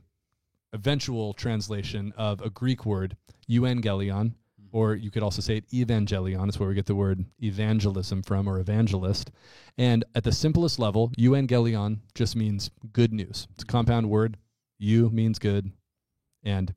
eventual 0.72 1.32
translation 1.32 2.12
of 2.16 2.40
a 2.40 2.50
Greek 2.50 2.84
word 2.84 3.16
euangelion, 3.48 4.32
mm-hmm. 4.32 4.68
or 4.72 4.94
you 4.94 5.10
could 5.10 5.22
also 5.22 5.40
say 5.40 5.58
it 5.58 5.68
evangelion. 5.70 6.48
It's 6.48 6.58
where 6.58 6.68
we 6.68 6.74
get 6.74 6.86
the 6.86 6.94
word 6.94 7.24
evangelism 7.42 8.22
from, 8.22 8.48
or 8.48 8.58
evangelist. 8.58 9.30
And 9.76 10.04
at 10.14 10.24
the 10.24 10.32
simplest 10.32 10.78
level, 10.78 11.12
euangelion 11.18 12.00
just 12.14 12.36
means 12.36 12.70
good 12.92 13.12
news. 13.12 13.48
It's 13.52 13.62
a 13.62 13.66
mm-hmm. 13.66 13.70
compound 13.70 14.10
word. 14.10 14.36
Eu 14.78 15.10
means 15.10 15.38
good, 15.38 15.72
and 16.44 16.72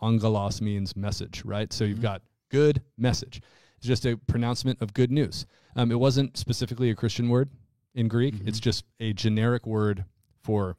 angelos 0.00 0.60
means 0.60 0.94
message, 0.94 1.44
right? 1.44 1.72
So 1.72 1.84
you've 1.84 1.96
mm-hmm. 1.96 2.02
got 2.02 2.22
good 2.50 2.82
message. 2.96 3.40
Just 3.82 4.06
a 4.06 4.16
pronouncement 4.16 4.80
of 4.80 4.94
good 4.94 5.10
news. 5.10 5.46
Um, 5.76 5.90
it 5.90 5.98
wasn't 5.98 6.36
specifically 6.36 6.90
a 6.90 6.94
Christian 6.94 7.28
word 7.28 7.50
in 7.94 8.08
Greek. 8.08 8.34
It's 8.44 8.60
just 8.60 8.84
a 9.00 9.12
generic 9.12 9.66
word 9.66 10.04
for 10.42 10.76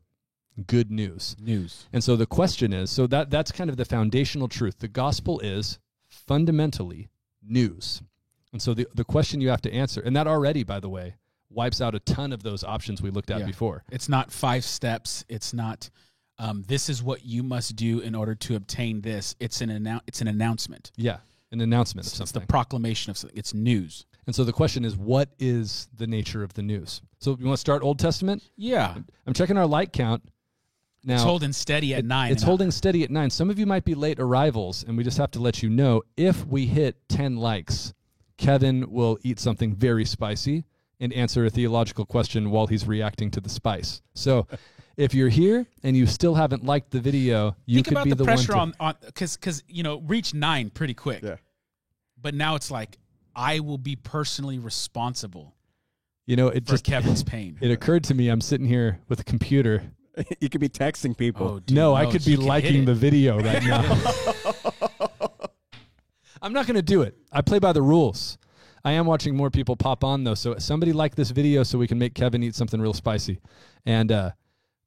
good 0.68 0.92
news. 0.92 1.36
News. 1.40 1.86
And 1.94 2.04
so 2.04 2.16
the 2.16 2.26
question 2.26 2.74
is, 2.74 2.90
so 2.92 3.08
that 3.08 3.30
that's 3.30 3.52
kind 3.52 3.70
of 3.70 3.78
the 3.78 3.86
foundational 3.86 4.48
truth. 4.48 4.80
The 4.80 4.88
gospel 4.88 5.40
is 5.40 5.80
fundamentally 6.08 7.10
news. 7.42 8.02
And 8.52 8.62
so 8.62 8.74
the 8.74 8.88
the 8.94 9.04
question 9.04 9.42
you 9.42 9.50
have 9.50 9.62
to 9.62 9.74
answer, 9.74 10.00
and 10.02 10.16
that 10.16 10.28
already, 10.28 10.64
by 10.64 10.80
the 10.80 10.90
way, 10.90 11.16
wipes 11.50 11.82
out 11.82 11.96
a 11.96 12.00
ton 12.00 12.32
of 12.32 12.44
those 12.44 12.64
options 12.64 13.02
we 13.02 13.10
looked 13.10 13.32
at 13.32 13.40
Yeah. 13.42 13.46
before. 13.48 13.84
It's 13.92 14.08
not 14.10 14.32
five 14.32 14.64
steps. 14.64 15.26
It's 15.28 15.54
not 15.54 15.90
um, 16.40 16.64
this 16.68 16.90
is 16.90 17.02
what 17.04 17.24
you 17.26 17.44
must 17.44 17.76
do 17.76 18.00
in 18.00 18.16
order 18.16 18.34
to 18.36 18.56
obtain 18.56 19.02
this. 19.02 19.36
It's 19.40 19.62
an 19.62 19.70
annou- 19.70 20.02
it's 20.08 20.20
an 20.22 20.28
announcement. 20.28 20.92
Yeah, 20.98 21.18
an 21.54 21.62
announcement 21.62 22.06
of 22.08 22.12
It's, 22.14 22.20
it's 22.20 22.32
the 22.34 22.42
proclamation 22.42 23.12
of 23.12 23.18
something. 23.18 23.38
It's 23.38 23.54
news. 23.54 24.06
and 24.26 24.36
so 24.36 24.44
the 24.44 24.52
question 24.54 24.84
is, 24.84 24.98
what 24.98 25.30
is 25.40 25.88
the 25.96 26.08
nature 26.08 26.44
of 26.44 26.54
the 26.54 26.62
news? 26.64 27.02
So 27.20 27.38
you 27.40 27.46
want 27.46 27.56
to 27.58 27.62
start 27.62 27.84
Old 27.84 28.00
Testament? 28.00 28.44
Yeah. 28.58 28.96
I'm 29.26 29.34
checking 29.34 29.58
our 29.58 29.68
like 29.68 29.94
count. 29.94 30.24
Now 31.06 31.16
it's 31.16 31.24
holding 31.24 31.52
steady 31.54 31.94
at 31.94 32.00
It- 32.00 32.06
nine. 32.06 32.32
It's 32.32 32.44
holding 32.44 32.72
steady 32.72 33.04
at 33.04 33.12
nine. 33.12 33.30
Some 33.30 33.50
of 33.50 33.60
you 33.60 33.66
might 33.66 33.86
be 33.86 33.94
late 33.96 34.20
arrivals, 34.20 34.84
and 34.88 34.98
we 34.98 35.04
just 35.04 35.18
have 35.18 35.32
to 35.32 35.40
let 35.40 35.62
you 35.62 35.70
know 35.70 36.02
if 36.18 36.46
we 36.48 36.66
hit 36.66 36.98
10 37.10 37.36
likes, 37.38 37.94
Kevin 38.38 38.90
will 38.92 39.18
eat 39.24 39.40
something 39.40 39.76
very 39.76 40.06
spicy 40.06 40.66
and 41.00 41.12
answer 41.14 41.46
a 41.46 41.50
theological 41.50 42.06
question 42.06 42.50
while 42.52 42.68
he's 42.68 42.88
reacting 42.88 43.30
to 43.32 43.42
the 43.42 43.50
spice. 43.50 44.02
So 44.14 44.48
if 44.98 45.14
you're 45.14 45.30
here 45.30 45.66
and 45.84 45.98
you 45.98 46.06
still 46.06 46.36
haven't 46.36 46.64
liked 46.64 46.92
the 46.92 47.00
video, 47.00 47.56
you 47.66 47.78
Think 47.78 47.88
could 47.88 47.94
about 47.94 48.04
be 48.06 48.10
the, 48.12 48.16
the, 48.18 48.24
pressure 48.24 48.56
one 48.56 48.74
to, 48.74 48.80
on 48.80 48.88
on 48.90 48.96
because 49.06 49.36
because 49.38 49.64
you 49.68 49.84
know 49.84 50.00
reach 50.02 50.34
nine 50.34 50.70
pretty 50.70 50.94
quick. 50.94 51.24
Yeah. 51.24 51.38
But 52.22 52.34
now 52.34 52.56
it's 52.56 52.72
like 52.72 52.98
I 53.36 53.60
will 53.60 53.78
be 53.78 53.96
personally 53.96 54.60
responsible 54.60 55.54
you 56.26 56.36
know, 56.36 56.48
it 56.48 56.66
for 56.66 56.72
just 56.72 56.86
Kevin's 56.86 57.24
pain. 57.24 57.58
it 57.62 57.72
occurred 57.72 58.04
to 58.06 58.14
me 58.14 58.30
I'm 58.30 58.42
sitting 58.42 58.68
here 58.68 59.00
with 59.10 59.20
a 59.20 59.24
computer. 59.24 59.84
you 60.40 60.50
could 60.50 60.62
be 60.62 60.70
texting 60.70 61.18
people. 61.18 61.48
oh, 61.48 61.60
dude, 61.60 61.76
no, 61.76 61.96
I 61.96 62.06
could 62.06 62.24
be 62.24 62.32
you 62.32 62.38
can 62.38 62.46
hit 62.46 62.50
liking 62.50 62.86
the 62.86 62.94
video 62.94 63.40
right 63.42 63.64
now. 63.64 63.98
I'm 66.41 66.54
not 66.54 66.67
going 66.67 66.76
to 66.76 66.82
do 66.82 67.02
it. 67.02 67.17
I 67.32 67.41
play 67.41 67.60
by 67.60 67.72
the 67.72 67.82
rules. 67.82 68.38
I 68.86 68.91
am 68.91 69.06
watching 69.06 69.36
more 69.36 69.50
people 69.50 69.78
pop 69.78 70.04
on 70.04 70.26
though, 70.26 70.36
so 70.36 70.58
somebody 70.58 70.91
like 70.91 71.15
this 71.15 71.32
video 71.32 71.63
so 71.63 71.78
we 71.78 71.88
can 71.88 71.98
make 71.98 72.15
Kevin 72.15 72.44
eat 72.44 72.54
something 72.54 72.82
real 72.82 72.94
spicy. 72.94 73.39
And 73.86 74.12
uh, 74.12 74.32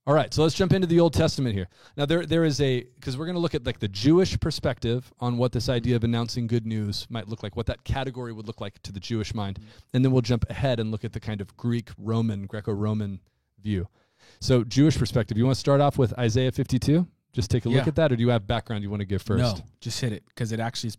all 0.06 0.14
right, 0.14 0.32
so 0.32 0.42
let's 0.42 0.54
jump 0.54 0.72
into 0.72 0.86
the 0.86 1.00
Old 1.00 1.12
Testament 1.12 1.54
here. 1.54 1.66
Now 1.96 2.06
there 2.06 2.24
there 2.26 2.44
is 2.44 2.60
a 2.60 2.84
because 2.94 3.16
we're 3.16 3.26
going 3.26 3.34
to 3.34 3.40
look 3.40 3.54
at 3.54 3.66
like 3.66 3.80
the 3.80 3.88
Jewish 3.88 4.38
perspective 4.38 5.12
on 5.20 5.36
what 5.36 5.52
this 5.52 5.68
idea 5.68 5.96
of 5.96 6.04
announcing 6.04 6.46
good 6.46 6.64
news 6.66 7.06
might 7.10 7.28
look 7.28 7.42
like, 7.42 7.56
what 7.56 7.66
that 7.66 7.82
category 7.84 8.32
would 8.32 8.46
look 8.46 8.60
like 8.60 8.80
to 8.82 8.92
the 8.92 9.00
Jewish 9.00 9.34
mind, 9.34 9.58
and 9.94 10.04
then 10.04 10.12
we'll 10.12 10.22
jump 10.22 10.44
ahead 10.48 10.78
and 10.80 10.90
look 10.90 11.04
at 11.04 11.12
the 11.12 11.20
kind 11.20 11.40
of 11.40 11.56
Greek 11.56 11.90
Roman 11.98 12.46
Greco-Roman 12.46 13.20
view. 13.60 13.88
So 14.40 14.62
Jewish 14.64 14.96
perspective, 14.96 15.36
you 15.38 15.44
want 15.44 15.54
to 15.56 15.60
start 15.60 15.80
off 15.80 15.98
with 15.98 16.16
Isaiah 16.18 16.52
52? 16.52 17.06
Just 17.32 17.50
take 17.50 17.64
a 17.66 17.68
look 17.68 17.86
at 17.88 17.96
that, 17.96 18.12
or 18.12 18.16
do 18.16 18.22
you 18.22 18.30
have 18.30 18.46
background 18.46 18.82
you 18.82 18.90
want 18.90 19.00
to 19.00 19.06
give 19.06 19.22
first? 19.22 19.42
No, 19.42 19.54
just 19.80 20.00
hit 20.00 20.12
it 20.12 20.22
because 20.28 20.52
it 20.52 20.60
actually 20.60 20.88
is 20.88 20.98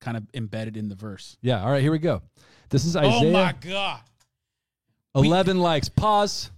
kind 0.00 0.16
of 0.16 0.22
embedded 0.32 0.76
in 0.76 0.88
the 0.88 0.94
verse. 0.94 1.36
Yeah. 1.42 1.62
All 1.62 1.70
right. 1.70 1.82
Here 1.82 1.90
we 1.92 1.98
go. 1.98 2.22
This 2.70 2.84
is 2.84 2.96
Isaiah. 2.96 3.28
Oh 3.28 3.32
my 3.32 3.52
god. 3.60 4.00
we- 5.14 5.26
Eleven 5.26 5.58
likes. 5.58 5.88
Pause. 5.88 6.50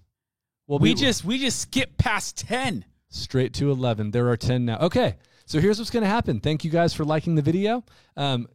Well, 0.70 0.78
We 0.78 0.94
just 0.94 1.24
we 1.24 1.40
just 1.40 1.58
skipped 1.58 1.98
past 1.98 2.38
ten. 2.38 2.84
straight 3.08 3.52
to 3.54 3.72
eleven. 3.72 4.12
There 4.12 4.28
are 4.28 4.36
ten 4.36 4.64
now. 4.64 4.78
Okay. 4.78 5.16
So 5.44 5.58
here's 5.58 5.80
what's 5.80 5.90
going 5.90 6.04
to 6.04 6.08
happen. 6.08 6.38
Thank 6.38 6.64
you 6.64 6.70
guys 6.70 6.94
for 6.94 7.04
liking 7.04 7.34
the 7.34 7.42
video. 7.42 7.82
Um, 8.16 8.46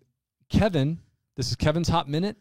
Kevin, 0.50 1.00
this 1.36 1.50
is 1.50 1.58
Kevin's 1.58 1.90
hot 1.90 2.08
minute. 2.08 2.38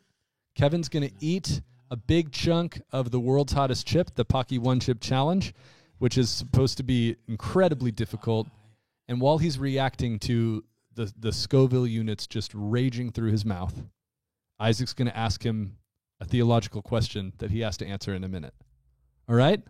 Kevin's 0.54 0.88
going 0.88 1.08
to 1.08 1.12
eat 1.18 1.60
a 1.90 1.96
big 1.96 2.30
chunk 2.30 2.80
of 2.92 3.10
the 3.10 3.18
world's 3.18 3.52
hottest 3.52 3.84
chip, 3.84 4.14
the 4.14 4.24
Paqui 4.24 4.60
One 4.60 4.78
Chip 4.78 5.00
Challenge, 5.00 5.52
which 5.98 6.16
is 6.16 6.30
supposed 6.30 6.76
to 6.76 6.84
be 6.84 7.16
incredibly 7.26 7.90
difficult. 7.90 8.46
And 9.08 9.20
while 9.20 9.38
he's 9.38 9.58
reacting 9.58 10.20
to 10.20 10.62
the 10.94 11.12
the 11.18 11.32
Scoville 11.32 11.88
units 11.88 12.28
just 12.28 12.52
raging 12.54 13.10
through 13.10 13.32
his 13.32 13.44
mouth, 13.44 13.74
Isaac's 14.60 14.94
going 14.94 15.08
to 15.08 15.16
ask 15.16 15.44
him 15.44 15.78
a 16.20 16.24
theological 16.24 16.80
question 16.80 17.32
that 17.38 17.50
he 17.50 17.58
has 17.62 17.76
to 17.78 17.86
answer 17.88 18.14
in 18.14 18.22
a 18.22 18.28
minute. 18.28 18.54
All 19.28 19.34
right? 19.34 19.62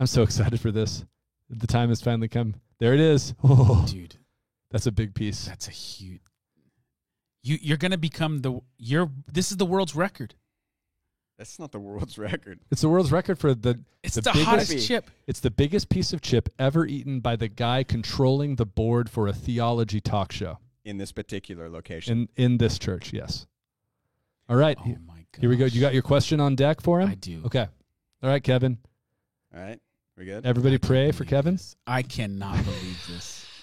I'm 0.00 0.06
so 0.06 0.22
excited 0.28 0.60
for 0.60 0.70
this. 0.70 1.04
The 1.50 1.66
time 1.66 1.88
has 1.90 2.00
finally 2.00 2.28
come. 2.28 2.54
There 2.78 2.94
it 2.94 3.00
is. 3.00 3.34
Oh, 3.44 3.84
Dude, 3.88 4.16
that's 4.70 4.86
a 4.86 4.92
big 4.92 5.14
piece. 5.14 5.46
that's 5.46 5.68
a 5.68 5.72
huge 5.72 6.20
you 7.44 7.58
you're 7.60 7.76
gonna 7.76 7.98
become 7.98 8.38
the 8.40 8.58
you're 8.78 9.10
this 9.32 9.52
is 9.52 9.58
the 9.58 9.66
world's 9.66 9.94
record. 9.94 10.34
That's 11.38 11.58
not 11.58 11.72
the 11.72 11.80
world's 11.80 12.16
record. 12.16 12.60
It's 12.70 12.80
the 12.80 12.88
world's 12.88 13.10
record 13.12 13.38
for 13.38 13.54
the 13.54 13.80
It's 14.02 14.14
the, 14.14 14.22
the, 14.22 14.30
biggest, 14.30 14.48
hottest 14.48 14.86
chip. 14.86 15.10
It's 15.26 15.40
the 15.40 15.50
biggest 15.50 15.88
piece 15.88 16.12
of 16.12 16.20
chip 16.20 16.48
ever 16.58 16.86
eaten 16.86 17.20
by 17.20 17.36
the 17.36 17.48
guy 17.48 17.82
controlling 17.82 18.54
the 18.54 18.64
board 18.64 19.10
for 19.10 19.26
a 19.26 19.32
theology 19.32 20.00
talk 20.00 20.32
show 20.32 20.58
in 20.84 20.96
this 20.96 21.12
particular 21.12 21.68
location. 21.68 22.28
in 22.36 22.52
in 22.52 22.58
this 22.58 22.78
church. 22.78 23.12
Yes. 23.12 23.46
All 24.48 24.56
right. 24.56 24.78
Oh 24.80 24.96
my 25.06 25.26
god. 25.32 25.40
Here 25.40 25.50
we 25.50 25.56
go. 25.56 25.66
You 25.66 25.80
got 25.80 25.92
your 25.92 26.02
question 26.02 26.40
on 26.40 26.54
deck 26.54 26.80
for 26.80 27.00
him? 27.00 27.10
I 27.10 27.14
do. 27.14 27.42
Okay. 27.44 27.66
All 28.24 28.30
right, 28.30 28.42
Kevin. 28.42 28.78
All 29.54 29.60
right, 29.60 29.78
we 30.16 30.24
good? 30.24 30.46
Everybody 30.46 30.76
I 30.76 30.78
pray 30.78 31.10
for 31.12 31.24
believe 31.24 31.28
Kevin. 31.28 31.54
this. 31.56 31.76
I 31.86 32.00
cannot 32.00 32.64
believe 32.64 33.06
this. 33.06 33.46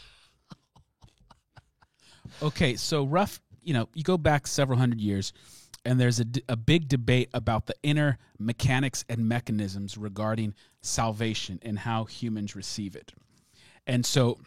Okay, 2.44 2.76
so 2.76 3.04
rough, 3.04 3.40
you 3.62 3.74
know, 3.74 3.90
you 3.94 4.04
go 4.04 4.18
back 4.18 4.48
several 4.48 4.80
hundred 4.80 5.00
years, 5.02 5.34
and 5.84 6.00
there's 6.00 6.20
a, 6.20 6.26
d- 6.26 6.42
a 6.48 6.56
big 6.56 6.88
debate 6.88 7.30
about 7.34 7.66
the 7.68 7.76
inner 7.84 8.18
mechanics 8.40 9.04
and 9.10 9.28
mechanisms 9.28 9.98
regarding 9.98 10.56
salvation 10.82 11.60
and 11.62 11.78
how 11.78 12.06
humans 12.06 12.56
receive 12.56 12.96
it. 12.96 13.12
And 13.86 14.06
so, 14.06 14.40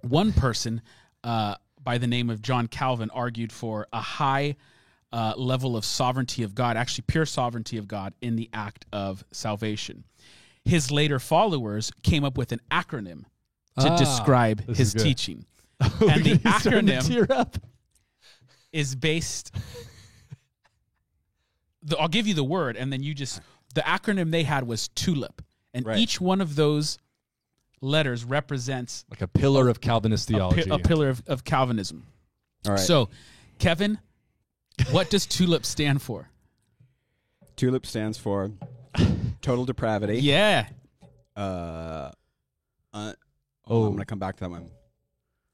one 0.00 0.32
person 0.32 0.80
uh, 1.22 1.56
by 1.84 1.98
the 1.98 2.06
name 2.06 2.30
of 2.30 2.40
John 2.40 2.66
Calvin 2.66 3.10
argued 3.10 3.52
for 3.52 3.86
a 3.92 4.00
high 4.00 4.56
uh, 5.12 5.34
level 5.36 5.76
of 5.76 5.84
sovereignty 5.84 6.42
of 6.42 6.54
God, 6.54 6.76
actually 6.76 7.04
pure 7.06 7.26
sovereignty 7.26 7.76
of 7.76 7.88
God 7.88 8.14
in 8.20 8.36
the 8.36 8.48
act 8.52 8.86
of 8.92 9.24
salvation. 9.32 10.04
His 10.64 10.90
later 10.90 11.18
followers 11.18 11.90
came 12.02 12.22
up 12.24 12.36
with 12.38 12.52
an 12.52 12.60
acronym 12.70 13.24
to 13.78 13.88
Ah, 13.90 13.96
describe 13.96 14.74
his 14.76 14.94
teaching. 14.94 15.44
And 15.80 16.22
the 16.24 16.36
He's 16.42 16.54
starting 16.60 16.86
to 16.86 16.92
acronym- 16.92 17.60
is 18.72 18.94
based. 18.94 19.54
The, 21.82 21.96
I'll 21.98 22.08
give 22.08 22.26
you 22.26 22.34
the 22.34 22.44
word, 22.44 22.76
and 22.76 22.92
then 22.92 23.02
you 23.02 23.14
just. 23.14 23.40
The 23.74 23.80
acronym 23.82 24.30
they 24.30 24.42
had 24.42 24.66
was 24.66 24.88
TULIP, 24.88 25.40
and 25.72 25.86
Right. 25.86 25.98
each 25.98 26.20
one 26.20 26.40
of 26.40 26.56
those 26.56 26.98
letters 27.80 28.24
represents 28.24 29.04
Like 29.08 29.22
a 29.22 29.28
pillar 29.28 29.68
of 29.68 29.80
Calvinist 29.80 30.28
a, 30.28 30.32
pi- 30.34 30.38
theology. 30.38 30.70
a 30.70 30.78
pillar 30.78 31.08
of, 31.08 31.22
of 31.26 31.44
Calvinism. 31.44 32.04
All 32.66 32.72
right. 32.72 32.80
So, 32.80 33.08
Kevin, 33.58 33.98
what 34.90 35.10
does 35.10 35.26
TULIP 35.26 35.64
stand 35.64 36.02
for? 36.02 36.28
TULIP 37.56 37.84
stands 37.86 38.18
for 38.18 38.50
total 39.42 39.64
depravity. 39.64 40.18
Yeah, 40.22 40.66
Uh, 41.36 41.40
uh, 41.40 42.12
oh, 42.94 43.14
Oh. 43.66 43.84
I'm 43.86 43.92
gonna 43.92 44.04
come 44.04 44.18
back 44.18 44.36
to 44.36 44.40
that 44.44 44.50
one. 44.50 44.70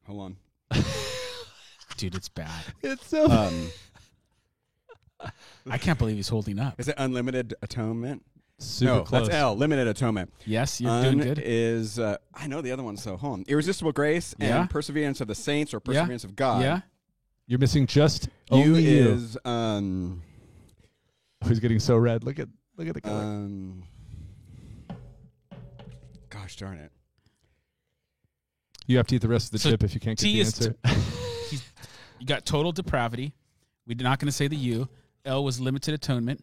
Hold 0.07 0.21
on. 0.23 0.37
dude, 1.97 2.15
it's 2.15 2.29
bad. 2.29 2.65
it's 2.83 3.07
so 3.07 3.27
Um, 3.31 3.69
I 5.71 5.79
can't 5.79 5.99
believe 5.99 6.17
he's 6.17 6.29
holding 6.29 6.59
up. 6.59 6.79
is 6.79 6.89
it 6.89 6.95
unlimited 6.99 7.55
atonement? 7.63 8.23
Super 8.59 8.91
no, 8.95 9.03
close. 9.05 9.27
that's 9.29 9.35
L. 9.37 9.55
Limited 9.55 9.87
atonement. 9.87 10.33
Yes, 10.47 10.81
you're 10.81 10.91
Un 10.91 11.03
doing 11.03 11.19
good. 11.19 11.43
Is 11.45 11.99
uh, 11.99 12.17
I 12.33 12.47
know 12.47 12.63
the 12.63 12.73
other 12.73 12.83
one 12.83 12.97
so 12.97 13.17
hold 13.19 13.33
on. 13.41 13.45
Irresistible 13.49 13.93
grace 13.93 14.35
and 14.41 14.71
perseverance 14.71 15.21
of 15.21 15.29
the 15.29 15.35
saints 15.35 15.75
or 15.75 15.81
perseverance 15.81 16.25
of 16.25 16.35
God. 16.37 16.63
yeah. 16.63 16.81
You're 17.47 17.59
missing 17.59 17.87
just 17.87 18.29
You 18.51 18.57
only 18.59 18.83
you. 18.85 19.09
is 19.09 19.39
um 19.45 20.23
Who's 21.45 21.61
getting 21.61 21.79
so 21.79 21.97
red? 21.97 22.25
Look 22.25 22.39
at 22.39 22.49
look 22.77 22.89
at 22.89 22.95
the 22.95 23.01
color. 23.01 23.21
um. 23.23 23.85
Gosh 26.29 26.57
darn 26.57 26.79
it. 26.79 26.93
you 28.87 28.97
have 28.97 29.07
to 29.09 29.17
eat 29.17 29.23
the 29.23 29.29
rest 29.29 29.47
of 29.47 29.53
the 29.53 29.59
So 29.59 29.71
chip 29.71 29.83
if 29.85 29.95
you 29.95 30.01
can't 30.01 30.19
get 30.19 30.25
T 30.25 30.35
the 30.35 30.41
is 30.41 30.67
answer. 30.67 30.77
You 32.19 32.25
got 32.25 32.47
total 32.47 32.73
depravity. 32.73 33.35
We're 33.87 33.97
not 33.99 34.19
going 34.19 34.27
to 34.29 34.33
say 34.33 34.49
the 34.49 34.57
U. 34.57 34.89
L 35.27 35.45
was 35.45 35.61
limited 35.61 35.93
atonement. 35.93 36.43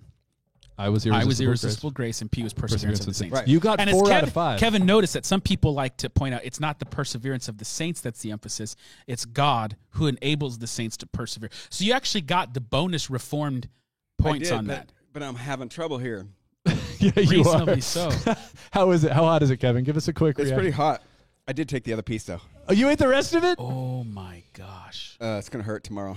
I 0.77 0.89
was 0.89 1.05
I 1.05 1.09
irresistible. 1.09 1.27
was 1.27 1.38
grace. 1.38 1.45
irresistible 1.47 1.91
grace, 1.91 2.21
and 2.21 2.31
P 2.31 2.43
was 2.43 2.53
perseverance, 2.53 2.99
of 3.01 3.05
the 3.07 3.13
saints. 3.13 3.33
Right. 3.36 3.47
You 3.47 3.59
got 3.59 3.79
And 3.79 3.89
four 3.91 4.03
as 4.03 4.07
Kevin, 4.09 4.17
out 4.17 4.23
of 4.27 4.33
five. 4.33 4.59
Kevin 4.59 4.86
noticed 4.86 5.13
that 5.13 5.25
some 5.25 5.39
people 5.41 5.73
like 5.73 5.97
to 5.97 6.09
point 6.09 6.33
out 6.33 6.41
it's 6.43 6.59
not 6.59 6.79
the 6.79 6.86
perseverance 6.86 7.47
of 7.47 7.57
the 7.59 7.65
saints 7.65 8.01
that's 8.01 8.21
the 8.21 8.31
emphasis. 8.31 8.75
It's 9.07 9.25
God 9.25 9.75
who 9.91 10.07
enables 10.07 10.57
the 10.57 10.67
saints 10.67 10.97
to 10.97 11.05
persevere. 11.07 11.49
So 11.69 11.83
you 11.86 11.93
actually 11.93 12.21
got 12.21 12.53
the 12.55 12.62
bonus 12.62 13.09
reformed 13.09 13.69
points 14.17 14.49
did, 14.49 14.57
on 14.57 14.65
but, 14.65 14.73
that. 14.73 14.91
But 15.13 15.21
I'm 15.23 15.36
having 15.36 15.69
trouble 15.69 15.99
here. 15.99 16.25
yeah, 16.65 17.12
you 17.17 17.39
Reasonably 17.39 17.73
are. 17.75 17.81
so. 17.81 18.09
How 18.71 18.89
is 18.91 19.03
it? 19.03 19.12
How 19.12 19.25
hot 19.25 19.43
is 19.43 19.51
it, 19.51 19.57
Kevin? 19.57 19.83
Give 19.83 19.97
us 19.97 20.07
a 20.07 20.13
quick 20.13 20.39
It's 20.39 20.45
reaction. 20.45 20.55
pretty 20.57 20.71
hot. 20.71 21.03
I 21.47 21.53
did 21.53 21.67
take 21.69 21.83
the 21.83 21.93
other 21.93 22.01
piece 22.01 22.23
though. 22.23 22.39
Oh, 22.69 22.73
you 22.73 22.88
ate 22.89 22.97
the 22.97 23.07
rest 23.07 23.36
of 23.36 23.43
it? 23.43 23.57
Oh 23.59 24.03
my 24.05 24.41
gosh, 24.53 25.17
Uh, 25.21 25.36
it's 25.38 25.49
gonna 25.49 25.63
hurt 25.65 25.83
tomorrow. 25.83 26.15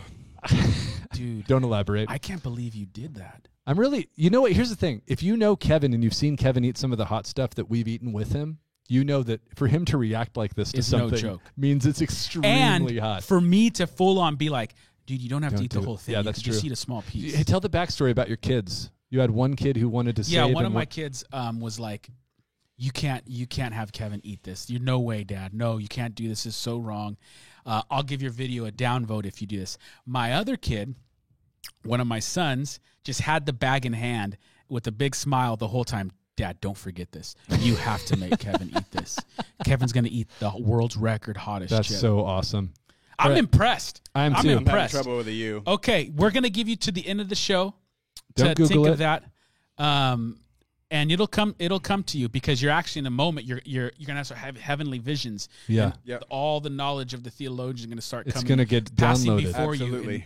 dude! 1.13 1.45
Don't 1.49 1.65
elaborate. 1.65 2.09
I 2.09 2.19
can't 2.19 2.43
believe 2.43 2.75
you 2.77 2.87
did 2.87 3.17
that. 3.17 3.49
I'm 3.67 3.79
really, 3.79 4.09
you 4.15 4.31
know 4.31 4.43
what? 4.43 4.53
Here's 4.53 4.71
the 4.71 4.77
thing. 4.77 5.03
If 5.07 5.23
you 5.23 5.37
know 5.37 5.57
Kevin 5.57 5.93
and 5.93 6.05
you've 6.05 6.15
seen 6.15 6.37
Kevin 6.37 6.65
eat 6.65 6.79
some 6.79 6.93
of 6.93 6.99
the 6.99 7.05
hot 7.07 7.27
stuff 7.27 7.51
that 7.57 7.69
we've 7.69 7.89
eaten 7.89 8.13
with 8.13 8.33
him, 8.33 8.59
you 8.89 9.03
know 9.05 9.23
that 9.25 9.41
for 9.57 9.67
him 9.67 9.85
to 9.87 9.99
react 9.99 10.37
like 10.37 10.55
this 10.55 10.71
to 10.73 10.79
It's 10.79 10.93
no 10.93 10.99
something 11.01 11.19
joke. 11.19 11.41
means 11.57 11.85
it's 11.87 12.01
extremely 12.01 12.49
And 12.49 12.99
hot. 13.01 13.25
for 13.25 13.41
me 13.41 13.71
to 13.71 13.87
full 13.89 14.21
on 14.21 14.37
be 14.37 14.49
like, 14.49 14.75
dude, 15.07 15.21
you 15.21 15.29
don't 15.29 15.43
have 15.43 15.53
Don't 15.53 15.59
to 15.59 15.65
eat 15.65 15.71
do 15.73 15.79
the 15.79 15.83
it. 15.83 15.87
whole 15.87 15.97
thing. 15.97 16.13
Yeah, 16.13 16.19
You 16.21 16.25
that's 16.25 16.39
could 16.39 16.45
Just 16.53 16.65
eat 16.65 16.71
a 16.73 16.77
small 16.77 17.03
piece. 17.03 17.35
Hey, 17.35 17.43
tell 17.43 17.59
the 17.61 17.69
backstory 17.69 18.13
about 18.13 18.29
your 18.29 18.37
kids. 18.37 18.91
You 19.11 19.19
had 19.21 19.31
one 19.33 19.57
kid 19.57 19.77
who 19.77 19.89
wanted 19.89 20.17
to 20.17 20.23
yeah, 20.23 20.45
save 20.47 20.55
one 20.55 20.65
of 20.65 20.73
my 20.73 20.81
one- 20.81 20.87
kids 20.87 21.25
um, 21.33 21.59
was 21.61 21.81
like, 21.81 22.09
"You 22.77 22.91
can't, 22.93 23.23
you 23.27 23.47
can't 23.47 23.73
have 23.75 23.91
Kevin 23.93 24.21
eat 24.25 24.43
this. 24.45 24.69
You 24.71 24.79
no 24.79 25.01
way, 25.01 25.25
Dad. 25.25 25.55
No, 25.55 25.79
you 25.79 25.89
can't 25.89 26.15
do 26.15 26.29
this. 26.29 26.45
This 26.45 26.55
is 26.55 26.57
so 26.57 26.79
wrong. 26.79 27.17
Uh, 27.65 27.83
I'll 27.91 28.03
give 28.05 28.21
your 28.23 28.31
video 28.33 28.67
a 28.67 28.71
downvote 28.73 29.25
if 29.27 29.41
you 29.41 29.47
do 29.49 29.59
this." 29.59 29.79
My 30.07 30.33
other 30.35 30.57
kid, 30.57 30.95
one 31.85 32.01
of 32.01 32.07
my 32.07 32.19
sons, 32.19 32.81
just 33.05 33.21
had 33.21 33.47
the 33.47 33.53
bag 33.53 33.87
in 33.87 33.93
hand 33.93 34.37
with 34.69 34.87
a 34.87 34.93
big 34.93 35.15
smile 35.15 35.57
the 35.57 35.69
whole 35.69 35.85
time. 35.85 36.11
Dad, 36.37 36.61
don't 36.61 36.77
forget 36.77 37.13
this. 37.13 37.35
You 37.61 37.77
have 37.77 38.05
to 38.07 38.17
make 38.17 38.39
Kevin 38.39 38.71
eat 38.77 38.91
this. 38.91 39.19
Kevin's 39.65 39.93
gonna 39.93 40.09
eat 40.11 40.29
the 40.39 40.51
world's 40.59 40.97
record 40.97 41.37
hottest 41.37 41.71
That's 41.71 41.89
chip. 41.89 41.97
so 41.97 42.25
awesome. 42.25 42.75
I'm 43.19 43.27
Alright. 43.29 43.39
impressed. 43.39 44.03
I 44.15 44.25
am 44.25 44.35
I'm 44.37 44.43
too. 44.43 44.49
I'm 44.49 44.53
having 44.57 44.67
impressed. 44.67 44.93
trouble 44.95 45.17
with 45.17 45.27
the 45.27 45.35
U. 45.35 45.63
Okay, 45.67 46.13
we're 46.15 46.31
gonna 46.31 46.51
give 46.51 46.69
you 46.69 46.77
to 46.77 46.93
the 46.93 47.07
end 47.07 47.23
of 47.23 47.31
the 47.31 47.35
show 47.35 47.75
Don't 48.35 48.55
Google 48.55 48.67
think 48.69 48.87
it. 48.87 48.91
of 48.91 48.99
that, 48.99 49.25
um, 49.79 50.39
and 50.91 51.11
it'll 51.11 51.27
come. 51.27 51.55
It'll 51.59 51.81
come 51.81 52.03
to 52.05 52.19
you 52.19 52.29
because 52.29 52.61
you're 52.61 52.71
actually 52.73 53.01
in 53.01 53.07
a 53.07 53.11
moment. 53.11 53.47
You're 53.47 53.63
you're 53.65 53.93
you're 53.97 54.07
gonna 54.07 54.23
start 54.25 54.39
have 54.41 54.59
heavenly 54.59 54.99
visions. 54.99 55.49
Yeah. 55.69 55.93
Yep. 56.05 56.25
all 56.29 56.61
the 56.61 56.69
knowledge 56.71 57.15
of 57.15 57.23
the 57.23 57.31
theologians 57.31 57.87
are 57.87 57.89
gonna 57.89 58.03
start. 58.03 58.27
It's 58.27 58.35
coming, 58.35 58.49
going 58.49 58.59
to 58.59 58.65
get 58.67 58.95
passing 58.97 59.33
downloaded. 59.33 59.43
before 59.45 59.75
you. 59.75 59.85
Absolutely. 59.87 60.15
and- 60.17 60.25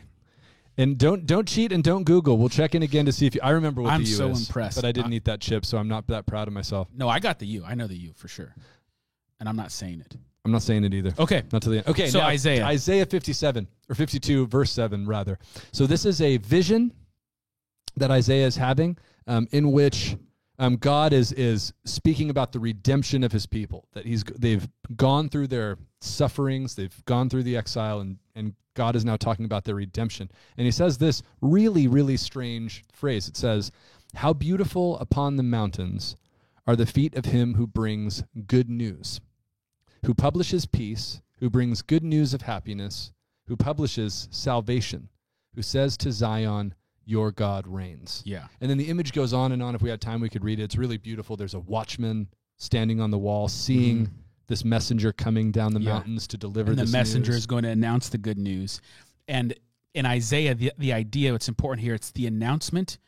And 0.80 0.96
don't 0.96 1.26
don't 1.26 1.46
cheat 1.46 1.72
and 1.72 1.84
don't 1.84 2.04
Google. 2.04 2.38
We'll 2.38 2.48
check 2.48 2.74
in 2.74 2.82
again 2.82 3.04
to 3.04 3.12
see 3.12 3.26
if 3.26 3.34
you. 3.34 3.40
I 3.42 3.50
remember 3.50 3.82
what 3.82 3.92
I'm 3.92 4.02
the 4.02 4.08
U 4.08 4.16
so 4.16 4.30
is, 4.30 4.48
impressed. 4.48 4.76
but 4.76 4.86
I 4.86 4.92
didn't 4.92 5.12
I- 5.12 5.16
eat 5.16 5.24
that 5.26 5.40
chip, 5.40 5.66
so 5.66 5.76
I'm 5.76 5.88
not 5.88 6.06
that 6.06 6.26
proud 6.26 6.48
of 6.48 6.54
myself. 6.54 6.88
no, 6.94 7.06
I 7.08 7.18
got 7.18 7.38
the 7.38 7.46
U. 7.46 7.64
I 7.66 7.74
know 7.74 7.86
the 7.86 7.96
U 7.96 8.12
for 8.14 8.28
sure, 8.28 8.54
and 9.38 9.48
I'm 9.48 9.56
not 9.56 9.72
saying 9.72 10.00
it. 10.00 10.16
I'm 10.44 10.52
not 10.52 10.62
saying 10.62 10.84
it 10.84 10.94
either. 10.94 11.12
Okay, 11.18 11.42
Not 11.52 11.60
to 11.62 11.68
the 11.68 11.76
end. 11.78 11.88
Okay, 11.88 12.08
So 12.08 12.20
now, 12.20 12.26
Isaiah. 12.26 12.64
Isaiah 12.64 13.04
57 13.04 13.68
or 13.90 13.94
52, 13.94 14.46
verse 14.46 14.72
7, 14.72 15.06
rather. 15.06 15.38
So 15.70 15.86
this 15.86 16.06
is 16.06 16.22
a 16.22 16.38
vision 16.38 16.94
that 17.96 18.10
Isaiah 18.10 18.46
is 18.46 18.56
having, 18.56 18.96
um, 19.26 19.48
in 19.50 19.70
which 19.70 20.16
um, 20.58 20.76
God 20.76 21.12
is 21.12 21.32
is 21.32 21.74
speaking 21.84 22.30
about 22.30 22.52
the 22.52 22.58
redemption 22.60 23.22
of 23.22 23.32
His 23.32 23.44
people. 23.44 23.86
That 23.92 24.06
He's 24.06 24.24
they've 24.24 24.66
gone 24.96 25.28
through 25.28 25.48
their 25.48 25.76
sufferings, 26.00 26.74
they've 26.74 27.04
gone 27.04 27.28
through 27.28 27.42
the 27.42 27.58
exile, 27.58 28.00
and 28.00 28.16
and 28.34 28.54
God 28.80 28.96
is 28.96 29.04
now 29.04 29.16
talking 29.16 29.44
about 29.44 29.64
their 29.64 29.74
redemption. 29.74 30.30
And 30.56 30.64
He 30.64 30.70
says 30.70 30.98
this 30.98 31.22
really 31.40 31.86
really 31.86 32.16
strange 32.16 32.82
phrase. 32.92 33.28
It 33.28 33.36
says, 33.36 33.70
"How 34.14 34.32
beautiful 34.32 34.98
upon 34.98 35.36
the 35.36 35.42
mountains 35.58 36.16
are 36.66 36.76
the 36.76 36.86
feet 36.96 37.14
of 37.14 37.26
Him 37.26 37.54
who 37.54 37.66
brings 37.66 38.24
good 38.46 38.68
news." 38.70 39.20
who 40.06 40.14
publishes 40.14 40.66
peace, 40.66 41.20
who 41.40 41.50
brings 41.50 41.82
good 41.82 42.02
news 42.02 42.32
of 42.34 42.42
happiness, 42.42 43.12
who 43.46 43.56
publishes 43.56 44.28
salvation, 44.30 45.08
who 45.54 45.62
says 45.62 45.96
to 45.98 46.12
Zion, 46.12 46.74
Your 47.04 47.32
God 47.32 47.66
reigns. 47.66 48.22
yeah, 48.24 48.46
And 48.60 48.70
then 48.70 48.78
the 48.78 48.88
image 48.88 49.12
goes 49.12 49.32
on 49.32 49.52
and 49.52 49.62
on. 49.62 49.74
If 49.74 49.82
we 49.82 49.90
had 49.90 50.00
time, 50.00 50.20
we 50.20 50.28
could 50.28 50.44
read 50.44 50.60
it. 50.60 50.64
It's 50.64 50.76
really 50.76 50.96
beautiful. 50.96 51.36
There's 51.36 51.54
a 51.54 51.60
watchman 51.60 52.28
standing 52.56 53.00
on 53.00 53.10
the 53.10 53.18
wall, 53.18 53.48
seeing 53.48 54.06
mm-hmm. 54.06 54.14
This 54.50 54.64
messenger 54.64 55.12
coming 55.12 55.50
down 55.50 55.72
the. 55.72 55.80
Yeah. 55.80 55.94
mountains 55.94 56.26
to 56.26 56.36
deliver 56.36 56.70
and 56.72 56.78
the 56.78 56.82
this 56.82 56.92
messenger 56.92 57.32
news. 57.32 57.38
is 57.38 57.46
going 57.46 57.62
to 57.62 57.70
announce 57.70 58.10
the 58.10 58.18
good 58.18 58.36
news. 58.36 58.82
And 59.26 59.54
in 59.94 60.04
Isaiah, 60.04 60.54
the 60.54 60.72
the 60.76 60.92
idea 60.92 61.32
it's 61.34 61.48
important 61.48 61.82
here. 61.82 61.94
It's 61.94 62.10
the 62.10 62.26
announcement 62.26 62.98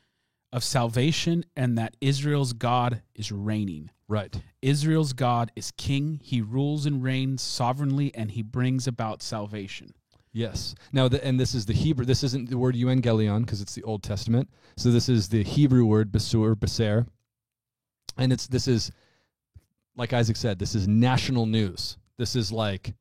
of 0.52 0.64
salvation 0.64 1.44
and 1.57 1.76
that 1.76 1.96
Israel's 2.00 2.52
God 2.55 3.02
is 3.14 3.31
reigning. 3.31 3.90
Right. 4.09 4.35
Israel's 4.61 5.12
God 5.12 5.50
is 5.57 5.70
king. 5.72 6.20
He 6.22 6.40
rules 6.40 6.87
and 6.87 7.02
reigns 7.02 7.42
sovereignly, 7.42 8.14
and 8.14 8.31
he 8.31 8.42
brings 8.42 8.87
about 8.87 9.22
salvation. 9.22 9.94
Yes. 10.33 10.74
Now, 10.92 11.09
the, 11.09 11.24
and 11.24 11.38
this 11.38 11.55
is 11.55 11.66
the 11.66 11.72
Hebrew. 11.72 12.05
This 12.05 12.22
isn't 12.22 12.50
the 12.50 12.59
word 12.59 12.74
euangelion 12.74 13.40
because 13.40 13.61
it's 13.61 13.74
the 13.74 13.83
Old 13.83 14.02
Testament. 14.02 14.48
So 14.76 14.90
this 14.90 15.09
is 15.09 15.28
the 15.28 15.42
Hebrew 15.42 15.85
word 15.85 16.12
besur, 16.12 16.55
beser, 16.55 17.07
and 18.16 18.33
it's 18.33 18.46
this 18.46 18.68
is 18.68 18.90
like 19.96 20.12
Isaac 20.12 20.37
said. 20.37 20.59
This 20.59 20.74
is 20.74 20.87
national 20.88 21.46
news. 21.46 21.96
This 22.18 22.37
is 22.37 22.50
like 22.52 22.94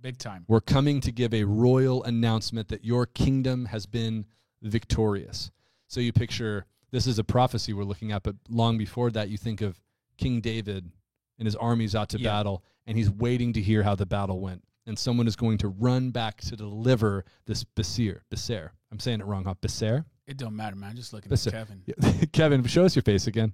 Big 0.00 0.18
time. 0.18 0.44
we're 0.48 0.60
coming 0.60 1.00
to 1.02 1.12
give 1.12 1.34
a 1.34 1.44
royal 1.44 2.02
announcement 2.04 2.68
that 2.68 2.84
your 2.84 3.06
kingdom 3.06 3.66
has 3.66 3.86
been 3.86 4.24
victorious. 4.62 5.50
So 5.88 6.00
you 6.00 6.12
picture 6.12 6.66
this 6.90 7.06
is 7.06 7.18
a 7.18 7.24
prophecy 7.24 7.72
we're 7.72 7.84
looking 7.84 8.12
at, 8.12 8.22
but 8.22 8.36
long 8.48 8.78
before 8.78 9.10
that, 9.12 9.28
you 9.28 9.36
think 9.36 9.60
of 9.60 9.80
King 10.18 10.40
David 10.40 10.90
and 11.38 11.46
his 11.46 11.56
armies 11.56 11.94
out 11.94 12.08
to 12.10 12.18
Yeah. 12.18 12.30
battle, 12.30 12.64
and 12.86 12.96
he's 12.98 13.10
waiting 13.10 13.52
to 13.54 13.60
hear 13.60 13.82
how 13.82 13.94
the 13.94 14.06
battle 14.06 14.40
went. 14.40 14.62
And 14.86 14.98
someone 14.98 15.26
is 15.28 15.36
going 15.36 15.58
to 15.58 15.68
run 15.68 16.10
back 16.10 16.40
to 16.42 16.56
deliver 16.56 17.24
this 17.46 17.64
Beser. 17.64 18.20
Beser. 18.30 18.70
I'm 18.90 18.98
saying 18.98 19.20
it 19.20 19.26
wrong, 19.26 19.44
huh? 19.44 19.54
Beser? 19.62 20.04
It 20.26 20.36
don't 20.36 20.56
matter, 20.56 20.76
man. 20.76 20.96
Just 20.96 21.12
looking 21.12 21.30
at 21.32 21.46
Kevin. 21.50 21.82
Yeah. 21.86 22.24
Kevin, 22.32 22.64
show 22.66 22.84
us 22.84 22.96
your 22.96 23.02
face 23.02 23.26
again. 23.26 23.52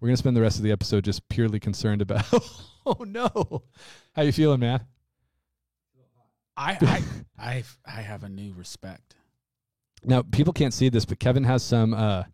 We're 0.00 0.08
going 0.08 0.14
to 0.14 0.18
spend 0.18 0.36
the 0.36 0.40
rest 0.40 0.56
of 0.56 0.62
the 0.64 0.72
episode 0.72 1.04
just 1.04 1.28
purely 1.28 1.60
concerned 1.60 2.00
about. 2.02 2.24
oh, 2.86 3.04
no. 3.06 3.62
How 4.14 4.22
you 4.22 4.32
feeling, 4.32 4.60
man? 4.60 4.80
I 6.56 6.76
I 6.82 7.02
I 7.38 7.64
I 7.86 8.02
have 8.02 8.22
a 8.22 8.28
new 8.28 8.52
respect. 8.52 9.14
Now, 10.04 10.22
people 10.22 10.52
can't 10.52 10.74
see 10.74 10.88
this, 10.88 11.04
but 11.04 11.18
Kevin 11.18 11.44
has 11.44 11.62
some 11.62 11.94
uh, 11.94 12.24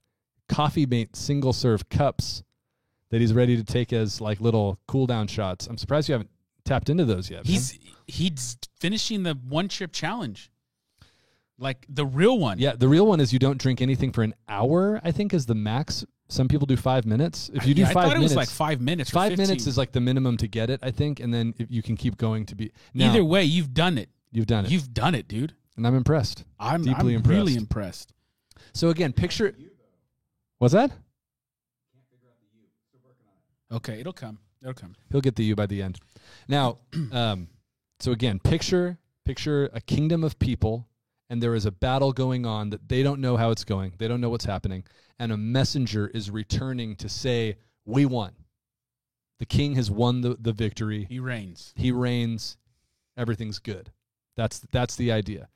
coffee 0.48 0.87
mate 0.87 1.14
single 1.14 1.52
serve 1.52 1.88
cups 1.88 2.42
that 3.11 3.20
he's 3.20 3.33
ready 3.33 3.57
to 3.57 3.64
take 3.64 3.92
as 3.92 4.20
like 4.20 4.40
little 4.40 4.79
cool 4.88 5.07
down 5.07 5.26
shots. 5.26 5.66
I'm 5.66 5.79
surprised 5.79 6.09
you 6.09 6.14
haven't 6.14 6.31
tapped 6.64 6.90
into 6.90 7.05
those 7.05 7.31
yet. 7.31 7.44
man. 7.44 7.52
He's 7.52 7.79
he's 8.07 8.57
finishing 8.81 9.22
the 9.22 9.35
one 9.35 9.68
chip 9.68 9.92
challenge, 9.92 10.50
like 11.59 11.87
the 11.88 12.07
real 12.07 12.38
one. 12.38 12.59
yeah, 12.59 12.74
the 12.76 12.88
real 12.88 13.07
one 13.07 13.20
is 13.20 13.33
you 13.33 13.38
don't 13.38 13.59
drink 13.59 13.81
anything 13.81 14.12
for 14.12 14.22
an 14.22 14.35
hour, 14.48 15.00
I 15.05 15.12
think 15.12 15.35
is 15.35 15.46
the 15.46 15.55
max. 15.55 16.05
Some 16.29 16.49
people 16.49 16.67
do 16.67 16.77
five 16.77 17.07
minutes. 17.07 17.51
If 17.55 17.67
you 17.67 17.75
do 17.75 17.83
Yeah, 17.83 17.89
I 17.91 17.93
five 17.93 18.03
thought 18.05 18.12
it 18.12 18.19
minutes, 18.19 18.33
was 18.33 18.37
like 18.37 18.49
five 18.49 18.81
minutes. 18.81 19.11
or 19.11 19.15
five 19.15 19.31
15. 19.31 19.47
minutes 19.47 19.67
is 19.69 19.79
like 19.79 19.93
the 19.93 20.01
minimum 20.01 20.37
to 20.39 20.49
get 20.49 20.71
it, 20.71 20.81
I 20.83 20.91
think, 20.91 21.21
and 21.21 21.33
then 21.33 21.55
if 21.59 21.71
you 21.71 21.83
can 21.83 21.97
keep 21.97 22.17
going 22.17 22.47
to 22.47 22.55
be. 22.57 22.73
Now, 22.95 23.11
Either 23.11 23.25
way, 23.25 23.45
you've 23.45 23.73
done 23.75 23.97
it. 23.97 24.09
you've 24.33 24.47
done 24.47 24.65
it, 24.67 24.71
You've 24.73 24.93
done 24.93 25.15
it, 25.15 25.29
dude. 25.29 25.55
and 25.77 25.87
I'm 25.87 25.95
impressed. 25.95 26.45
I'm 26.59 26.83
Deeply 26.83 27.12
I'm 27.15 27.19
impressed. 27.21 27.37
really 27.37 27.55
impressed. 27.55 28.12
So 28.75 28.89
again, 28.89 29.12
picture. 29.12 29.55
What's 30.59 30.75
that? 30.75 30.91
Okay, 33.73 34.01
it'll 34.01 34.12
come. 34.12 34.39
It'll 34.62 34.75
come. 34.75 34.95
He'll 35.11 35.21
get 35.21 35.37
the 35.37 35.45
U 35.45 35.57
by 35.57 35.67
the 35.67 35.83
end. 35.83 35.99
Now, 36.49 36.79
um, 37.12 37.49
so 38.01 38.12
again, 38.12 38.39
picture 38.39 38.99
picture 39.25 39.69
a 39.73 39.81
kingdom 39.81 40.23
of 40.23 40.39
people, 40.39 40.87
and 41.29 41.43
there 41.43 41.55
is 41.55 41.67
a 41.67 41.71
battle 41.71 42.12
going 42.12 42.47
on 42.47 42.71
that 42.71 42.89
they 42.89 43.03
don't 43.03 43.21
know 43.21 43.37
how 43.37 43.51
it's 43.51 43.65
going. 43.65 43.95
They 43.99 44.09
don't 44.09 44.21
know 44.21 44.31
what's 44.31 44.45
happening, 44.45 44.85
and 45.19 45.33
a 45.33 45.37
messenger 45.37 46.09
is 46.09 46.31
returning 46.31 46.97
to 46.97 47.09
say, 47.09 47.57
"We 47.85 48.07
won. 48.07 48.33
The 49.39 49.47
king 49.47 49.75
has 49.75 49.91
won 49.91 50.23
the, 50.23 50.37
the 50.41 50.53
victory. 50.53 51.07
He 51.09 51.21
reigns. 51.21 51.73
He 51.77 51.93
reigns. 51.93 52.57
Everything's 53.17 53.59
good." 53.59 53.93
That's 54.37 54.61
that's 54.71 54.97
the 54.97 55.12
idea, 55.12 55.49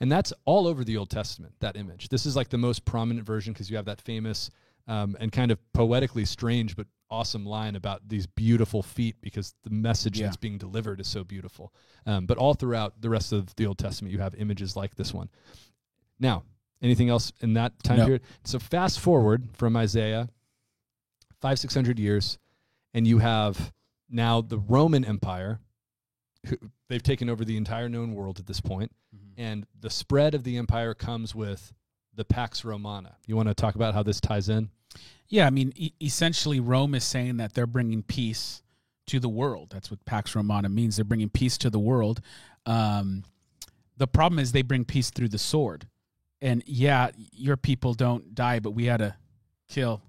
and 0.00 0.10
that's 0.10 0.32
all 0.44 0.66
over 0.66 0.84
the 0.84 0.96
Old 0.96 1.10
Testament. 1.10 1.54
That 1.60 1.76
image. 1.76 2.08
This 2.08 2.26
is 2.26 2.36
like 2.36 2.48
the 2.48 2.58
most 2.58 2.84
prominent 2.84 3.26
version 3.26 3.52
because 3.52 3.70
you 3.70 3.76
have 3.76 3.86
that 3.86 4.00
famous 4.00 4.50
um, 4.88 5.16
and 5.20 5.30
kind 5.32 5.50
of 5.50 5.58
poetically 5.72 6.24
strange 6.24 6.76
but 6.76 6.86
awesome 7.10 7.44
line 7.44 7.76
about 7.76 8.08
these 8.08 8.26
beautiful 8.26 8.82
feet 8.82 9.16
because 9.20 9.54
the 9.64 9.70
message 9.70 10.18
Yeah. 10.18 10.26
that's 10.26 10.36
being 10.36 10.56
delivered 10.58 10.98
is 11.00 11.06
so 11.08 11.24
beautiful. 11.24 11.72
Um, 12.06 12.24
but 12.26 12.38
all 12.38 12.54
throughout 12.54 13.00
the 13.02 13.10
rest 13.10 13.32
of 13.32 13.54
the 13.56 13.66
Old 13.66 13.76
Testament, 13.78 14.12
you 14.12 14.18
have 14.20 14.34
images 14.36 14.76
like 14.76 14.94
this 14.94 15.12
one. 15.12 15.28
Now, 16.18 16.44
anything 16.80 17.10
else 17.10 17.32
in 17.40 17.52
that 17.54 17.82
time 17.82 17.98
No. 17.98 18.04
period? 18.06 18.22
So 18.44 18.58
fast 18.58 18.98
forward 18.98 19.48
from 19.52 19.76
Isaiah, 19.76 20.28
five 21.40 21.58
six 21.58 21.74
hundred 21.74 21.98
years, 21.98 22.38
and 22.94 23.06
you 23.06 23.18
have 23.18 23.72
now 24.08 24.40
the 24.40 24.58
Roman 24.58 25.04
Empire. 25.04 25.60
Who, 26.46 26.56
they've 26.88 27.02
taken 27.02 27.28
over 27.30 27.44
the 27.44 27.56
entire 27.56 27.88
known 27.88 28.14
world 28.14 28.38
at 28.40 28.46
this 28.46 28.60
point, 28.60 28.90
and 29.36 29.64
the 29.78 29.90
spread 29.90 30.34
of 30.34 30.42
the 30.44 30.56
empire 30.56 30.92
comes 30.92 31.34
with 31.36 31.72
the 32.14 32.24
Pax 32.24 32.64
Romana. 32.64 33.16
You 33.26 33.36
want 33.36 33.48
to 33.48 33.54
talk 33.54 33.74
about 33.74 33.94
how 33.94 34.02
this 34.02 34.20
ties 34.20 34.48
in? 34.48 34.70
Yeah, 35.28 35.46
I 35.46 35.50
mean, 35.50 35.72
e- 35.76 35.92
essentially, 36.00 36.60
Rome 36.60 36.94
is 36.94 37.04
saying 37.04 37.38
that 37.38 37.54
they're 37.54 37.66
bringing 37.66 38.02
peace 38.02 38.62
to 39.06 39.18
the 39.18 39.28
world. 39.28 39.70
That's 39.70 39.90
what 39.90 40.04
Pax 40.04 40.34
Romana 40.34 40.68
means. 40.68 40.96
They're 40.96 41.04
bringing 41.04 41.30
peace 41.30 41.56
to 41.58 41.70
the 41.70 41.78
world. 41.78 42.20
Um, 42.66 43.24
the 43.96 44.06
problem 44.06 44.38
is 44.38 44.52
they 44.52 44.62
bring 44.62 44.84
peace 44.84 45.10
through 45.10 45.28
the 45.28 45.38
sword. 45.38 45.86
And 46.40 46.62
yeah, 46.66 47.10
your 47.32 47.56
people 47.56 47.94
don't 47.94 48.34
die, 48.34 48.58
but 48.58 48.72
we 48.72 48.86
had 48.86 48.98
to 48.98 49.14
kill. 49.68 50.02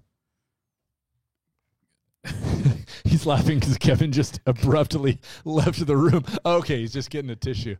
he's 3.04 3.26
laughing 3.26 3.60
because 3.60 3.78
Kevin 3.78 4.12
just 4.12 4.40
abruptly 4.46 5.20
left 5.44 5.86
the 5.86 5.96
room. 5.96 6.24
Okay, 6.44 6.80
he's 6.80 6.92
just 6.92 7.10
getting 7.10 7.30
a 7.30 7.36
tissue. 7.36 7.76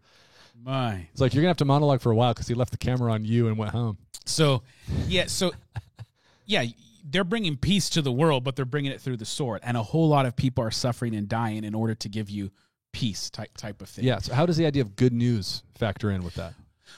My. 0.63 1.09
It's 1.13 1.21
like 1.21 1.35
you're 1.35 1.43
gonna 1.43 1.51
have 1.51 1.57
to 1.59 1.65
monologue 1.65 2.01
for 2.01 2.11
a 2.11 2.17
while 2.17 2.33
because 2.33 2.49
he 2.49 2.55
left 2.55 2.71
the 2.71 2.79
camera 2.79 3.13
on 3.13 3.25
you 3.25 3.49
and 3.49 3.59
went 3.59 3.73
home. 3.73 3.99
So, 4.25 4.63
yeah, 5.07 5.27
so, 5.27 5.53
yeah, 6.47 6.65
they're 7.05 7.25
bringing 7.25 7.57
peace 7.57 7.91
to 7.91 8.03
the 8.03 8.13
world, 8.13 8.45
but 8.45 8.57
they're 8.57 8.65
bringing 8.65 8.93
it 8.93 9.01
through 9.01 9.19
the 9.19 9.27
sword. 9.27 9.61
And 9.63 9.77
a 9.77 9.83
whole 9.83 10.09
lot 10.09 10.27
of 10.27 10.35
people 10.37 10.65
are 10.65 10.71
suffering 10.71 11.15
and 11.15 11.29
dying 11.29 11.65
in 11.65 11.75
order 11.75 11.95
to 11.97 12.09
give 12.09 12.31
you 12.31 12.51
peace 12.93 13.29
type, 13.29 13.57
type 13.57 13.83
of 13.83 13.89
thing. 13.89 14.05
Yeah. 14.05 14.19
So 14.19 14.33
how 14.33 14.47
does 14.47 14.57
the 14.57 14.65
idea 14.65 14.83
of 14.83 14.97
good 14.97 15.13
news 15.13 15.63
factor 15.75 16.11
in 16.11 16.25
with 16.25 16.35
that? 16.35 16.55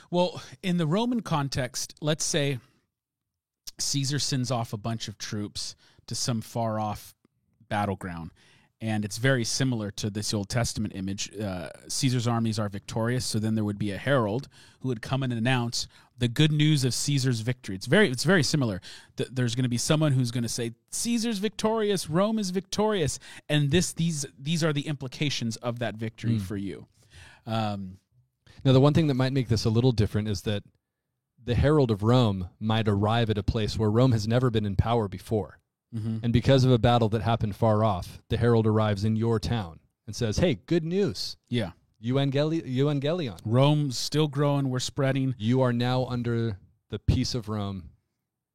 Well, 0.09 0.41
in 0.63 0.77
the 0.77 0.87
Roman 0.87 1.21
context, 1.21 1.95
let's 2.01 2.23
say 2.23 2.59
Caesar 3.79 4.19
sends 4.19 4.51
off 4.51 4.73
a 4.73 4.77
bunch 4.77 5.07
of 5.07 5.17
troops 5.17 5.75
to 6.07 6.15
some 6.15 6.41
far 6.41 6.79
off 6.79 7.13
battleground. 7.67 8.31
And 8.79 9.03
it's 9.03 9.17
very 9.17 9.43
similar 9.43 9.89
to 9.91 10.09
this 10.11 10.33
Old 10.35 10.49
Testament 10.49 10.93
image. 10.95 11.35
Uh, 11.35 11.69
Caesar's 11.87 12.27
armies 12.27 12.59
are 12.59 12.69
victorious, 12.69 13.25
so 13.25 13.39
then 13.39 13.55
there 13.55 13.63
would 13.63 13.79
be 13.79 13.91
a 13.91 13.97
herald 13.97 14.47
who 14.81 14.89
would 14.89 15.01
come 15.01 15.23
and 15.23 15.33
announce 15.33 15.87
the 16.19 16.27
good 16.27 16.51
news 16.51 16.83
of 16.83 16.93
Caesar's 16.93 17.39
victory. 17.41 17.75
It's 17.75 17.87
very, 17.87 18.09
it's 18.09 18.23
very 18.23 18.43
similar. 18.43 18.79
Th- 19.15 19.29
There's 19.31 19.55
going 19.55 19.63
to 19.63 19.69
be 19.69 19.79
someone 19.79 20.11
who's 20.11 20.29
going 20.29 20.43
to 20.43 20.49
say, 20.49 20.73
"Caesar's 20.91 21.39
victorious, 21.39 22.07
Rome 22.07 22.37
is 22.37 22.51
victorious," 22.51 23.19
and 23.49 23.71
this, 23.71 23.93
these, 23.93 24.27
these 24.37 24.63
are 24.63 24.73
the 24.73 24.87
implications 24.87 25.55
of 25.57 25.79
that 25.79 25.95
victory 25.95 26.37
for 26.39 26.57
you. 26.57 26.85
Um, 27.47 27.97
Now, 28.63 28.73
the 28.73 28.81
one 28.81 28.93
thing 28.93 29.07
that 29.07 29.13
might 29.15 29.33
make 29.33 29.47
this 29.47 29.65
a 29.65 29.69
little 29.71 29.91
different 29.91 30.27
is 30.27 30.41
that 30.43 30.63
the 31.43 31.55
herald 31.55 31.89
of 31.91 32.03
Rome 32.03 32.49
might 32.59 32.87
arrive 32.87 33.29
at 33.29 33.37
a 33.37 33.43
place 33.43 33.77
where 33.77 33.89
Rome 33.89 34.11
has 34.11 34.27
never 34.27 34.49
been 34.49 34.65
in 34.65 34.75
power 34.75 35.07
before. 35.07 35.59
Mhm. 35.95 36.19
And 36.23 36.33
because 36.33 36.63
of 36.63 36.71
a 36.71 36.77
battle 36.77 37.09
that 37.09 37.21
happened 37.21 37.55
far 37.55 37.83
off, 37.83 38.21
the 38.29 38.37
herald 38.37 38.67
arrives 38.67 39.03
in 39.05 39.15
your 39.15 39.39
town 39.39 39.79
and 40.05 40.15
says, 40.15 40.37
Hey, 40.37 40.55
good 40.65 40.83
news. 40.83 41.37
Yeah. 41.49 41.71
Evangeli- 42.03 42.63
Evangelion. 42.65 43.39
Rome's 43.45 43.97
still 43.97 44.27
growing. 44.27 44.69
We're 44.69 44.79
spreading. 44.79 45.33
You 45.37 45.61
are 45.61 45.73
now 45.73 46.05
under 46.05 46.59
the 46.89 46.99
peace 46.99 47.33
of 47.35 47.49
Rome. 47.49 47.89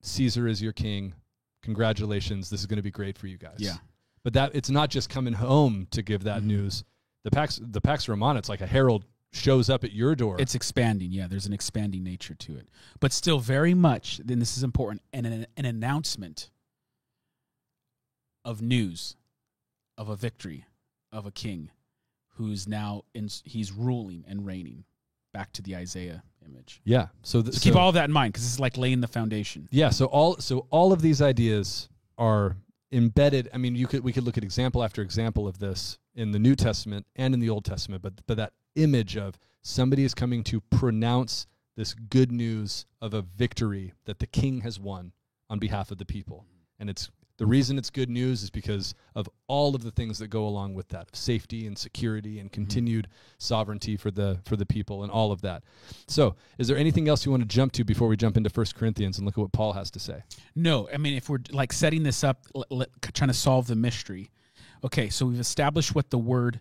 Caesar 0.02 0.46
is 0.48 0.62
your 0.62 0.72
king. 0.72 1.14
Congratulations. 1.62 2.50
This 2.50 2.60
is 2.60 2.66
going 2.66 2.76
to 2.76 2.82
be 2.82 2.90
great 2.90 3.16
for 3.18 3.26
you 3.26 3.38
guys. 3.38 3.56
Yeah. 3.58 3.76
But 4.24 4.34
that 4.34 4.52
it's 4.54 4.70
not 4.70 4.90
just 4.90 5.08
coming 5.08 5.32
home 5.32 5.86
to 5.90 6.02
give 6.02 6.24
that 6.24 6.42
Mhm. 6.42 6.46
news. 6.46 6.84
The 7.24 7.30
Pax 7.30 7.60
the 7.62 7.80
Pax 7.80 8.08
Romana, 8.08 8.38
it's 8.38 8.48
like 8.48 8.60
a 8.60 8.66
herald 8.66 9.04
shows 9.32 9.70
up 9.70 9.84
at 9.84 9.92
your 9.92 10.14
door. 10.14 10.36
It's 10.40 10.54
expanding. 10.54 11.10
Yeah, 11.12 11.26
there's 11.28 11.46
an 11.46 11.52
expanding 11.52 12.02
nature 12.04 12.34
to 12.34 12.56
it, 12.56 12.68
but 13.00 13.12
still 13.12 13.38
very 13.40 13.74
much. 13.74 14.18
Then 14.24 14.38
this 14.38 14.56
is 14.56 14.62
important. 14.62 15.02
And 15.12 15.24
an, 15.26 15.46
an 15.56 15.64
announcement 15.64 16.50
of 18.44 18.60
news, 18.62 19.16
of 19.98 20.08
a 20.08 20.16
victory, 20.16 20.64
of 21.12 21.26
a 21.26 21.30
king, 21.30 21.70
who's 22.36 22.66
now 22.68 23.02
in. 23.14 23.28
He's 23.44 23.72
ruling 23.72 24.24
and 24.26 24.46
reigning. 24.46 24.84
Back 25.32 25.50
to 25.54 25.62
the 25.62 25.76
Isaiah 25.76 26.22
image. 26.44 26.82
yeah. 26.84 27.06
So, 27.22 27.40
th- 27.40 27.54
So 27.54 27.60
keep 27.62 27.74
all 27.74 27.88
of 27.88 27.94
that 27.94 28.04
in 28.04 28.12
mind 28.12 28.34
because 28.34 28.44
this 28.44 28.52
is 28.52 28.60
like 28.60 28.76
laying 28.76 29.00
the 29.00 29.08
foundation. 29.08 29.66
Yeah, 29.70 29.88
so 29.88 30.04
all 30.06 30.36
so 30.36 30.66
all 30.68 30.92
of 30.92 31.00
these 31.00 31.22
ideas 31.22 31.88
are 32.18 32.56
embedded. 32.92 33.48
I 33.54 33.56
mean, 33.56 33.74
you 33.74 33.86
could 33.86 34.04
we 34.04 34.12
could 34.12 34.24
look 34.24 34.36
at 34.36 34.44
example 34.44 34.84
after 34.84 35.00
example 35.00 35.48
of 35.48 35.58
this 35.58 35.98
in 36.14 36.32
the 36.32 36.38
New 36.38 36.54
Testament 36.54 37.06
and 37.16 37.32
in 37.32 37.40
the 37.40 37.48
Old 37.48 37.64
Testament, 37.64 38.02
but 38.02 38.12
but 38.26 38.36
that 38.36 38.52
image 38.76 39.16
of 39.16 39.38
somebody 39.62 40.04
is 40.04 40.12
coming 40.12 40.44
to 40.44 40.60
pronounce 40.60 41.46
this 41.76 41.94
good 41.94 42.30
news 42.30 42.84
of 43.00 43.14
a 43.14 43.22
victory 43.22 43.94
that 44.04 44.18
the 44.18 44.26
king 44.26 44.60
has 44.60 44.78
won 44.78 45.12
on 45.48 45.58
behalf 45.58 45.90
of 45.90 45.96
the 45.96 46.04
people. 46.04 46.44
And 46.78 46.90
it's 46.90 47.10
the 47.38 47.46
reason 47.46 47.78
it's 47.78 47.90
good 47.90 48.10
news 48.10 48.42
is 48.42 48.50
because 48.50 48.94
of 49.14 49.28
all 49.48 49.74
of 49.74 49.82
the 49.82 49.90
things 49.90 50.18
that 50.18 50.28
go 50.28 50.46
along 50.46 50.74
with 50.74 50.88
that, 50.88 51.14
safety 51.16 51.66
and 51.66 51.76
security 51.76 52.38
and 52.38 52.50
mm-hmm. 52.50 52.54
continued 52.54 53.08
sovereignty 53.38 53.96
for 53.96 54.10
the 54.10 54.40
for 54.44 54.56
the 54.56 54.66
people 54.66 55.02
and 55.02 55.10
all 55.10 55.32
of 55.32 55.40
that. 55.42 55.62
So, 56.06 56.36
is 56.58 56.68
there 56.68 56.76
anything 56.76 57.08
else 57.08 57.24
you 57.24 57.30
want 57.30 57.42
to 57.42 57.48
jump 57.48 57.72
to 57.72 57.84
before 57.84 58.08
we 58.08 58.16
jump 58.16 58.36
into 58.36 58.50
First 58.50 58.74
Corinthians 58.74 59.18
and 59.18 59.26
look 59.26 59.34
at 59.34 59.40
what 59.40 59.52
Paul 59.52 59.72
has 59.72 59.90
to 59.92 60.00
say? 60.00 60.22
No, 60.54 60.88
I 60.92 60.98
mean 60.98 61.14
if 61.14 61.28
we're 61.28 61.40
like 61.50 61.72
setting 61.72 62.02
this 62.02 62.22
up, 62.22 62.46
l- 62.54 62.66
l- 62.70 62.86
trying 63.12 63.28
to 63.28 63.34
solve 63.34 63.66
the 63.66 63.76
mystery. 63.76 64.30
Okay, 64.84 65.08
so 65.08 65.26
we've 65.26 65.40
established 65.40 65.94
what 65.94 66.10
the 66.10 66.18
word 66.18 66.60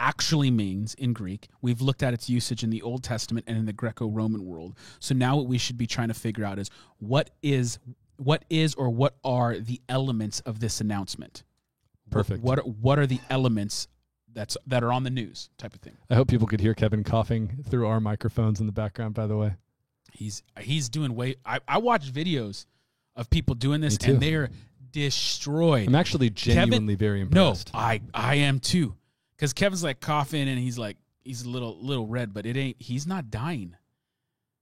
actually 0.00 0.50
means 0.50 0.94
in 0.94 1.12
Greek. 1.12 1.48
We've 1.60 1.82
looked 1.82 2.02
at 2.02 2.14
its 2.14 2.28
usage 2.28 2.64
in 2.64 2.70
the 2.70 2.80
Old 2.80 3.04
Testament 3.04 3.44
and 3.46 3.58
in 3.58 3.66
the 3.66 3.72
Greco-Roman 3.72 4.46
world. 4.46 4.76
So 4.98 5.14
now 5.14 5.36
what 5.36 5.46
we 5.46 5.58
should 5.58 5.76
be 5.76 5.86
trying 5.86 6.08
to 6.08 6.14
figure 6.14 6.44
out 6.44 6.58
is 6.58 6.70
what 6.98 7.30
is 7.42 7.78
what 8.20 8.44
is 8.50 8.74
or 8.74 8.90
what 8.90 9.16
are 9.24 9.58
the 9.58 9.80
elements 9.88 10.40
of 10.40 10.60
this 10.60 10.80
announcement? 10.80 11.42
Perfect. 12.10 12.42
What 12.42 12.66
what 12.66 12.98
are 12.98 13.06
the 13.06 13.20
elements 13.30 13.88
that's 14.32 14.56
that 14.66 14.84
are 14.84 14.92
on 14.92 15.04
the 15.04 15.10
news 15.10 15.48
type 15.56 15.74
of 15.74 15.80
thing? 15.80 15.96
I 16.10 16.16
hope 16.16 16.28
people 16.28 16.46
could 16.46 16.60
hear 16.60 16.74
Kevin 16.74 17.02
coughing 17.02 17.64
through 17.68 17.86
our 17.86 18.00
microphones 18.00 18.60
in 18.60 18.66
the 18.66 18.72
background, 18.72 19.14
by 19.14 19.26
the 19.26 19.36
way. 19.36 19.54
He's 20.12 20.42
he's 20.60 20.88
doing 20.88 21.14
way 21.14 21.36
I, 21.46 21.60
I 21.66 21.78
watch 21.78 22.12
videos 22.12 22.66
of 23.16 23.30
people 23.30 23.54
doing 23.54 23.80
this 23.80 23.96
and 24.04 24.20
they're 24.20 24.50
destroyed. 24.90 25.88
I'm 25.88 25.94
actually 25.94 26.30
genuinely 26.30 26.96
very 26.96 27.22
impressed. 27.22 27.72
No. 27.72 27.80
I 27.80 28.02
I 28.12 28.34
am 28.36 28.60
too, 28.60 28.96
because 29.36 29.52
Kevin's 29.52 29.82
like 29.82 30.00
coughing 30.00 30.48
and 30.48 30.58
he's 30.58 30.76
like 30.76 30.98
he's 31.24 31.42
a 31.42 31.48
little 31.48 31.78
little 31.80 32.06
red, 32.06 32.34
but 32.34 32.44
it 32.44 32.56
ain't. 32.56 32.76
He's 32.80 33.06
not 33.06 33.30
dying. 33.30 33.76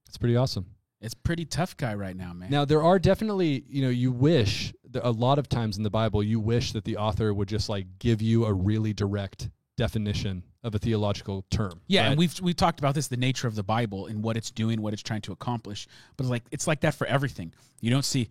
It's 0.07 0.17
pretty 0.17 0.37
awesome. 0.37 0.67
It's 1.01 1.13
pretty 1.13 1.45
tough 1.45 1.77
guy 1.77 1.93
right 1.95 2.15
now, 2.15 2.33
man. 2.33 2.49
Now, 2.51 2.65
there 2.65 2.83
are 2.83 2.99
definitely, 2.99 3.63
you 3.69 3.81
know, 3.81 3.89
you 3.89 4.11
wish, 4.11 4.73
that 4.91 5.07
a 5.07 5.11
lot 5.11 5.39
of 5.39 5.47
times 5.47 5.77
in 5.77 5.83
the 5.83 5.89
Bible, 5.89 6.21
you 6.23 6.39
wish 6.39 6.73
that 6.73 6.83
the 6.83 6.97
author 6.97 7.33
would 7.33 7.47
just 7.47 7.69
like 7.69 7.85
give 7.99 8.21
you 8.21 8.45
a 8.45 8.53
really 8.53 8.91
direct 8.91 9.49
definition 9.77 10.43
of 10.61 10.75
a 10.75 10.79
theological 10.79 11.45
term. 11.49 11.79
yeah, 11.87 12.01
right? 12.01 12.07
and 12.09 12.19
we've 12.19 12.37
we've 12.41 12.55
talked 12.57 12.79
about 12.79 12.95
this, 12.95 13.07
the 13.07 13.15
nature 13.15 13.47
of 13.47 13.55
the 13.55 13.63
Bible 13.63 14.07
and 14.07 14.21
what 14.21 14.35
it's 14.35 14.51
doing, 14.51 14.81
what 14.81 14.91
it's 14.91 15.01
trying 15.01 15.21
to 15.21 15.31
accomplish. 15.31 15.87
But 16.17 16.25
like 16.25 16.43
it's 16.51 16.67
like 16.67 16.81
that 16.81 16.95
for 16.95 17.07
everything. 17.07 17.53
You 17.79 17.89
don't 17.89 18.03
see 18.03 18.27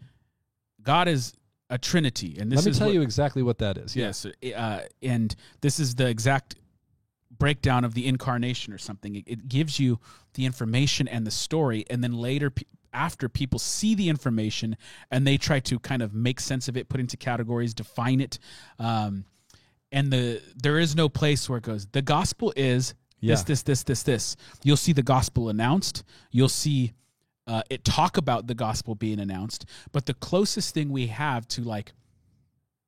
God 0.83 1.09
is 1.09 1.33
a 1.70 1.78
Trinity, 1.78 2.37
and 2.38 2.52
this 2.52 2.64
Let 2.64 2.72
me 2.72 2.78
tell 2.78 2.88
what- 2.88 2.94
you 2.94 3.02
exactly 3.02 3.42
what 3.42 3.59
that 3.59 3.78
is. 3.78 3.96
Yes, 3.96 4.26
uh, 4.26 4.81
and 5.02 5.35
this 5.62 5.81
is 5.81 5.94
the 5.94 6.07
exact 6.07 6.57
breakdown 7.38 7.85
of 7.85 7.94
the 7.94 8.07
incarnation 8.07 8.72
or 8.72 8.79
something. 8.79 9.14
It, 9.16 9.24
it 9.27 9.48
gives 9.48 9.79
you 9.79 9.98
the 10.35 10.44
information 10.46 11.09
and 11.09 11.27
the 11.27 11.31
story, 11.31 11.85
and 11.90 12.03
then 12.03 12.12
later, 12.12 12.51
pe- 12.51 12.64
after 12.92 13.29
people 13.29 13.59
see 13.59 13.94
the 13.94 14.09
information 14.09 14.77
and 15.11 15.27
they 15.27 15.37
try 15.37 15.61
to 15.61 15.79
kind 15.79 16.03
of 16.03 16.14
make 16.14 16.40
sense 16.40 16.68
of 16.68 16.77
it, 16.77 16.88
put 16.88 17.01
into 17.01 17.16
categories, 17.16 17.74
define 17.74 18.20
it, 18.20 18.38
um, 18.79 19.24
and 19.92 20.11
the 20.12 20.42
there 20.57 20.79
is 20.79 20.94
no 20.96 21.09
place 21.09 21.48
where 21.48 21.59
it 21.59 21.64
goes. 21.64 21.87
The 21.92 22.03
gospel 22.03 22.53
is 22.57 22.94
Yeah. 23.20 23.35
this, 23.35 23.42
this, 23.44 23.62
this, 23.62 23.83
this, 23.85 24.03
this. 24.03 24.37
You'll 24.62 24.77
see 24.77 24.92
the 24.92 25.03
gospel 25.03 25.48
announced. 25.48 26.05
You'll 26.31 26.48
see 26.48 26.92
uh, 27.46 27.62
it 27.70 27.85
talk 27.85 28.16
about 28.18 28.46
the 28.46 28.55
gospel 28.55 28.94
being 28.94 29.18
announced. 29.20 29.64
But 29.92 30.05
the 30.07 30.14
closest 30.14 30.74
thing 30.74 30.90
we 30.90 31.07
have 31.07 31.48
to 31.48 31.62
like 31.62 31.92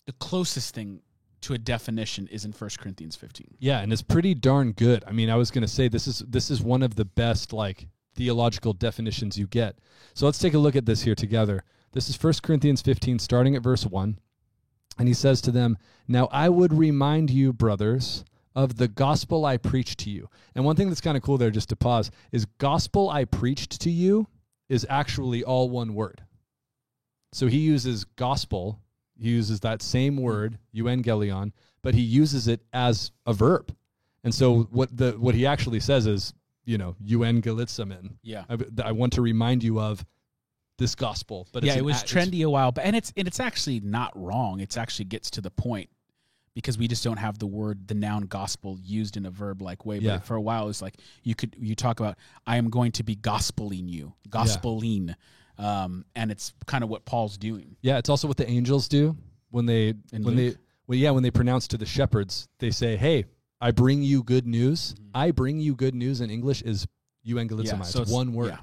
the 0.07 0.13
closest 0.13 0.75
thing 0.75 1.01
to 1.43 1.55
a 1.55 1.59
definition 1.59 2.27
is 2.29 2.45
in 2.45 2.53
1 2.53 2.71
Corinthians 2.79 3.17
15. 3.17 3.57
Yeah, 3.59 3.81
and 3.81 3.93
it's 3.93 4.03
pretty 4.03 4.35
darn 4.35 4.73
good. 4.73 5.05
I 5.07 5.13
mean, 5.13 5.31
I 5.31 5.37
was 5.37 5.51
going 5.51 5.63
to 5.63 5.69
say 5.69 5.89
this 5.89 6.07
is 6.07 6.21
this 6.27 6.51
is 6.51 6.63
one 6.63 6.83
of 6.83 6.95
the 6.97 7.05
best 7.05 7.53
like 7.53 7.89
theological 8.15 8.73
definitions 8.73 9.39
you 9.39 9.47
get. 9.47 9.79
So 10.15 10.27
let's 10.27 10.39
take 10.39 10.55
a 10.55 10.59
look 10.59 10.77
at 10.77 10.87
this 10.87 11.03
here 11.03 11.15
together. 11.15 11.65
This 11.93 12.09
is 12.11 12.23
1 12.23 12.35
Corinthians 12.43 12.83
15 12.83 13.19
starting 13.19 13.57
at 13.57 13.63
verse 13.63 13.87
1. 13.87 14.19
And 14.99 15.09
he 15.09 15.15
says 15.15 15.41
to 15.43 15.51
them, 15.51 15.79
"Now 16.07 16.29
I 16.31 16.49
would 16.49 16.75
remind 16.75 17.31
you, 17.31 17.53
brothers, 17.53 18.25
of 18.55 18.77
the 18.77 18.89
gospel 18.89 19.47
I 19.47 19.57
preached 19.57 19.99
to 20.01 20.11
you." 20.11 20.29
And 20.55 20.65
one 20.65 20.77
thing 20.77 20.89
that's 20.89 21.01
kind 21.01 21.17
of 21.17 21.23
cool 21.23 21.39
there 21.39 21.51
just 21.51 21.71
to 21.71 21.77
pause 21.77 22.11
is 22.33 22.45
gospel 22.59 23.09
I 23.09 23.25
preached 23.25 23.81
to 23.81 23.91
you 23.91 24.27
is 24.69 24.87
actually 24.91 25.43
all 25.43 25.71
one 25.71 25.95
word. 25.95 26.23
So 27.33 27.47
he 27.47 27.59
uses 27.59 28.05
gospel, 28.05 28.81
he 29.21 29.31
uses 29.31 29.61
that 29.61 29.83
same 29.83 30.17
word, 30.17 30.59
euangelion, 30.75 31.53
but 31.83 31.95
he 31.95 32.01
uses 32.01 32.49
it 32.49 32.63
as 32.73 33.13
a 33.27 33.33
verb. 33.33 33.75
And 34.25 34.35
so 34.35 34.63
what 34.71 34.95
the 34.97 35.13
what 35.13 35.35
he 35.35 35.47
actually 35.47 35.81
says 35.81 36.07
is, 36.07 36.35
you 36.65 36.79
know, 36.79 36.97
euangelitzamen. 37.05 38.17
Yeah. 38.23 38.45
I, 38.49 38.59
I 38.85 38.93
want 38.93 39.15
to 39.15 39.23
remind 39.23 39.63
you 39.63 39.81
of 39.81 40.05
this 40.79 40.95
gospel, 40.95 41.47
but 41.53 41.63
yeah, 41.63 41.77
it 41.77 41.85
was 41.85 42.03
a- 42.03 42.07
trendy 42.07 42.45
a 42.45 42.51
while, 42.51 42.73
but 42.73 42.85
and 42.85 42.97
it's 42.97 43.13
and 43.17 43.29
it's 43.29 43.41
actually 43.41 43.81
not 43.81 44.13
wrong. 44.15 44.61
It's 44.61 44.77
actually 44.77 45.07
gets 45.07 45.31
to 45.33 45.41
the 45.41 45.51
point 45.51 45.91
because 46.55 46.77
we 46.79 46.89
just 46.89 47.05
don't 47.05 47.19
have 47.19 47.39
the 47.39 47.47
word 47.47 47.87
the 47.87 47.95
noun 47.95 48.23
gospel 48.23 48.79
used 48.83 49.17
in 49.17 49.27
a 49.27 49.31
verb 49.31 49.63
like 49.63 49.85
way. 49.87 49.99
Yeah. 49.99 50.17
But 50.17 50.25
for 50.25 50.37
a 50.37 50.41
while, 50.41 50.69
it's 50.69 50.83
like 50.83 50.97
you 51.23 51.35
could 51.35 51.55
you 51.59 51.75
talk 51.75 52.01
about 52.01 52.17
I 52.47 52.57
am 52.57 52.71
going 52.71 52.93
to 52.93 53.03
be 53.03 53.15
gospeling 53.17 53.89
you, 53.89 54.15
gospeling, 54.29 55.15
um, 55.59 56.05
and 56.15 56.31
it's 56.31 56.53
kind 56.67 56.83
of 56.85 56.91
what 56.91 57.05
Paul's 57.05 57.37
doing. 57.39 57.77
Yeah, 57.83 57.99
it's 57.99 58.09
also 58.09 58.29
what 58.29 58.37
the 58.37 58.49
angels 58.49 58.89
do 58.89 59.17
when 59.51 59.67
they 59.67 59.95
In 60.13 60.23
when 60.25 60.37
Luke? 60.37 60.55
they 60.55 60.61
well 60.87 60.99
yeah 60.99 61.11
when 61.11 61.23
they 61.23 61.31
pronounce 61.31 61.69
to 61.69 61.79
the 61.79 61.87
shepherds 61.87 62.49
they 62.59 62.71
say 62.71 62.97
hey 62.97 63.25
I 63.61 63.71
bring 63.73 64.03
you 64.03 64.23
good 64.23 64.47
news 64.47 64.95
I 65.15 65.31
bring 65.33 65.61
you 65.61 65.75
good 65.75 65.95
news 65.95 66.21
in 66.21 66.31
English 66.31 66.63
is 66.63 66.87
euangelizomai 67.27 67.65
Mm-hmm. 67.65 67.65
Yeah, 67.65 67.83
so 67.83 68.03
it's 68.03 68.11
it's- 68.11 68.11
one 68.11 68.33
word 68.33 68.49
yeah. 68.49 68.59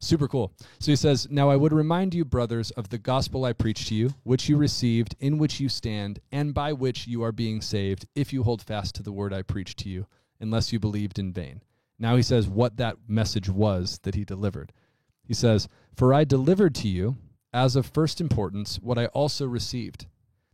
super 0.00 0.28
cool 0.28 0.52
so 0.78 0.92
he 0.92 0.96
says 0.96 1.26
now 1.30 1.48
I 1.48 1.56
would 1.56 1.72
remind 1.72 2.12
you 2.14 2.24
brothers 2.24 2.70
of 2.72 2.88
the 2.90 2.98
gospel 2.98 3.44
I 3.44 3.52
preached 3.52 3.88
to 3.88 3.94
you 3.94 4.10
which 4.24 4.48
you 4.48 4.56
received 4.56 5.14
in 5.20 5.38
which 5.38 5.60
you 5.60 5.68
stand 5.68 6.18
and 6.32 6.52
by 6.52 6.72
which 6.72 7.06
you 7.06 7.22
are 7.22 7.32
being 7.32 7.60
saved 7.62 8.06
if 8.14 8.32
you 8.32 8.42
hold 8.42 8.62
fast 8.62 8.94
to 8.96 9.02
the 9.02 9.12
word 9.12 9.32
I 9.32 9.42
preached 9.42 9.78
to 9.80 9.88
you 9.88 10.06
unless 10.40 10.72
you 10.72 10.78
believed 10.78 11.18
in 11.18 11.32
vain 11.32 11.62
now 11.98 12.16
he 12.16 12.22
says 12.22 12.46
what 12.48 12.76
that 12.76 12.96
message 13.08 13.48
was 13.48 13.98
that 14.02 14.14
he 14.14 14.24
delivered 14.24 14.72
he 15.26 15.34
says, 15.34 15.68
For 15.96 16.14
I 16.14 16.24
delivered 16.24 16.74
to 16.76 16.88
you, 16.88 17.16
as 17.52 17.76
of 17.76 17.86
first 17.86 18.20
importance, 18.20 18.78
what 18.82 18.98
I 18.98 19.06
also 19.06 19.46
received 19.46 20.06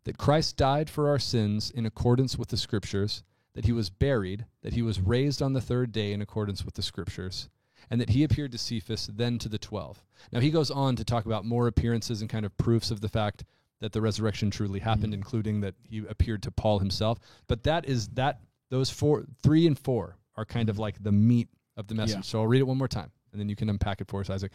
that 0.05 0.19
Christ 0.19 0.57
died 0.57 0.91
for 0.91 1.09
our 1.09 1.19
sins 1.19 1.71
in 1.71 1.87
accordance 1.87 2.37
with 2.37 2.49
the 2.49 2.57
Scriptures, 2.57 3.23
that 3.55 3.65
he 3.65 3.73
was 3.73 3.91
buried, 3.91 4.47
that 4.63 4.73
he 4.73 4.83
was 4.83 5.01
raised 5.01 5.43
on 5.43 5.53
the 5.53 5.61
third 5.61 5.93
day 5.93 6.13
in 6.13 6.23
accordance 6.23 6.65
with 6.65 6.75
the 6.75 6.83
Scriptures, 6.83 7.49
and 7.91 8.01
that 8.01 8.11
he 8.11 8.25
appeared 8.25 8.53
to 8.53 8.59
Cephas, 8.59 9.11
then 9.13 9.39
to 9.39 9.49
the 9.49 9.59
twelve. 9.59 10.03
Now 10.33 10.41
he 10.41 10.51
goes 10.51 10.71
on 10.71 10.97
to 10.97 11.05
talk 11.05 11.27
about 11.27 11.45
more 11.45 11.67
appearances 11.67 12.21
and 12.21 12.31
kind 12.31 12.47
of 12.47 12.57
proofs 12.57 12.91
of 12.91 13.01
the 13.01 13.09
fact 13.09 13.45
that 13.81 13.93
the 13.93 14.01
resurrection 14.01 14.51
truly 14.51 14.79
mm-hmm. 14.81 14.89
happened, 14.89 15.15
including 15.15 15.61
that 15.61 15.75
he 15.83 16.05
appeared 16.09 16.43
to 16.45 16.51
Paul 16.51 16.79
himself. 16.79 17.19
But 17.49 17.65
that 17.65 17.85
is 17.85 18.09
that 18.11 18.41
those 18.71 18.91
four, 18.91 19.25
three 19.43 19.67
and 19.67 19.79
four 19.79 20.17
are 20.37 20.45
kind 20.45 20.69
of 20.69 20.77
mm-hmm. 20.77 20.83
like 20.83 21.03
the 21.03 21.13
meat 21.13 21.49
of 21.77 21.89
the 21.89 21.95
message. 21.95 22.17
Yeah. 22.17 22.23
So 22.23 22.41
I'll 22.41 22.47
read 22.47 22.61
it 22.61 22.67
one 22.67 22.79
more 22.79 22.89
time, 22.89 23.11
and 23.33 23.41
then 23.41 23.49
you 23.49 23.57
can 23.57 23.69
unpack 23.69 24.01
it 24.01 24.09
for 24.09 24.21
us, 24.21 24.31
Isaac. 24.31 24.53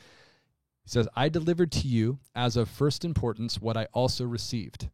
He 0.84 0.90
says, 0.90 1.08
I 1.16 1.30
delivered 1.30 1.72
to 1.74 1.88
you 1.88 2.20
as 2.36 2.56
of 2.56 2.70
first 2.70 3.04
importance 3.04 3.60
what 3.60 3.76
I 3.76 3.88
also 3.94 4.26
received 4.26 4.90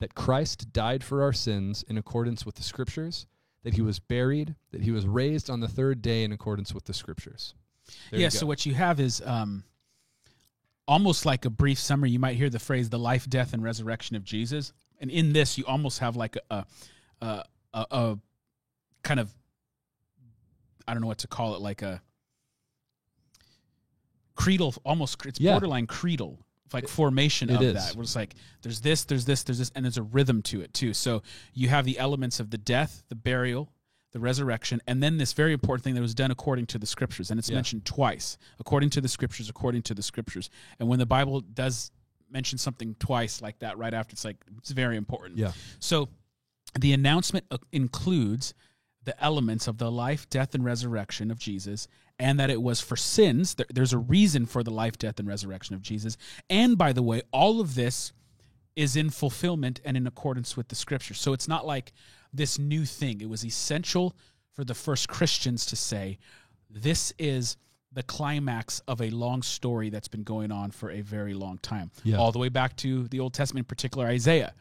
that 0.00 0.14
Christ 0.14 0.72
died 0.72 1.04
for 1.04 1.22
our 1.22 1.32
sins 1.32 1.84
in 1.88 1.98
accordance 1.98 2.44
with 2.44 2.56
the 2.56 2.62
Scriptures, 2.62 3.26
that 3.62 3.74
he 3.74 3.82
was 3.82 3.98
buried, 3.98 4.54
that 4.70 4.82
he 4.82 4.90
was 4.90 5.06
raised 5.06 5.48
on 5.48 5.60
the 5.60 5.68
third 5.68 6.02
day 6.02 6.24
in 6.24 6.32
accordance 6.32 6.74
with 6.74 6.84
the 6.84 6.94
Scriptures. 6.94 7.54
There 8.10 8.20
yeah. 8.20 8.28
So 8.28 8.46
what 8.46 8.66
you 8.66 8.74
have 8.74 9.00
is 9.00 9.22
um, 9.24 9.64
almost 10.88 11.26
like 11.26 11.44
a 11.44 11.50
brief 11.50 11.78
summary. 11.78 12.10
You 12.10 12.18
might 12.18 12.36
hear 12.36 12.50
the 12.50 12.58
phrase 12.58 12.90
"the 12.90 12.98
life, 12.98 13.28
death, 13.28 13.52
and 13.52 13.62
resurrection 13.62 14.16
of 14.16 14.24
Jesus," 14.24 14.72
and 15.00 15.10
in 15.10 15.32
this, 15.32 15.58
you 15.58 15.64
almost 15.66 15.98
have 16.00 16.16
like 16.16 16.36
a 16.50 16.64
a, 17.20 17.24
a, 17.26 17.44
a, 17.74 17.86
a 17.90 18.18
kind 19.02 19.20
of 19.20 19.34
I 20.86 20.92
don't 20.92 21.00
know 21.00 21.08
what 21.08 21.18
to 21.18 21.28
call 21.28 21.54
it, 21.54 21.60
like 21.60 21.82
a 21.82 22.02
creedal, 24.36 24.74
almost 24.84 25.24
it's 25.26 25.40
Yeah. 25.40 25.52
borderline 25.52 25.86
creedal, 25.86 26.38
like 26.72 26.88
formation 26.88 27.50
it 27.50 27.56
of 27.56 27.62
is. 27.62 27.74
that. 27.74 27.94
Where 27.96 28.02
it's 28.02 28.16
like 28.16 28.34
there's 28.62 28.80
this, 28.80 29.04
there's 29.04 29.24
this, 29.24 29.42
there's 29.44 29.58
this, 29.58 29.70
and 29.74 29.84
there's 29.84 29.96
a 29.98 30.02
rhythm 30.02 30.42
to 30.42 30.60
it 30.60 30.74
too. 30.74 30.92
So 30.94 31.22
you 31.52 31.68
have 31.68 31.84
the 31.84 31.98
elements 31.98 32.40
of 32.40 32.50
the 32.50 32.58
death, 32.58 33.04
the 33.08 33.14
burial, 33.14 33.70
the 34.12 34.20
resurrection, 34.20 34.80
and 34.86 35.02
then 35.02 35.16
this 35.18 35.32
very 35.32 35.52
important 35.52 35.84
thing 35.84 35.94
that 35.94 36.00
was 36.00 36.14
done 36.14 36.30
according 36.30 36.66
to 36.66 36.78
the 36.78 36.86
scriptures, 36.86 37.30
and 37.30 37.38
it's 37.38 37.48
Yeah. 37.48 37.56
mentioned 37.56 37.84
twice, 37.84 38.38
according 38.58 38.90
to 38.90 39.00
the 39.00 39.08
scriptures, 39.08 39.48
according 39.48 39.82
to 39.82 39.94
the 39.94 40.02
scriptures. 40.02 40.50
And 40.78 40.88
when 40.88 40.98
the 40.98 41.06
Bible 41.06 41.40
does 41.40 41.90
mention 42.30 42.58
something 42.58 42.94
twice 42.96 43.40
like 43.42 43.58
that, 43.60 43.78
right 43.78 43.94
after, 43.94 44.12
it's 44.14 44.24
like 44.24 44.36
it's 44.58 44.70
very 44.70 44.96
important. 44.96 45.38
Yeah. 45.38 45.52
So 45.78 46.08
the 46.78 46.92
announcement 46.92 47.44
uh, 47.52 47.58
includes 47.72 48.54
the 49.04 49.22
elements 49.22 49.68
of 49.68 49.78
the 49.78 49.90
life, 49.92 50.28
death, 50.30 50.54
and 50.54 50.64
resurrection 50.64 51.30
of 51.30 51.38
Jesus, 51.38 51.86
and 52.18 52.38
that 52.38 52.50
it 52.50 52.62
was 52.62 52.80
for 52.80 52.96
sins. 52.96 53.56
There's 53.70 53.92
a 53.92 53.98
reason 53.98 54.46
for 54.46 54.62
the 54.62 54.70
life, 54.70 54.98
death, 54.98 55.18
and 55.18 55.28
resurrection 55.28 55.74
of 55.74 55.82
Jesus. 55.82 56.16
And 56.48 56.78
by 56.78 56.92
the 56.92 57.02
way, 57.02 57.22
all 57.32 57.60
of 57.60 57.74
this 57.74 58.12
is 58.76 58.96
in 58.96 59.10
fulfillment 59.10 59.80
and 59.84 59.96
in 59.96 60.06
accordance 60.06 60.56
with 60.56 60.68
the 60.68 60.74
scripture. 60.74 61.14
So 61.14 61.32
it's 61.32 61.48
not 61.48 61.66
like 61.66 61.92
this 62.32 62.58
new 62.58 62.84
thing. 62.84 63.20
It 63.20 63.28
was 63.28 63.44
essential 63.44 64.16
for 64.52 64.64
the 64.64 64.74
first 64.74 65.08
Christians 65.08 65.66
to 65.66 65.76
say, 65.76 66.18
this 66.70 67.12
is 67.18 67.56
the 67.92 68.02
climax 68.02 68.80
of 68.88 69.00
a 69.00 69.10
long 69.10 69.42
story 69.42 69.90
that's 69.90 70.08
been 70.08 70.24
going 70.24 70.50
on 70.50 70.72
for 70.72 70.90
a 70.90 71.00
very 71.00 71.34
long 71.34 71.58
time. 71.58 71.92
Yeah. 72.02 72.16
All 72.16 72.32
the 72.32 72.40
way 72.40 72.48
back 72.48 72.76
to 72.78 73.06
the 73.08 73.20
Old 73.20 73.34
Testament, 73.34 73.64
in 73.64 73.68
particular 73.68 74.06
Isaiah. 74.06 74.54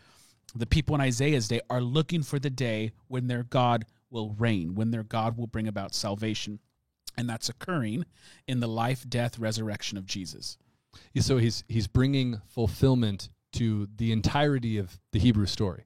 The 0.56 0.68
people 0.68 0.94
in 0.94 1.02
Isaiah's 1.02 1.48
day 1.48 1.62
are 1.70 1.82
looking 1.82 2.22
for 2.22 2.38
the 2.38 2.52
day 2.52 2.92
when 3.08 3.26
their 3.26 3.44
God 3.44 3.86
will 4.12 4.36
reign, 4.38 4.76
when 4.76 4.92
their 4.92 5.02
God 5.02 5.36
will 5.36 5.48
bring 5.48 5.68
about 5.68 5.96
salvation. 5.96 6.60
And 7.18 7.30
that's 7.30 7.50
occurring 7.50 8.06
in 8.48 8.60
the 8.60 8.68
life, 8.68 9.06
death, 9.08 9.38
resurrection 9.38 9.98
of 9.98 10.06
Jesus. 10.06 10.58
Yeah, 11.14 11.22
So 11.22 11.38
he's 11.38 11.64
he's 11.68 11.88
bringing 11.88 12.42
fulfillment 12.48 13.30
to 13.54 13.88
the 13.96 14.12
entirety 14.12 14.78
of 14.78 15.00
the 15.12 15.20
Hebrew 15.20 15.46
story. 15.46 15.86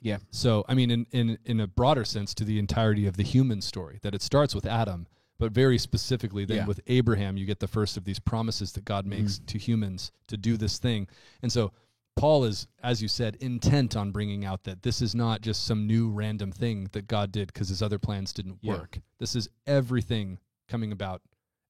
Yeah. 0.00 0.18
So 0.30 0.64
I 0.68 0.74
mean, 0.74 0.90
in 0.90 1.06
in 1.12 1.38
in 1.44 1.60
a 1.60 1.66
broader 1.66 2.04
sense, 2.04 2.34
to 2.34 2.44
the 2.44 2.58
entirety 2.58 3.06
of 3.06 3.16
the 3.16 3.22
human 3.22 3.60
story, 3.60 3.98
that 4.02 4.14
it 4.14 4.22
starts 4.22 4.54
with 4.54 4.66
Adam, 4.66 5.06
but 5.38 5.52
very 5.52 5.78
specifically, 5.78 6.44
then 6.44 6.58
Yeah. 6.58 6.66
with 6.66 6.80
Abraham, 6.86 7.36
you 7.36 7.46
get 7.46 7.60
the 7.60 7.68
first 7.68 7.96
of 7.96 8.04
these 8.04 8.18
promises 8.20 8.72
that 8.72 8.84
God 8.84 9.06
makes 9.06 9.34
mm-hmm. 9.34 9.46
to 9.46 9.58
humans 9.58 10.12
to 10.28 10.36
do 10.36 10.56
this 10.56 10.78
thing, 10.78 11.08
and 11.42 11.50
so. 11.52 11.72
Paul 12.16 12.44
is, 12.44 12.68
as 12.80 13.02
you 13.02 13.08
said, 13.08 13.34
intent 13.40 13.96
on 13.96 14.12
bringing 14.12 14.44
out 14.44 14.62
that 14.62 14.84
this 14.84 15.02
is 15.02 15.16
not 15.16 15.40
just 15.40 15.64
some 15.64 15.84
new 15.88 16.08
random 16.10 16.52
thing 16.52 16.88
that 16.92 17.08
God 17.08 17.32
did 17.32 17.48
because 17.48 17.68
his 17.68 17.82
other 17.82 17.98
plans 17.98 18.32
didn't 18.32 18.58
Yeah. 18.62 18.74
work. 18.74 19.00
This 19.18 19.34
is 19.34 19.48
everything 19.66 20.38
coming 20.74 20.90
about 20.92 21.22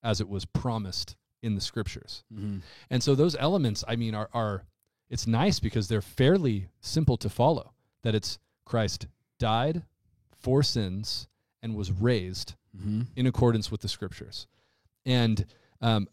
as 0.02 0.20
it 0.22 0.28
was 0.30 0.46
promised 0.46 1.14
in 1.42 1.54
the 1.54 1.60
scriptures. 1.60 2.24
And 2.90 3.02
so 3.02 3.14
those 3.14 3.36
elements, 3.36 3.84
I 3.86 3.96
mean, 3.96 4.14
are 4.14 4.30
are 4.32 4.64
it's 5.10 5.26
nice 5.26 5.60
because 5.60 5.88
they're 5.88 6.00
fairly 6.20 6.68
simple 6.80 7.16
to 7.18 7.28
follow. 7.28 7.72
That 8.02 8.14
it's 8.14 8.38
Christ 8.64 9.06
died 9.38 9.82
for 10.38 10.62
sins 10.62 11.28
and 11.62 11.74
was 11.74 11.92
raised 11.92 12.54
in 13.14 13.26
accordance 13.26 13.70
with 13.70 13.82
the 13.82 13.88
scriptures. 13.88 14.46
And 15.06 15.44
um, 15.82 16.08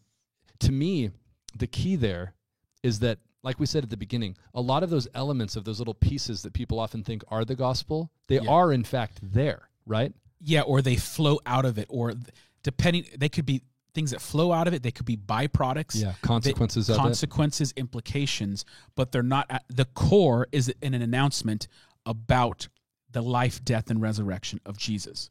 to 0.60 0.70
me, 0.70 1.10
the 1.56 1.66
key 1.66 1.96
there 1.96 2.34
is 2.82 2.98
that, 3.00 3.18
like 3.42 3.58
we 3.58 3.66
said 3.66 3.82
at 3.84 3.90
the 3.90 3.96
beginning, 3.96 4.36
a 4.54 4.60
lot 4.60 4.82
of 4.82 4.90
those 4.90 5.08
elements 5.14 5.56
of 5.56 5.64
those 5.64 5.78
little 5.80 5.94
pieces 5.94 6.42
that 6.42 6.52
people 6.52 6.78
often 6.78 7.02
think 7.02 7.24
are 7.28 7.44
the 7.44 7.56
gospel, 7.56 8.10
they 8.28 8.38
Yeah. 8.38 8.50
are 8.50 8.70
in 8.72 8.84
fact 8.84 9.18
there, 9.22 9.68
right? 9.86 10.12
Yeah, 10.40 10.60
or 10.62 10.82
they 10.82 10.96
flow 10.96 11.40
out 11.46 11.64
of 11.64 11.78
it, 11.78 11.86
or 11.88 12.12
th- 12.12 12.26
depending, 12.62 13.06
they 13.16 13.28
could 13.28 13.46
be 13.46 13.62
things 13.94 14.10
that 14.12 14.20
flow 14.20 14.52
out 14.52 14.66
of 14.66 14.74
it. 14.74 14.82
They 14.82 14.90
could 14.90 15.06
be 15.06 15.16
byproducts. 15.16 16.00
Yeah, 16.00 16.14
consequences 16.22 16.88
of 16.88 16.96
it. 16.96 16.98
consequences, 16.98 17.72
implications, 17.76 18.64
but 18.94 19.12
they're 19.12 19.22
not. 19.22 19.46
At, 19.50 19.64
the 19.68 19.84
core 19.86 20.48
is 20.52 20.72
in 20.80 20.94
an 20.94 21.02
announcement 21.02 21.68
about 22.06 22.68
the 23.10 23.22
life, 23.22 23.62
death, 23.64 23.90
and 23.90 24.00
resurrection 24.00 24.60
of 24.64 24.78
Jesus. 24.78 25.30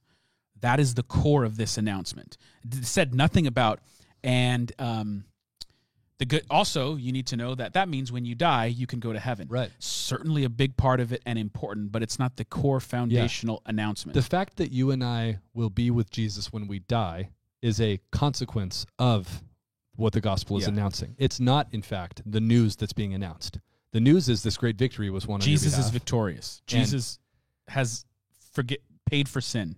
That 0.59 0.79
is 0.79 0.93
the 0.93 1.03
core 1.03 1.43
of 1.43 1.57
this 1.57 1.77
announcement. 1.77 2.37
It 2.63 2.85
said 2.85 3.15
nothing 3.15 3.47
about 3.47 3.79
and 4.23 4.71
um, 4.79 5.25
the 6.21 6.25
good. 6.27 6.45
Also, 6.51 6.97
you 6.97 7.11
need 7.11 7.25
to 7.25 7.35
know 7.35 7.55
that 7.55 7.73
that 7.73 7.89
means 7.89 8.11
when 8.11 8.25
you 8.25 8.35
die, 8.35 8.67
you 8.67 8.85
can 8.85 8.99
go 8.99 9.11
to 9.11 9.19
heaven. 9.19 9.47
Right. 9.49 9.71
Certainly 9.79 10.43
a 10.43 10.49
big 10.49 10.77
part 10.77 10.99
of 10.99 11.11
it 11.11 11.23
and 11.25 11.39
important, 11.39 11.91
but 11.91 12.03
it's 12.03 12.19
not 12.19 12.37
the 12.37 12.45
core 12.45 12.79
foundational 12.79 13.63
announcement. 13.65 14.13
The 14.13 14.21
fact 14.21 14.57
that 14.57 14.71
you 14.71 14.91
and 14.91 15.03
I 15.03 15.39
will 15.55 15.71
be 15.71 15.89
with 15.89 16.11
Jesus 16.11 16.53
when 16.53 16.67
we 16.67 16.77
die 16.77 17.31
is 17.63 17.81
a 17.81 17.99
consequence 18.11 18.85
of 18.99 19.41
what 19.95 20.13
the 20.13 20.21
gospel 20.21 20.57
is 20.57 20.63
Yeah. 20.65 20.69
announcing. 20.69 21.15
It's 21.17 21.39
not, 21.39 21.67
in 21.71 21.81
fact, 21.81 22.21
the 22.23 22.39
news 22.39 22.75
that's 22.75 22.93
being 22.93 23.15
announced. 23.15 23.57
The 23.91 23.99
news 23.99 24.29
is 24.29 24.43
this 24.43 24.57
great 24.57 24.77
victory 24.77 25.09
was 25.09 25.25
won. 25.25 25.41
Jesus 25.41 25.75
is 25.79 25.89
victorious. 25.89 26.61
And- 26.71 26.81
Jesus 26.85 27.17
has 27.67 28.05
forget 28.51 28.77
paid 29.07 29.27
for 29.27 29.41
sin. 29.41 29.75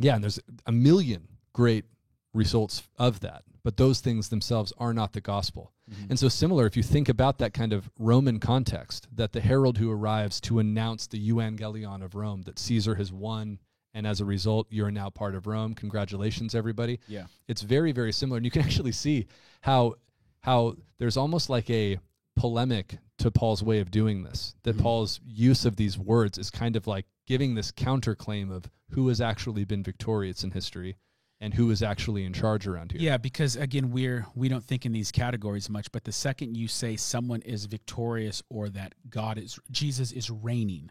Yeah, 0.00 0.16
and 0.16 0.24
there's 0.24 0.40
a 0.66 0.72
million 0.72 1.28
great 1.52 1.84
results 2.32 2.82
of 2.98 3.20
that. 3.20 3.44
But 3.62 3.76
those 3.76 4.00
things 4.00 4.28
themselves 4.28 4.72
are 4.76 4.92
not 4.92 5.12
the 5.12 5.20
gospel. 5.20 5.70
And 6.08 6.18
so, 6.18 6.28
similar, 6.28 6.66
if 6.66 6.76
you 6.76 6.82
think 6.82 7.08
about 7.08 7.38
that 7.38 7.52
kind 7.52 7.72
of 7.72 7.90
Roman 7.98 8.40
context, 8.40 9.06
that 9.14 9.32
the 9.32 9.40
herald 9.40 9.76
who 9.78 9.90
arrives 9.90 10.40
to 10.42 10.58
announce 10.58 11.06
the 11.06 11.30
Evangelion 11.30 12.02
of 12.02 12.14
Rome, 12.14 12.42
that 12.42 12.58
Caesar 12.58 12.94
has 12.94 13.12
won, 13.12 13.58
and 13.92 14.06
as 14.06 14.20
a 14.20 14.24
result, 14.24 14.66
you're 14.70 14.90
now 14.90 15.10
part 15.10 15.34
of 15.34 15.46
Rome. 15.46 15.74
Congratulations, 15.74 16.54
everybody. 16.54 17.00
Yeah. 17.06 17.26
It's 17.48 17.62
very, 17.62 17.92
very 17.92 18.12
similar. 18.12 18.38
And 18.38 18.44
you 18.46 18.50
can 18.50 18.62
actually 18.68 18.92
see 18.92 19.26
how 19.60 19.94
how 20.40 20.76
there's 20.98 21.16
almost 21.16 21.48
like 21.48 21.68
a 21.70 21.98
polemic 22.36 22.98
to 23.18 23.30
Paul's 23.30 23.62
way 23.62 23.80
of 23.80 23.90
doing 23.90 24.22
this. 24.24 24.54
That 24.64 24.76
Mhm. 24.76 24.82
Paul's 24.82 25.20
use 25.24 25.64
of 25.64 25.76
these 25.76 25.98
words 25.98 26.36
is 26.38 26.50
kind 26.50 26.76
of 26.76 26.86
like 26.86 27.06
giving 27.26 27.54
this 27.54 27.70
counterclaim 27.72 28.50
of 28.50 28.70
who 28.90 29.08
has 29.08 29.20
actually 29.20 29.64
been 29.64 29.82
victorious 29.82 30.44
in 30.44 30.50
history 30.50 30.96
and 31.44 31.52
who 31.52 31.70
is 31.70 31.82
actually 31.82 32.24
in 32.24 32.32
charge 32.32 32.66
around 32.66 32.92
here. 32.92 33.02
Yeah, 33.02 33.18
because 33.18 33.54
again, 33.54 33.90
we're 33.90 34.24
we 34.34 34.48
don't 34.48 34.64
think 34.64 34.86
in 34.86 34.92
these 34.92 35.12
categories 35.12 35.68
much, 35.68 35.92
but 35.92 36.04
the 36.04 36.12
second 36.12 36.56
you 36.56 36.68
say 36.68 36.96
someone 36.96 37.42
is 37.42 37.66
victorious 37.66 38.42
or 38.48 38.70
that 38.70 38.94
God 39.10 39.36
is 39.36 39.58
Jesus 39.70 40.10
is 40.10 40.30
reigning, 40.30 40.90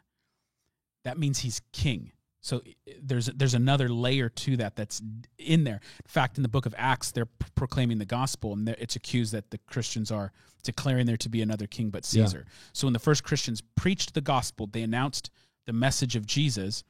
that 1.06 1.18
means 1.18 1.40
he's 1.40 1.60
king. 1.72 2.12
So 2.42 2.62
there's 3.02 3.26
there's 3.28 3.56
another 3.56 3.90
layer 3.90 4.30
to 4.30 4.58
that 4.58 4.76
that's 4.76 5.02
in 5.40 5.64
there. 5.64 5.80
In 6.06 6.10
fact, 6.10 6.38
in 6.38 6.44
the 6.44 6.50
book 6.50 6.68
of 6.68 6.76
Acts, 6.78 7.12
they're 7.12 7.30
proclaiming 7.56 7.98
the 7.98 8.06
gospel, 8.06 8.54
and 8.54 8.70
it's 8.70 8.96
accused 8.96 9.34
that 9.34 9.50
the 9.50 9.58
Christians 9.58 10.12
are 10.12 10.32
declaring 10.62 11.08
there 11.08 11.18
to 11.18 11.30
be 11.30 11.42
another 11.42 11.66
king 11.66 11.90
but 11.90 12.04
Yeah. 12.14 12.26
Caesar. 12.26 12.46
So 12.74 12.86
when 12.86 12.94
the 12.94 13.00
first 13.00 13.24
Christians 13.24 13.62
preached 13.76 14.14
the 14.14 14.22
gospel, 14.22 14.68
they 14.68 14.84
announced 14.84 15.32
the 15.66 15.74
message 15.74 16.16
of 16.16 16.28
Jesus. 16.28 16.84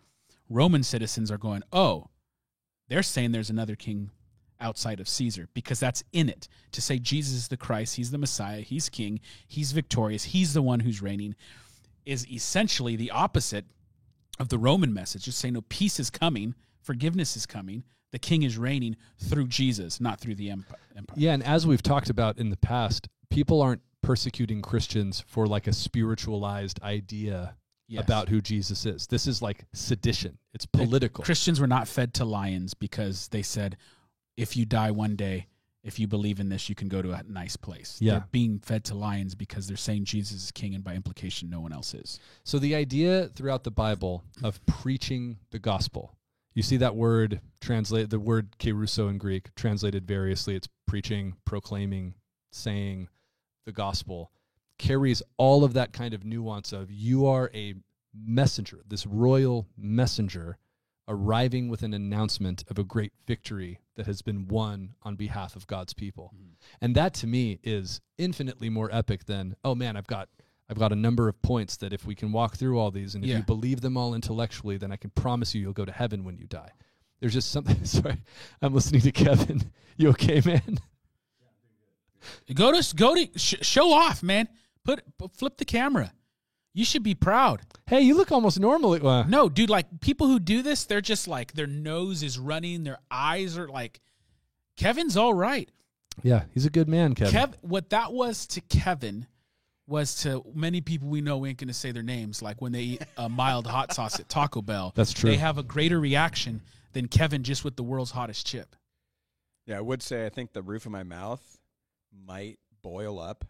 Roman 0.50 0.84
citizens 0.84 1.32
are 1.32 1.38
going, 1.38 1.64
"Oh, 1.72 2.10
they're 2.94 3.02
saying 3.02 3.32
there's 3.32 3.50
another 3.50 3.76
king 3.76 4.12
outside 4.62 5.00
of 5.00 5.10
Caesar 5.10 5.50
because 5.56 5.80
that's 5.80 6.04
in 6.14 6.30
it. 6.30 6.48
To 6.74 6.82
say 6.82 7.00
Jesus 7.00 7.34
is 7.34 7.48
the 7.48 7.58
Christ, 7.58 7.96
he's 7.96 8.12
the 8.12 8.20
Messiah, 8.20 8.62
he's 8.62 8.88
king, 8.88 9.20
he's 9.48 9.72
victorious, 9.72 10.26
he's 10.26 10.54
the 10.54 10.62
one 10.62 10.82
who's 10.82 11.02
reigning 11.02 11.34
is 12.06 12.30
essentially 12.32 12.96
the 12.96 13.10
opposite 13.10 13.66
of 14.40 14.50
the 14.50 14.60
Roman 14.60 14.94
message. 14.94 15.24
Just 15.24 15.40
say 15.40 15.50
no 15.50 15.62
peace 15.62 16.00
is 16.00 16.12
coming, 16.12 16.54
forgiveness 16.84 17.36
is 17.36 17.48
coming, 17.48 17.84
the 18.12 18.20
king 18.20 18.44
is 18.44 18.60
reigning 18.60 18.96
through 19.18 19.48
Jesus, 19.48 20.00
not 20.00 20.20
through 20.20 20.36
the 20.36 20.52
empire. 20.52 20.78
Yeah, 21.16 21.34
and 21.34 21.42
as 21.42 21.66
we've 21.66 21.82
talked 21.82 22.12
about 22.12 22.38
in 22.38 22.52
the 22.52 22.58
past, 22.58 23.10
people 23.32 23.60
aren't 23.60 23.82
persecuting 24.04 24.62
Christians 24.62 25.24
for 25.26 25.48
like 25.48 25.66
a 25.66 25.74
spiritualized 25.74 26.80
idea 26.84 27.56
Yes. 27.94 28.04
about 28.04 28.30
who 28.30 28.42
Jesus 28.42 28.86
is. 28.86 29.08
This 29.08 29.28
is 29.28 29.42
like 29.42 29.66
sedition. 29.74 30.38
It's 30.54 30.66
political. 30.66 31.24
Christians 31.24 31.60
were 31.60 31.68
not 31.68 31.88
fed 31.88 32.14
to 32.16 32.26
lions 32.26 32.74
because 32.74 33.28
they 33.30 33.42
said, 33.42 33.78
if 34.36 34.58
you 34.58 34.66
die 34.66 34.92
one 34.92 35.16
day, 35.16 35.48
if 35.84 36.00
you 36.00 36.08
believe 36.08 36.40
in 36.40 36.50
this, 36.50 36.70
you 36.70 36.76
can 36.76 36.88
go 36.88 37.02
to 37.02 37.12
a 37.12 37.24
nice 37.28 37.56
place. 37.56 37.98
Yeah. 38.00 38.14
They're 38.14 38.28
being 38.32 38.60
fed 38.60 38.86
to 38.86 38.96
lions 38.96 39.36
because 39.36 39.68
they're 39.68 39.78
saying 39.78 40.06
Jesus 40.06 40.46
is 40.46 40.52
king, 40.52 40.74
and 40.76 40.84
by 40.84 40.96
implication, 40.96 41.50
no 41.50 41.60
one 41.60 41.74
else 41.74 41.94
is. 41.94 42.20
So 42.44 42.58
the 42.58 42.74
idea 42.74 43.30
throughout 43.36 43.64
the 43.64 43.72
Bible 43.72 44.24
of 44.42 44.66
preaching 44.66 45.38
the 45.52 45.60
gospel, 45.60 46.16
you 46.56 46.64
see 46.64 46.78
that 46.78 46.96
word 46.96 47.42
translate 47.60 48.10
the 48.10 48.20
word 48.20 48.56
keruso 48.60 49.10
in 49.10 49.18
Greek 49.18 49.54
translated 49.56 50.08
variously. 50.08 50.56
It's 50.56 50.70
preaching, 50.88 51.36
proclaiming, 51.46 52.14
saying 52.52 53.10
the 53.66 53.72
gospel 53.72 54.32
carries 54.78 55.22
all 55.38 55.64
of 55.64 55.74
that 55.74 55.94
kind 55.94 56.14
of 56.14 56.24
nuance 56.26 56.74
of 56.74 56.92
you 56.92 57.26
are 57.26 57.50
a 57.54 57.76
messenger, 58.14 58.82
this 58.88 59.06
royal 59.06 59.68
messenger 59.78 60.58
arriving 61.08 61.68
with 61.68 61.84
an 61.84 61.94
announcement 61.94 62.64
of 62.70 62.80
a 62.80 62.84
great 62.84 63.12
victory 63.28 63.80
that 63.96 64.06
has 64.06 64.22
been 64.22 64.48
won 64.48 64.96
on 65.04 65.16
behalf 65.16 65.56
of 65.56 65.68
God's 65.68 65.94
people. 65.94 66.32
Mm-hmm. 66.36 66.54
And 66.82 66.96
that 66.96 67.14
to 67.16 67.28
me 67.28 67.60
is 67.64 68.00
infinitely 68.18 68.70
more 68.70 68.90
epic 68.92 69.26
than, 69.26 69.56
oh 69.66 69.76
man, 69.76 69.98
I've 69.98 70.08
got 70.08 70.30
I've 70.70 70.80
got 70.80 70.94
a 70.94 70.96
number 70.96 71.28
of 71.28 71.40
points 71.42 71.76
that 71.78 71.92
if 71.92 72.06
we 72.06 72.16
can 72.16 72.32
walk 72.32 72.56
through 72.56 72.80
all 72.80 72.90
these 72.90 73.16
and 73.16 73.24
if 73.24 73.30
Yeah. 73.30 73.38
you 73.38 73.44
believe 73.44 73.82
them 73.82 73.98
all 73.98 74.14
intellectually, 74.16 74.78
then 74.78 74.94
I 74.94 74.96
can 74.96 75.10
promise 75.12 75.54
you 75.54 75.62
you'll 75.62 75.74
go 75.74 75.84
to 75.86 75.92
heaven 75.92 76.24
when 76.24 76.38
you 76.38 76.48
die. 76.48 76.72
There's 77.20 77.34
just 77.34 77.52
something 77.52 77.84
sorry. 77.86 78.22
I'm 78.62 78.74
listening 78.74 79.02
to 79.02 79.12
Kevin. 79.12 79.72
You 79.98 80.10
okay, 80.10 80.42
man? 80.44 80.80
Go 82.56 82.72
to 82.80 82.96
go 82.96 83.14
to 83.16 83.28
sh- 83.38 83.56
show 83.62 83.92
off, 83.94 84.24
man. 84.24 84.48
Put, 84.86 85.02
put 85.18 85.36
flip 85.36 85.58
the 85.58 85.66
camera. 85.66 86.12
You 86.74 86.86
should 86.86 87.04
be 87.04 87.14
proud. 87.16 87.62
Hey, 87.86 88.02
you 88.02 88.16
look 88.16 88.32
almost 88.32 88.60
normal. 88.60 88.94
Uh, 89.08 89.24
No, 89.24 89.48
dude, 89.48 89.70
like 89.70 90.00
people 90.02 90.28
who 90.28 90.40
do 90.40 90.62
this, 90.64 90.86
they're 90.86 91.02
just 91.02 91.28
like 91.28 91.54
their 91.54 91.68
nose 91.68 92.24
is 92.24 92.40
running, 92.40 92.84
their 92.84 92.98
eyes 93.12 93.58
are 93.58 93.68
like 93.68 94.02
Kevin's 94.76 95.16
all 95.16 95.34
right. 95.34 95.70
yeah, 96.24 96.44
he's 96.54 96.66
a 96.66 96.70
good 96.72 96.90
man, 96.90 97.14
Kevin. 97.14 97.34
Kev 97.34 97.54
what 97.62 97.90
that 97.92 98.12
was 98.12 98.48
to 98.48 98.62
Kevin 98.62 99.28
was 99.86 100.16
to 100.24 100.44
many 100.56 100.82
people 100.82 101.10
we 101.10 101.22
know 101.22 101.38
we 101.38 101.50
ain't 101.50 101.60
gonna 101.60 101.74
say 101.74 101.92
their 101.92 102.02
names, 102.04 102.42
like 102.42 102.62
when 102.62 102.72
they 102.72 102.82
eat 102.82 103.04
a 103.18 103.30
mild 103.30 103.68
hot 103.68 103.94
sauce 103.94 104.20
at 104.20 104.28
Taco 104.30 104.62
Bell. 104.62 104.94
That's 104.96 105.14
true. 105.14 105.30
They 105.30 105.38
have 105.38 105.58
a 105.60 105.64
greater 105.64 106.00
reaction 106.00 106.62
than 106.94 107.08
Kevin 107.08 107.44
just 107.44 107.64
with 107.64 107.76
the 107.76 107.84
world's 107.84 108.12
hottest 108.12 108.48
chip. 108.48 108.76
Yeah, 109.68 109.78
I 109.78 109.82
would 109.82 110.02
say 110.02 110.26
I 110.26 110.30
think 110.30 110.54
the 110.54 110.62
roof 110.64 110.86
of 110.88 110.92
my 110.92 111.04
mouth 111.04 111.42
might 112.26 112.58
boil 112.82 113.20
up. 113.20 113.46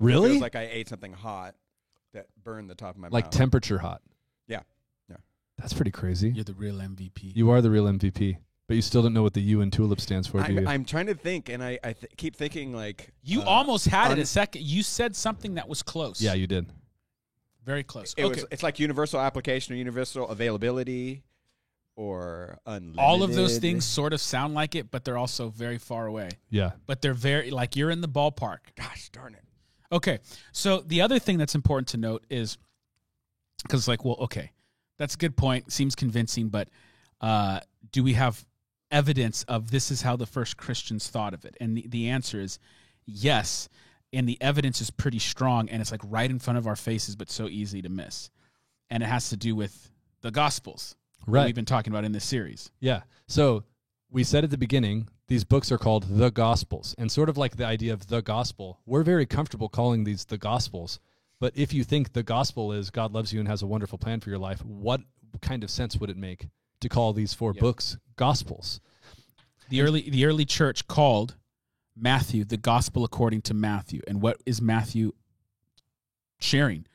Really? 0.00 0.28
It 0.28 0.32
Feels 0.32 0.42
like 0.42 0.56
I 0.56 0.68
ate 0.70 0.88
something 0.88 1.12
hot 1.12 1.54
that 2.12 2.26
burned 2.42 2.70
the 2.70 2.74
top 2.74 2.94
of 2.94 3.00
my 3.00 3.08
mouth. 3.08 3.12
like 3.12 3.24
mouth. 3.26 3.34
temperature 3.34 3.78
hot. 3.78 4.02
Yeah. 4.46 4.60
Yeah. 5.10 5.16
That's 5.58 5.72
pretty 5.72 5.90
crazy. 5.90 6.30
You're 6.30 6.44
the 6.44 6.54
real 6.54 6.76
MVP. 6.76 7.34
You 7.34 7.50
are 7.50 7.60
the 7.60 7.70
real 7.70 7.84
MVP, 7.84 8.36
but 8.66 8.76
you 8.76 8.82
still 8.82 9.02
don't 9.02 9.12
know 9.14 9.22
what 9.22 9.34
the 9.34 9.40
U 9.42 9.60
in 9.60 9.70
tulip 9.70 10.00
stands 10.00 10.28
for, 10.28 10.38
do 10.38 10.44
I'm, 10.44 10.58
you? 10.58 10.66
I'm 10.66 10.84
trying 10.84 11.06
to 11.06 11.14
think, 11.14 11.48
and 11.48 11.62
I, 11.62 11.78
I 11.82 11.92
th- 11.92 12.12
keep 12.16 12.36
thinking 12.36 12.72
like 12.72 13.10
You 13.22 13.42
uh, 13.42 13.46
almost 13.46 13.86
had 13.86 14.10
it 14.10 14.12
un- 14.14 14.18
a 14.20 14.26
second. 14.26 14.62
You 14.62 14.82
said 14.82 15.16
something 15.16 15.54
that 15.54 15.68
was 15.68 15.82
close. 15.82 16.20
yeah, 16.20 16.34
you 16.34 16.46
did. 16.46 16.66
very 17.64 17.82
close. 17.82 18.14
It 18.16 18.24
okay. 18.24 18.34
was, 18.42 18.46
it's 18.50 18.62
like 18.62 18.78
universal 18.78 19.20
application 19.20 19.74
or 19.74 19.76
universal 19.76 20.28
availability 20.28 21.24
or 21.96 22.58
unlimited. 22.66 22.98
All 22.98 23.22
of 23.22 23.34
those 23.34 23.58
things 23.58 23.84
sort 23.84 24.12
of 24.12 24.20
sound 24.20 24.54
like 24.54 24.74
it, 24.74 24.90
but 24.90 25.04
they're 25.04 25.18
also 25.18 25.48
very 25.48 25.78
far 25.78 26.06
away. 26.06 26.30
Yeah. 26.50 26.72
But 26.86 27.02
they're 27.02 27.14
very 27.14 27.50
like 27.50 27.76
you're 27.76 27.90
in 27.90 28.00
the 28.00 28.08
ballpark. 28.08 28.58
Gosh 28.76 29.08
darn 29.10 29.34
it! 29.34 29.44
Okay. 29.92 30.18
So 30.52 30.80
the 30.80 31.00
other 31.02 31.18
thing 31.18 31.38
that's 31.38 31.54
important 31.54 31.88
to 31.88 31.96
note 31.96 32.24
is 32.30 32.58
because 33.62 33.80
it's 33.80 33.88
like, 33.88 34.04
well, 34.04 34.16
okay, 34.20 34.50
that's 34.98 35.14
a 35.14 35.18
good 35.18 35.36
point. 35.36 35.72
Seems 35.72 35.94
convincing, 35.94 36.48
but 36.48 36.68
uh, 37.20 37.60
do 37.92 38.02
we 38.02 38.14
have 38.14 38.44
evidence 38.90 39.42
of 39.44 39.70
this 39.70 39.90
is 39.90 40.02
how 40.02 40.16
the 40.16 40.26
first 40.26 40.56
Christians 40.56 41.08
thought 41.08 41.34
of 41.34 41.44
it? 41.44 41.56
And 41.60 41.76
the, 41.76 41.86
the 41.88 42.08
answer 42.08 42.40
is 42.40 42.58
yes. 43.06 43.68
And 44.12 44.28
the 44.28 44.40
evidence 44.40 44.80
is 44.80 44.90
pretty 44.90 45.18
strong, 45.18 45.68
and 45.68 45.80
it's 45.82 45.90
like 45.90 46.02
right 46.04 46.30
in 46.30 46.38
front 46.38 46.56
of 46.58 46.68
our 46.68 46.76
faces, 46.76 47.16
but 47.16 47.28
so 47.30 47.48
easy 47.48 47.82
to 47.82 47.88
miss. 47.88 48.30
And 48.88 49.02
it 49.02 49.06
has 49.06 49.30
to 49.30 49.36
do 49.36 49.56
with 49.56 49.90
the 50.20 50.30
Gospels 50.30 50.94
Right. 51.26 51.46
we've 51.46 51.54
been 51.54 51.64
talking 51.64 51.92
about 51.92 52.04
in 52.04 52.12
this 52.12 52.24
series. 52.24 52.70
Yeah. 52.80 53.02
So 53.26 53.64
we 54.14 54.22
said 54.22 54.44
at 54.44 54.50
the 54.50 54.56
beginning, 54.56 55.08
these 55.26 55.42
books 55.42 55.72
are 55.72 55.76
called 55.76 56.04
the 56.08 56.30
Gospels. 56.30 56.94
And 56.96 57.10
sort 57.10 57.28
of 57.28 57.36
like 57.36 57.56
the 57.56 57.66
idea 57.66 57.92
of 57.92 58.06
the 58.06 58.22
gospel, 58.22 58.78
we're 58.86 59.02
very 59.02 59.26
comfortable 59.26 59.68
calling 59.68 60.04
these 60.04 60.24
the 60.24 60.38
Gospels. 60.38 61.00
But 61.40 61.52
if 61.56 61.74
you 61.74 61.82
think 61.82 62.12
the 62.12 62.22
gospel 62.22 62.72
is 62.72 62.90
God 62.90 63.12
loves 63.12 63.32
you 63.32 63.40
and 63.40 63.48
has 63.48 63.62
a 63.62 63.66
wonderful 63.66 63.98
plan 63.98 64.20
for 64.20 64.30
your 64.30 64.38
life, 64.38 64.64
what 64.64 65.00
kind 65.42 65.64
of 65.64 65.70
sense 65.70 65.96
would 65.96 66.10
it 66.10 66.16
make 66.16 66.46
to 66.80 66.88
call 66.88 67.12
these 67.12 67.34
four 67.34 67.52
Yep. 67.54 67.60
books 67.60 67.96
Gospels? 68.14 68.80
The 69.68 69.82
early 69.82 70.08
the 70.08 70.26
early 70.26 70.44
church 70.44 70.86
called 70.86 71.34
Matthew 71.96 72.44
the 72.44 72.56
gospel 72.56 73.02
according 73.02 73.42
to 73.42 73.54
Matthew. 73.54 74.00
And 74.06 74.22
what 74.22 74.40
is 74.46 74.62
Matthew 74.62 75.12
sharing? 76.38 76.86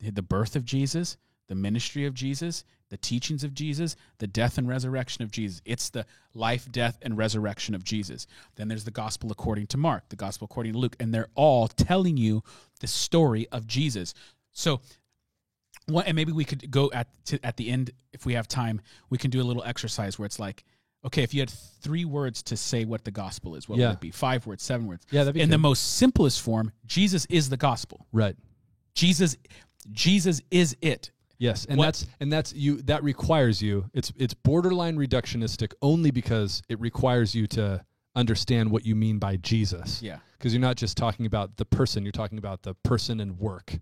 The 0.00 0.22
birth 0.22 0.56
of 0.56 0.64
Jesus, 0.64 1.18
the 1.46 1.54
ministry 1.54 2.04
of 2.04 2.14
Jesus, 2.14 2.64
the 2.90 2.96
teachings 2.96 3.42
of 3.44 3.54
Jesus, 3.54 3.96
the 4.18 4.26
death 4.26 4.58
and 4.58 4.68
resurrection 4.68 5.24
of 5.24 5.30
Jesus. 5.30 5.60
It's 5.64 5.90
the 5.90 6.06
life, 6.34 6.70
death, 6.70 6.98
and 7.02 7.16
resurrection 7.16 7.74
of 7.74 7.82
Jesus. 7.82 8.26
Then 8.56 8.68
there's 8.68 8.84
the 8.84 8.90
gospel 8.90 9.32
according 9.32 9.66
to 9.68 9.78
Mark, 9.78 10.08
the 10.10 10.16
gospel 10.16 10.44
according 10.44 10.74
to 10.74 10.78
Luke, 10.78 10.96
and 11.00 11.12
they're 11.12 11.28
all 11.34 11.66
telling 11.68 12.16
you 12.16 12.42
the 12.80 12.86
story 12.86 13.48
of 13.50 13.66
Jesus. 13.66 14.14
So 14.52 14.80
what, 15.86 16.06
and 16.06 16.14
maybe 16.16 16.32
we 16.32 16.44
could 16.44 16.70
go 16.70 16.90
at 16.92 17.08
to, 17.26 17.44
at 17.44 17.56
the 17.56 17.70
end 17.70 17.90
if 18.12 18.24
we 18.26 18.34
have 18.34 18.48
time. 18.48 18.80
We 19.10 19.18
can 19.18 19.30
do 19.30 19.40
a 19.40 19.44
little 19.44 19.64
exercise 19.64 20.18
where 20.18 20.26
it's 20.26 20.38
like, 20.38 20.64
okay, 21.04 21.22
if 21.22 21.34
you 21.34 21.40
had 21.40 21.50
three 21.50 22.04
words 22.04 22.42
to 22.44 22.56
say 22.56 22.84
what 22.84 23.04
the 23.04 23.10
gospel 23.10 23.54
is, 23.56 23.68
what 23.68 23.78
Yeah. 23.78 23.88
would 23.88 23.94
it 23.94 24.00
be? 24.00 24.10
Five 24.10 24.46
words, 24.46 24.62
seven 24.62 24.86
words. 24.86 25.04
Yeah, 25.10 25.24
that'd 25.24 25.34
be 25.34 25.40
in 25.42 25.50
the 25.50 25.58
most 25.58 25.96
simplest 25.96 26.40
form, 26.40 26.72
Jesus 26.86 27.26
is 27.26 27.50
the 27.50 27.56
gospel. 27.58 28.06
Right. 28.12 28.36
Jesus, 28.94 29.36
Jesus 29.92 30.40
is 30.50 30.76
it. 30.80 31.10
Yes, 31.38 31.64
and 31.66 31.78
What- 31.78 31.86
that's 31.86 32.06
and 32.20 32.32
that's 32.32 32.52
you. 32.54 32.80
That 32.82 33.02
requires 33.02 33.60
you. 33.62 33.90
It's 33.92 34.12
it's 34.16 34.34
borderline 34.34 34.96
reductionistic 34.96 35.72
only 35.82 36.10
because 36.10 36.62
it 36.68 36.78
requires 36.80 37.34
you 37.34 37.46
to 37.48 37.84
understand 38.16 38.70
what 38.70 38.86
you 38.86 38.94
mean 38.94 39.18
by 39.18 39.36
Jesus. 39.36 40.00
Yeah. 40.00 40.18
Because 40.38 40.52
you're 40.52 40.60
not 40.60 40.76
just 40.76 40.96
talking 40.96 41.26
about 41.26 41.56
the 41.56 41.64
person; 41.64 42.04
you're 42.04 42.12
talking 42.12 42.38
about 42.38 42.62
the 42.62 42.74
person 42.74 43.18
and 43.20 43.38
work 43.38 43.78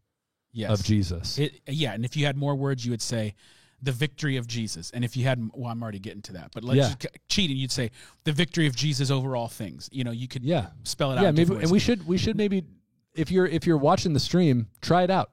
Yes. 0.52 0.70
of 0.70 0.84
Jesus. 0.84 1.38
It, 1.38 1.60
yeah, 1.66 1.92
and 1.92 2.04
if 2.04 2.16
you 2.16 2.24
had 2.26 2.36
more 2.36 2.54
words, 2.54 2.84
you 2.84 2.90
would 2.92 3.02
say 3.02 3.34
the 3.82 3.92
victory 3.92 4.36
of 4.36 4.46
Jesus. 4.46 4.90
And 4.92 5.04
if 5.04 5.16
you 5.16 5.24
had, 5.24 5.50
well, 5.54 5.70
I'm 5.70 5.82
already 5.82 5.98
getting 5.98 6.22
to 6.22 6.32
that, 6.34 6.52
but 6.54 6.62
let's 6.62 6.76
Yeah. 6.76 6.82
just 6.84 7.02
c- 7.02 7.08
cheat 7.28 7.50
and 7.50 7.58
you'd 7.58 7.72
say 7.72 7.90
the 8.24 8.32
victory 8.32 8.66
of 8.68 8.76
Jesus 8.76 9.10
over 9.10 9.34
all 9.34 9.48
things. 9.48 9.88
You 9.92 10.04
know, 10.04 10.12
you 10.12 10.28
could 10.28 10.44
yeah, 10.44 10.68
spell 10.84 11.10
it 11.12 11.18
out. 11.18 11.24
yeah. 11.24 11.30
Maybe, 11.32 11.54
and 11.56 11.70
we 11.70 11.78
should 11.80 12.06
we 12.06 12.16
should 12.16 12.36
maybe 12.36 12.62
if 13.14 13.30
you're 13.30 13.46
if 13.46 13.66
you're 13.66 13.76
watching 13.78 14.12
the 14.14 14.20
stream, 14.20 14.68
try 14.80 15.02
it 15.02 15.10
out. 15.10 15.32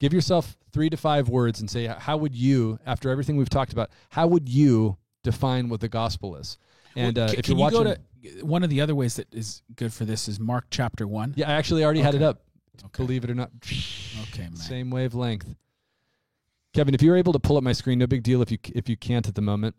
Give 0.00 0.12
yourself 0.12 0.56
three 0.72 0.90
to 0.90 0.96
five 0.96 1.28
words 1.28 1.60
and 1.60 1.70
say 1.70 1.86
how 1.86 2.16
would 2.18 2.34
you, 2.34 2.78
after 2.84 3.10
everything 3.10 3.36
we've 3.36 3.48
talked 3.48 3.72
about, 3.72 3.90
how 4.10 4.26
would 4.26 4.48
you 4.48 4.96
define 5.22 5.68
what 5.68 5.80
the 5.80 5.88
gospel 5.88 6.36
is? 6.36 6.58
And 6.94 7.16
Well, 7.16 7.26
uh, 7.26 7.28
ca- 7.32 7.38
if 7.38 7.48
you're 7.48 7.56
you 7.56 7.62
watching, 7.62 7.84
go 7.84 7.94
to 7.94 8.44
one 8.44 8.62
of 8.62 8.70
the 8.70 8.80
other 8.80 8.94
ways 8.94 9.16
that 9.16 9.32
is 9.32 9.62
good 9.74 9.92
for 9.92 10.04
this 10.04 10.28
is 10.28 10.38
Mark 10.40 10.66
chapter 10.70 11.06
one. 11.06 11.32
yeah, 11.36 11.48
I 11.48 11.54
actually 11.54 11.84
already 11.84 12.00
had 12.00 12.14
it 12.14 12.22
up. 12.22 12.42
Okay. 12.84 13.04
Believe 13.04 13.24
it 13.24 13.30
or 13.30 13.34
not, 13.34 13.50
Okay, 13.62 14.42
man. 14.42 14.56
same 14.56 14.90
wavelength. 14.90 15.54
Kevin, 16.74 16.94
if 16.94 17.00
you're 17.00 17.16
able 17.16 17.32
to 17.32 17.38
pull 17.38 17.56
up 17.56 17.62
my 17.64 17.72
screen, 17.72 17.98
no 17.98 18.06
big 18.06 18.22
deal 18.22 18.42
if 18.42 18.50
you 18.50 18.58
if 18.74 18.86
you 18.88 18.96
can't 18.98 19.26
at 19.26 19.34
the 19.34 19.40
moment. 19.40 19.76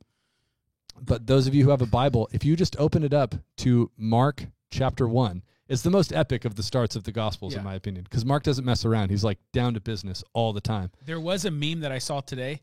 But 1.00 1.28
those 1.28 1.46
of 1.46 1.54
you 1.54 1.64
who 1.64 1.70
have 1.70 1.84
a 1.84 1.86
Bible, 1.88 2.28
if 2.32 2.44
you 2.44 2.56
just 2.56 2.76
open 2.80 3.04
it 3.04 3.14
up 3.14 3.36
to 3.58 3.92
Mark 3.98 4.48
chapter 4.72 5.08
one, 5.08 5.44
it's 5.70 5.82
the 5.82 5.90
most 5.92 6.14
epic 6.14 6.46
of 6.46 6.56
the 6.56 6.64
starts 6.64 6.96
of 6.96 7.04
the 7.04 7.12
Gospels, 7.12 7.54
Yeah. 7.54 7.60
in 7.60 7.66
my 7.66 7.76
opinion, 7.76 8.04
because 8.04 8.26
Mark 8.26 8.44
doesn't 8.44 8.66
mess 8.66 8.86
around. 8.86 9.10
He's 9.10 9.24
like 9.24 9.40
down 9.54 9.74
to 9.74 9.80
business 9.80 10.24
all 10.34 10.54
the 10.54 10.62
time. 10.62 10.92
There 11.06 11.20
was 11.20 11.46
a 11.46 11.52
meme 11.52 11.82
that 11.82 11.92
I 11.92 12.00
saw 12.00 12.22
today. 12.22 12.62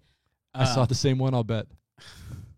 I 0.55 0.65
saw 0.65 0.83
Uh, 0.83 0.87
the 0.87 0.95
same 0.95 1.19
one. 1.19 1.35
I'll 1.35 1.45
bet. 1.45 1.67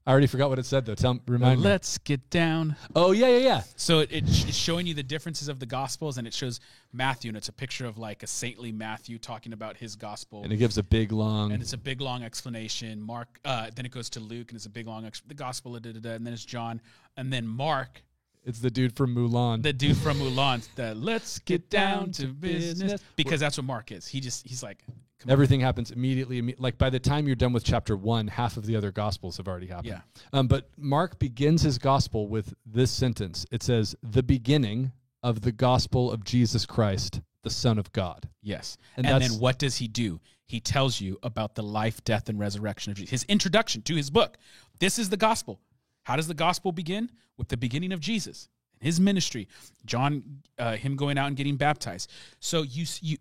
I 0.08 0.12
already 0.12 0.28
forgot 0.28 0.50
what 0.50 0.60
it 0.60 0.66
said 0.66 0.86
though. 0.86 0.94
Tell 0.94 1.18
remind 1.26 1.58
me. 1.60 1.66
Let's 1.66 1.98
get 1.98 2.30
down. 2.30 2.76
Oh 2.94 3.10
yeah, 3.10 3.26
yeah, 3.26 3.38
yeah. 3.38 3.62
So 3.74 3.98
it, 4.00 4.12
it, 4.12 4.22
it's 4.24 4.54
showing 4.54 4.86
you 4.86 4.94
the 4.94 5.02
differences 5.02 5.48
of 5.48 5.58
the 5.58 5.66
gospels, 5.66 6.16
and 6.16 6.28
it 6.28 6.32
shows 6.34 6.60
Matthew, 6.92 7.28
and 7.30 7.36
it's 7.36 7.48
a 7.48 7.52
picture 7.52 7.86
of 7.86 7.98
like 7.98 8.22
a 8.22 8.28
saintly 8.28 8.70
Matthew 8.70 9.18
talking 9.18 9.52
about 9.52 9.76
his 9.78 9.96
gospel, 9.96 10.44
And 10.44 10.52
it 10.52 10.58
gives 10.58 10.78
a 10.78 10.84
big 10.84 11.10
long. 11.10 11.50
and 11.50 11.60
it's 11.60 11.72
a 11.72 11.76
big 11.78 12.00
long 12.00 12.22
explanation. 12.22 13.02
Mark, 13.02 13.40
uh, 13.44 13.70
then 13.74 13.84
it 13.84 13.90
goes 13.90 14.08
to 14.10 14.20
Luke, 14.20 14.50
and 14.52 14.56
it's 14.56 14.66
a 14.66 14.70
big 14.70 14.86
long 14.86 15.06
ex- 15.06 15.22
the 15.26 15.34
gospel, 15.34 15.72
da, 15.80 15.90
da, 15.90 15.98
da, 15.98 16.10
and 16.12 16.24
then 16.24 16.32
it's 16.34 16.44
John, 16.44 16.80
and 17.16 17.32
then 17.32 17.44
Mark, 17.44 18.04
It's 18.46 18.60
the 18.60 18.70
dude 18.70 18.96
from 18.96 19.14
Mulan. 19.14 19.62
the 19.62 19.72
dude 19.72 19.96
from 19.96 20.18
Mulan. 20.18 20.66
The 20.76 20.94
let's 20.94 21.38
get 21.40 21.68
down 21.68 22.12
to 22.12 22.28
business 22.28 23.02
because 23.16 23.40
that's 23.40 23.58
what 23.58 23.66
Mark 23.66 23.92
is. 23.92 24.06
He 24.06 24.20
just 24.20 24.46
he's 24.46 24.62
like, 24.62 24.78
come 24.86 25.28
on. 25.28 25.32
Everything 25.32 25.60
happens 25.60 25.90
immediately. 25.90 26.40
imme- 26.40 26.54
Like 26.60 26.78
by 26.78 26.88
the 26.88 27.00
time 27.00 27.26
you're 27.26 27.34
done 27.36 27.52
with 27.52 27.64
chapter 27.64 27.96
one, 27.96 28.28
half 28.28 28.56
of 28.56 28.64
the 28.64 28.76
other 28.76 28.92
gospels 28.92 29.36
have 29.38 29.48
already 29.48 29.66
happened. 29.66 29.88
Yeah. 29.88 30.38
Um, 30.38 30.46
but 30.46 30.70
Mark 30.78 31.18
begins 31.18 31.62
his 31.62 31.76
gospel 31.78 32.28
with 32.28 32.54
this 32.64 32.90
sentence. 32.92 33.44
It 33.50 33.62
says, 33.64 33.96
"The 34.02 34.22
beginning 34.22 34.92
of 35.24 35.40
the 35.40 35.52
gospel 35.52 36.12
of 36.12 36.22
Jesus 36.22 36.64
Christ, 36.66 37.20
the 37.42 37.50
Son 37.50 37.78
of 37.78 37.90
God." 37.92 38.28
Yes. 38.42 38.76
And 38.96 39.06
And, 39.06 39.20
then 39.22 39.32
what 39.40 39.58
does 39.58 39.76
he 39.76 39.88
do? 39.88 40.20
He 40.48 40.60
tells 40.60 41.00
you 41.00 41.18
about 41.24 41.56
the 41.56 41.64
life, 41.64 42.04
death, 42.04 42.28
and 42.28 42.38
resurrection 42.38 42.92
of 42.92 42.96
Jesus. 42.98 43.10
His 43.10 43.24
introduction 43.24 43.82
to 43.82 43.96
his 43.96 44.10
book. 44.10 44.38
This 44.78 44.96
is 44.96 45.08
the 45.10 45.16
gospel. 45.16 45.58
How 46.06 46.14
does 46.16 46.28
the 46.28 46.34
gospel 46.34 46.70
begin? 46.72 47.10
With 47.36 47.48
the 47.48 47.56
beginning 47.56 47.92
of 47.92 47.98
Jesus 48.00 48.48
and 48.74 48.86
his 48.86 49.00
ministry. 49.00 49.48
John, 49.84 50.22
uh, 50.58 50.76
him 50.76 50.94
going 50.96 51.18
out 51.18 51.26
and 51.26 51.36
getting 51.36 51.56
baptized. 51.56 52.10
So 52.38 52.62
you, 52.62 52.86
you, 53.02 53.16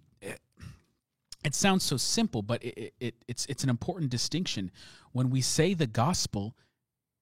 it 1.44 1.54
sounds 1.56 1.84
so 1.84 1.98
simple, 1.98 2.42
but 2.42 2.64
it, 2.64 2.78
it, 2.78 2.94
it, 3.00 3.16
it's 3.28 3.46
it's 3.48 3.64
an 3.64 3.70
important 3.70 4.10
distinction. 4.12 4.72
When 5.14 5.30
we 5.30 5.42
say 5.42 5.74
the 5.74 5.88
gospel, 5.88 6.56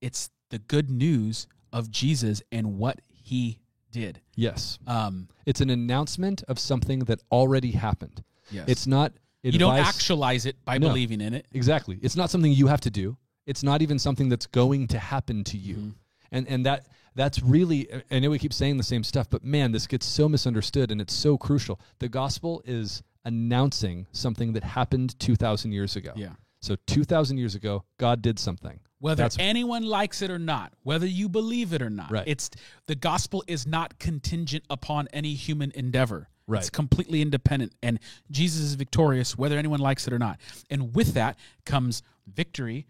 it's 0.01 0.29
the 0.49 0.59
good 0.59 0.89
news 0.89 1.47
of 1.71 1.89
Jesus 1.89 2.41
and 2.51 2.77
what 2.77 2.99
he 3.09 3.59
did. 3.91 4.19
Yes, 4.35 4.79
Um, 4.87 5.27
it's 5.45 5.61
an 5.61 5.69
announcement 5.69 6.43
of 6.47 6.57
something 6.59 6.99
that 7.05 7.21
already 7.31 7.71
happened. 7.71 8.23
yes. 8.51 8.65
It's 8.67 8.87
not. 8.87 9.13
you 9.43 9.59
don't 9.59 9.77
actualize 9.77 10.45
it 10.45 10.55
by 10.65 10.77
No. 10.77 10.87
believing 10.89 11.21
in 11.21 11.33
it. 11.33 11.45
Exactly. 11.53 11.99
It's 12.01 12.15
not 12.15 12.29
something 12.29 12.51
you 12.51 12.67
have 12.67 12.81
to 12.81 12.89
do. 12.89 13.17
It's 13.45 13.63
not 13.63 13.81
even 13.81 13.99
something 13.99 14.29
that's 14.29 14.47
going 14.47 14.87
to 14.87 14.99
happen 14.99 15.43
to 15.45 15.57
you. 15.57 15.75
Mm-hmm. 15.75 15.89
And 16.31 16.47
and 16.47 16.65
that 16.65 16.87
that's 17.15 17.41
really 17.43 17.87
I 18.09 18.19
know 18.19 18.29
we 18.31 18.39
keep 18.39 18.53
saying 18.53 18.77
the 18.77 18.83
same 18.83 19.03
stuff, 19.03 19.29
but 19.29 19.43
man, 19.43 19.71
this 19.71 19.85
gets 19.87 20.05
so 20.05 20.27
misunderstood 20.27 20.91
and 20.91 20.99
it's 20.99 21.13
so 21.13 21.37
crucial. 21.37 21.79
The 21.99 22.09
gospel 22.09 22.61
is 22.65 23.03
announcing 23.25 24.07
something 24.11 24.53
that 24.53 24.63
happened 24.63 25.17
2000 25.19 25.71
years 25.71 25.95
ago. 25.95 26.11
Yeah. 26.15 26.33
So 26.61 26.75
2000 26.87 27.37
years 27.37 27.55
ago, 27.55 27.83
God 27.97 28.21
did 28.21 28.39
something. 28.39 28.79
Whether 28.99 29.23
That's- 29.23 29.37
anyone 29.37 29.83
likes 29.83 30.21
it 30.21 30.31
or 30.31 30.39
not, 30.39 30.73
whether 30.83 31.05
you 31.05 31.27
believe 31.27 31.73
it 31.73 31.81
or 31.81 31.89
not, 31.89 32.09
Right. 32.09 32.23
it's 32.25 32.49
the 32.87 32.95
gospel 32.95 33.43
is 33.47 33.67
not 33.67 33.99
contingent 33.99 34.63
upon 34.69 35.07
any 35.11 35.33
human 35.33 35.71
endeavor. 35.71 36.29
Right. 36.47 36.59
It's 36.59 36.69
completely 36.69 37.21
independent, 37.21 37.73
and 37.81 37.99
Jesus 38.31 38.61
is 38.61 38.75
victorious 38.75 39.37
whether 39.37 39.57
anyone 39.57 39.79
likes 39.79 40.07
it 40.07 40.13
or 40.13 40.19
not. 40.19 40.39
And 40.69 40.93
with 40.95 41.13
that 41.13 41.37
comes 41.65 42.01
victory 42.27 42.87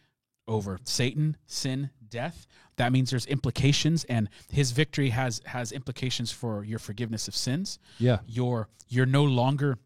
over 0.47 0.79
Satan, 0.83 1.37
sin, 1.45 1.89
death. 2.09 2.45
That 2.77 2.91
means 2.91 3.09
there's 3.11 3.25
implications, 3.27 4.03
and 4.05 4.29
his 4.51 4.71
victory 4.71 5.09
has 5.09 5.41
has 5.45 5.71
implications 5.71 6.31
for 6.31 6.63
your 6.63 6.79
forgiveness 6.79 7.27
of 7.27 7.35
sins. 7.35 7.79
Yeah. 7.99 8.19
You're 8.27 8.67
you're 8.89 9.05
no 9.05 9.23
longer 9.23 9.77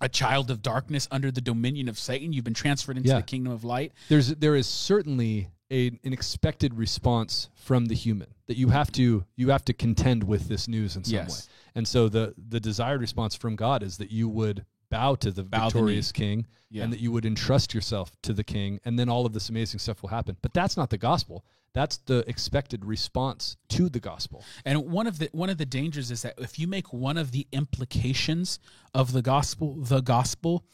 a 0.00 0.08
child 0.08 0.50
of 0.50 0.62
darkness 0.62 1.08
under 1.10 1.30
the 1.30 1.40
dominion 1.40 1.88
of 1.88 1.98
Satan. 1.98 2.32
You've 2.32 2.44
been 2.44 2.54
transferred 2.54 2.96
into 2.96 3.08
Yeah. 3.10 3.16
the 3.16 3.22
kingdom 3.22 3.52
of 3.52 3.64
light. 3.64 3.92
There's 4.08 4.28
there 4.28 4.54
is 4.56 4.66
certainly 4.66 5.48
a, 5.70 5.88
an 6.02 6.12
expected 6.14 6.74
response 6.74 7.50
from 7.56 7.86
the 7.86 7.94
human 7.94 8.28
that 8.46 8.56
you 8.56 8.68
have 8.70 8.90
to 8.92 9.24
you 9.36 9.50
have 9.50 9.64
to 9.66 9.74
contend 9.74 10.24
with 10.24 10.48
this 10.48 10.66
news 10.66 10.96
in 10.96 11.04
some 11.04 11.12
Yes. 11.14 11.46
way. 11.48 11.52
And 11.74 11.86
so 11.86 12.08
the 12.08 12.34
the 12.38 12.58
desired 12.60 13.00
response 13.02 13.34
from 13.34 13.54
God 13.54 13.82
is 13.82 13.98
that 13.98 14.10
you 14.10 14.28
would 14.30 14.64
bow 14.90 15.14
to 15.16 15.30
the 15.30 15.42
Bow 15.44 15.58
the 15.58 15.64
victorious 15.64 16.12
king 16.12 16.46
Yeah. 16.70 16.84
and 16.84 16.92
that 16.92 17.00
you 17.00 17.12
would 17.12 17.24
entrust 17.26 17.74
yourself 17.74 18.12
to 18.22 18.32
the 18.32 18.44
king 18.44 18.80
and 18.84 18.98
then 18.98 19.08
all 19.08 19.26
of 19.26 19.32
this 19.32 19.48
amazing 19.48 19.78
stuff 19.80 20.02
will 20.02 20.08
happen. 20.10 20.36
But 20.42 20.52
that's 20.54 20.76
not 20.76 20.90
the 20.90 20.98
gospel. 20.98 21.44
That's 21.74 21.98
the 21.98 22.24
expected 22.28 22.84
response 22.84 23.56
to 23.68 23.88
the 23.90 24.00
gospel. 24.00 24.42
And 24.64 24.90
one 24.90 25.06
of 25.06 25.18
the 25.18 25.28
one 25.32 25.50
of 25.50 25.58
the 25.58 25.66
dangers 25.66 26.10
is 26.10 26.22
that 26.22 26.34
if 26.38 26.58
you 26.58 26.66
make 26.66 26.92
one 26.92 27.16
of 27.18 27.30
the 27.32 27.46
implications 27.52 28.58
of 28.94 29.12
the 29.12 29.22
gospel 29.22 29.74
the 29.76 30.00
gospel, 30.00 30.64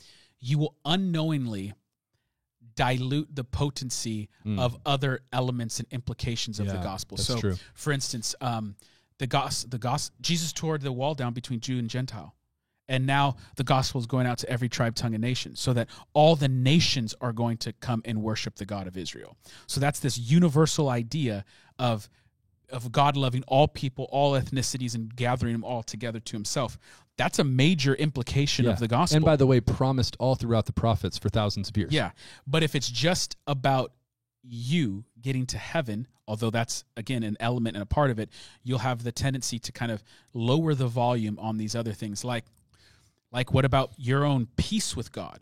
you 0.41 0.59
will 0.59 0.77
unknowingly 0.85 1.75
dilute 2.77 3.35
the 3.35 3.45
potency 3.45 4.29
of 4.59 4.77
other 4.85 5.21
elements 5.33 5.79
and 5.79 5.87
implications 5.93 6.59
of 6.59 6.67
the 6.67 6.75
Mm. 6.75 6.83
Gospel. 6.83 7.17
so, 7.19 7.39
true. 7.39 7.57
for 7.75 7.93
instance, 7.93 8.35
um, 8.41 8.77
the 9.19 9.27
gos 9.27 9.63
the 9.65 9.79
gos 9.79 10.11
Jesus 10.21 10.53
tore 10.53 10.79
the 10.79 10.93
wall 10.93 11.15
down 11.15 11.35
between 11.35 11.61
Jew 11.61 11.79
and 11.79 11.89
Gentile. 11.89 12.35
And 12.89 13.07
now 13.07 13.37
the 13.57 13.65
gospel 13.65 13.99
is 14.01 14.07
going 14.07 14.27
out 14.27 14.39
to 14.39 14.49
every 14.51 14.69
tribe, 14.69 14.95
tongue, 14.95 15.15
and 15.15 15.23
nation, 15.23 15.57
so 15.57 15.73
that 15.73 15.89
all 16.13 16.37
the 16.37 16.49
nations 16.49 17.15
are 17.21 17.33
going 17.33 17.57
to 17.59 17.73
come 17.73 18.03
and 18.05 18.23
worship 18.23 18.57
the 18.57 18.67
God 18.67 18.87
of 18.87 18.97
Israel. 18.97 19.37
So 19.67 19.81
that's 19.81 20.01
this 20.01 20.19
universal 20.19 20.91
idea 20.91 21.45
of 21.79 22.09
of 22.71 22.91
God 22.93 23.17
loving 23.17 23.43
all 23.47 23.69
people, 23.69 24.07
all 24.11 24.33
ethnicities, 24.33 24.95
and 24.95 25.15
gathering 25.15 25.53
them 25.53 25.65
all 25.65 25.83
together 25.83 26.21
to 26.21 26.37
Himself. 26.37 26.79
That's 27.17 27.39
a 27.39 27.45
major 27.45 27.95
implication 27.95 28.67
of 28.67 28.81
the 28.81 28.89
gospel. 28.89 29.17
And 29.17 29.25
by 29.25 29.37
the 29.37 29.47
way, 29.47 29.61
promised 29.61 30.17
all 30.19 30.35
throughout 30.35 30.67
the 30.67 30.73
prophets 30.73 31.17
for 31.17 31.29
thousands 31.29 31.69
of 31.69 31.77
years. 31.77 31.93
Yeah. 31.93 32.11
But 32.47 32.63
if 32.63 32.75
it's 32.75 32.91
just 32.91 33.37
about 33.47 33.93
you 34.43 35.05
getting 35.23 35.47
to 35.47 35.59
heaven, 35.59 36.09
although 36.27 36.51
that's 36.51 36.85
again 36.97 37.23
an 37.23 37.37
element 37.39 37.77
and 37.77 37.83
a 37.83 37.87
part 37.87 38.11
of 38.11 38.19
it, 38.19 38.31
you'll 38.65 38.79
have 38.79 39.05
the 39.05 39.13
tendency 39.13 39.59
to 39.61 39.73
kind 39.73 39.93
of 39.93 40.03
lower 40.33 40.75
the 40.75 40.89
volume 40.89 41.39
on 41.39 41.57
these 41.57 41.75
other 41.77 41.93
things 41.93 42.25
like 42.25 42.45
like 43.35 43.53
what 43.53 43.65
about 43.67 43.91
your 43.99 44.25
own 44.25 44.47
peace 44.57 44.97
with 44.97 45.13
God 45.13 45.41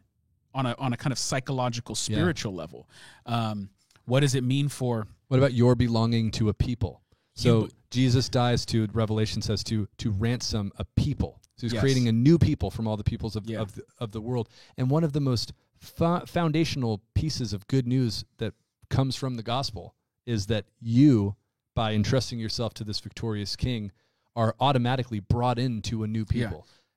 on 0.54 0.66
a 0.66 0.74
on 0.78 0.92
a 0.92 0.96
kind 0.96 1.12
of 1.12 1.18
psychological 1.18 1.94
spiritual 1.94 2.54
level? 2.54 2.88
Um, 3.26 3.68
what 4.06 4.20
does 4.20 4.34
it 4.34 4.42
mean 4.42 4.68
for 4.68 5.06
What 5.28 5.36
about 5.38 5.52
your 5.52 5.74
belonging 5.76 6.30
to 6.32 6.48
a 6.48 6.54
people? 6.54 7.02
So 7.34 7.60
You- 7.64 7.70
Jesus 7.90 8.28
dies 8.30 8.64
to 8.66 8.88
Revelation 8.92 9.42
says 9.42 9.62
to 9.64 9.86
to 9.98 10.10
ransom 10.10 10.72
a 10.76 10.84
people. 10.96 11.40
So 11.56 11.66
he's 11.66 11.74
Yes. 11.74 11.80
creating 11.82 12.08
a 12.08 12.12
new 12.12 12.38
people 12.38 12.70
from 12.70 12.88
all 12.88 12.96
the 12.96 13.04
peoples 13.04 13.36
of 13.36 13.46
Yeah. 13.46 13.60
of, 13.60 13.74
the, 13.74 13.82
of 13.98 14.10
the 14.12 14.20
world. 14.20 14.48
And 14.78 14.90
one 14.90 15.04
of 15.04 15.12
the 15.12 15.20
most 15.20 15.52
fo- 15.78 16.24
foundational 16.26 17.02
pieces 17.14 17.52
of 17.52 17.66
good 17.68 17.86
news 17.86 18.24
that 18.38 18.54
comes 18.88 19.14
from 19.16 19.34
the 19.36 19.42
gospel 19.42 19.94
is 20.26 20.46
that 20.46 20.64
you, 20.80 21.36
by 21.74 21.92
entrusting 21.94 22.38
yourself 22.38 22.72
to 22.74 22.84
this 22.84 23.00
victorious 23.00 23.56
King, 23.56 23.92
are 24.34 24.54
automatically 24.60 25.20
brought 25.20 25.58
into 25.58 26.02
a 26.02 26.06
new 26.06 26.24
Yeah. 26.32 26.48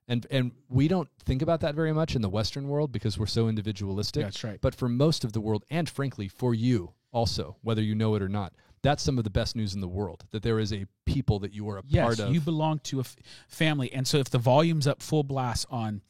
And 0.07 0.27
and 0.29 0.51
we 0.69 0.87
don't 0.87 1.09
think 1.23 1.41
about 1.41 1.61
that 1.61 1.73
very 1.73 1.93
much 1.93 2.15
in 2.15 2.21
the 2.21 2.29
Western 2.29 2.67
world 2.67 2.91
because 2.91 3.17
we're 3.17 3.25
so 3.25 3.47
individualistic. 3.47 4.23
That's 4.23 4.43
right. 4.43 4.61
But 4.61 4.75
for 4.75 4.87
most 4.87 5.23
of 5.23 5.33
the 5.33 5.41
world, 5.41 5.65
and 5.69 5.89
frankly 5.89 6.27
for 6.27 6.53
you 6.53 6.93
also, 7.11 7.57
whether 7.61 7.81
you 7.81 7.95
know 7.95 8.13
it 8.15 8.21
or 8.21 8.29
not, 8.29 8.53
that's 8.81 9.01
some 9.01 9.17
of 9.17 9.23
the 9.23 9.29
best 9.31 9.55
news 9.55 9.73
in 9.73 9.81
the 9.81 9.87
world. 9.87 10.25
That 10.31 10.43
there 10.43 10.59
is 10.59 10.71
a 10.71 10.85
people 11.05 11.39
that 11.39 11.53
you 11.53 11.67
are 11.69 11.79
a 11.79 11.83
yes, 11.87 12.03
part 12.03 12.19
of. 12.19 12.33
you 12.33 12.39
belong 12.39 12.79
to 12.79 12.97
a 12.97 13.01
f- 13.01 13.15
family, 13.47 13.91
and 13.91 14.07
so 14.07 14.17
if 14.17 14.29
the 14.29 14.37
volume's 14.37 14.85
up 14.85 15.01
full 15.01 15.23
blast 15.23 15.65
on 15.71 16.01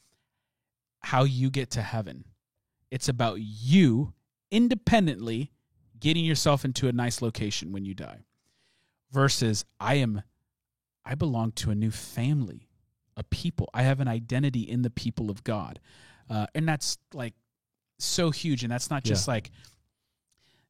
how 1.00 1.24
you 1.24 1.50
get 1.50 1.70
to 1.72 1.82
heaven, 1.82 2.26
it's 2.92 3.08
about 3.08 3.40
you 3.40 4.14
independently 4.52 5.52
getting 6.00 6.26
yourself 6.26 6.66
into 6.66 6.88
a 6.88 6.92
nice 6.92 7.22
location 7.22 7.72
when 7.72 7.86
you 7.86 7.94
die, 7.94 8.26
versus 9.12 9.64
I 9.80 9.96
am, 9.96 10.24
I 11.06 11.16
belong 11.16 11.54
to 11.54 11.72
a 11.72 11.76
new 11.76 11.92
family, 11.92 12.65
a 13.18 13.24
people. 13.24 13.70
I 13.74 13.84
have 13.84 14.00
an 14.00 14.08
identity 14.08 14.62
in 14.62 14.82
the 14.82 14.90
people 14.90 15.30
of 15.30 15.44
God, 15.44 15.80
uh, 16.30 16.48
and 16.56 16.68
that's 16.68 16.98
like 17.14 17.34
so 18.00 18.32
huge. 18.32 18.64
And 18.64 18.72
that's 18.72 18.90
not 18.90 19.04
just 19.04 19.28
like 19.28 19.52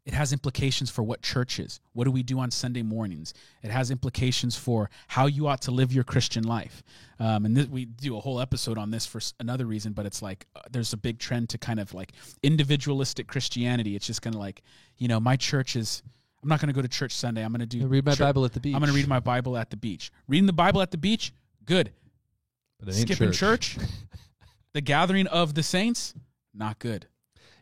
it 0.05 0.13
has 0.13 0.31
implications 0.31 0.91
for 0.91 1.01
what 1.01 1.21
church 1.23 1.59
is. 1.59 1.79
What 1.93 2.03
do 2.03 2.11
we 2.11 2.21
do 2.21 2.39
on 2.39 2.51
Sunday 2.51 2.83
mornings? 2.83 3.33
It 3.63 3.71
has 3.71 3.89
implications 3.89 4.55
for 4.55 4.89
how 5.07 5.25
you 5.25 5.47
ought 5.47 5.61
to 5.63 5.71
live 5.71 5.91
your 5.91 6.03
Christian 6.03 6.43
life. 6.43 6.83
Um, 7.19 7.45
and 7.45 7.57
this, 7.57 7.67
we 7.67 7.85
do 7.85 8.15
a 8.15 8.19
whole 8.19 8.39
episode 8.39 8.77
on 8.77 8.91
this 8.91 9.07
for 9.07 9.19
another 9.39 9.65
reason, 9.65 9.93
but 9.93 10.05
it's 10.05 10.21
like 10.21 10.45
uh, 10.55 10.61
there's 10.69 10.93
a 10.93 10.97
big 10.97 11.17
trend 11.17 11.49
to 11.49 11.57
kind 11.57 11.79
of 11.79 11.93
like 11.93 12.11
individualistic 12.43 13.25
Christianity. 13.27 13.95
It's 13.95 14.05
just 14.05 14.21
kind 14.21 14.35
of 14.35 14.39
like, 14.39 14.61
you 14.97 15.07
know, 15.07 15.19
my 15.19 15.35
church 15.35 15.75
is. 15.75 16.03
I'm 16.43 16.49
not 16.49 16.59
going 16.59 16.67
to 16.67 16.73
go 16.73 16.83
to 16.83 16.87
church 16.87 17.11
Sunday. 17.11 17.43
I'm 17.43 17.51
going 17.51 17.61
to 17.61 17.65
do 17.65 17.81
I 17.81 17.85
read 17.85 18.05
my 18.05 18.13
chur- 18.13 18.25
Bible 18.25 18.45
at 18.45 18.53
the 18.53 18.59
beach. 18.59 18.75
I'm 18.75 18.79
going 18.79 18.91
to 18.91 18.95
read 18.95 19.07
my 19.07 19.19
Bible 19.19 19.57
at 19.57 19.71
the 19.71 19.77
beach. 19.77 20.11
Reading 20.27 20.45
the 20.45 20.53
Bible 20.53 20.79
at 20.79 20.91
the 20.91 20.97
beach, 20.97 21.33
good. 21.65 21.91
But 22.85 22.93
it 22.95 22.99
ain't 22.99 23.09
skipping 23.09 23.31
church, 23.31 23.77
the 24.73 24.81
gathering 24.81 25.27
of 25.27 25.53
the 25.53 25.63
saints, 25.63 26.13
not 26.53 26.79
good. 26.79 27.07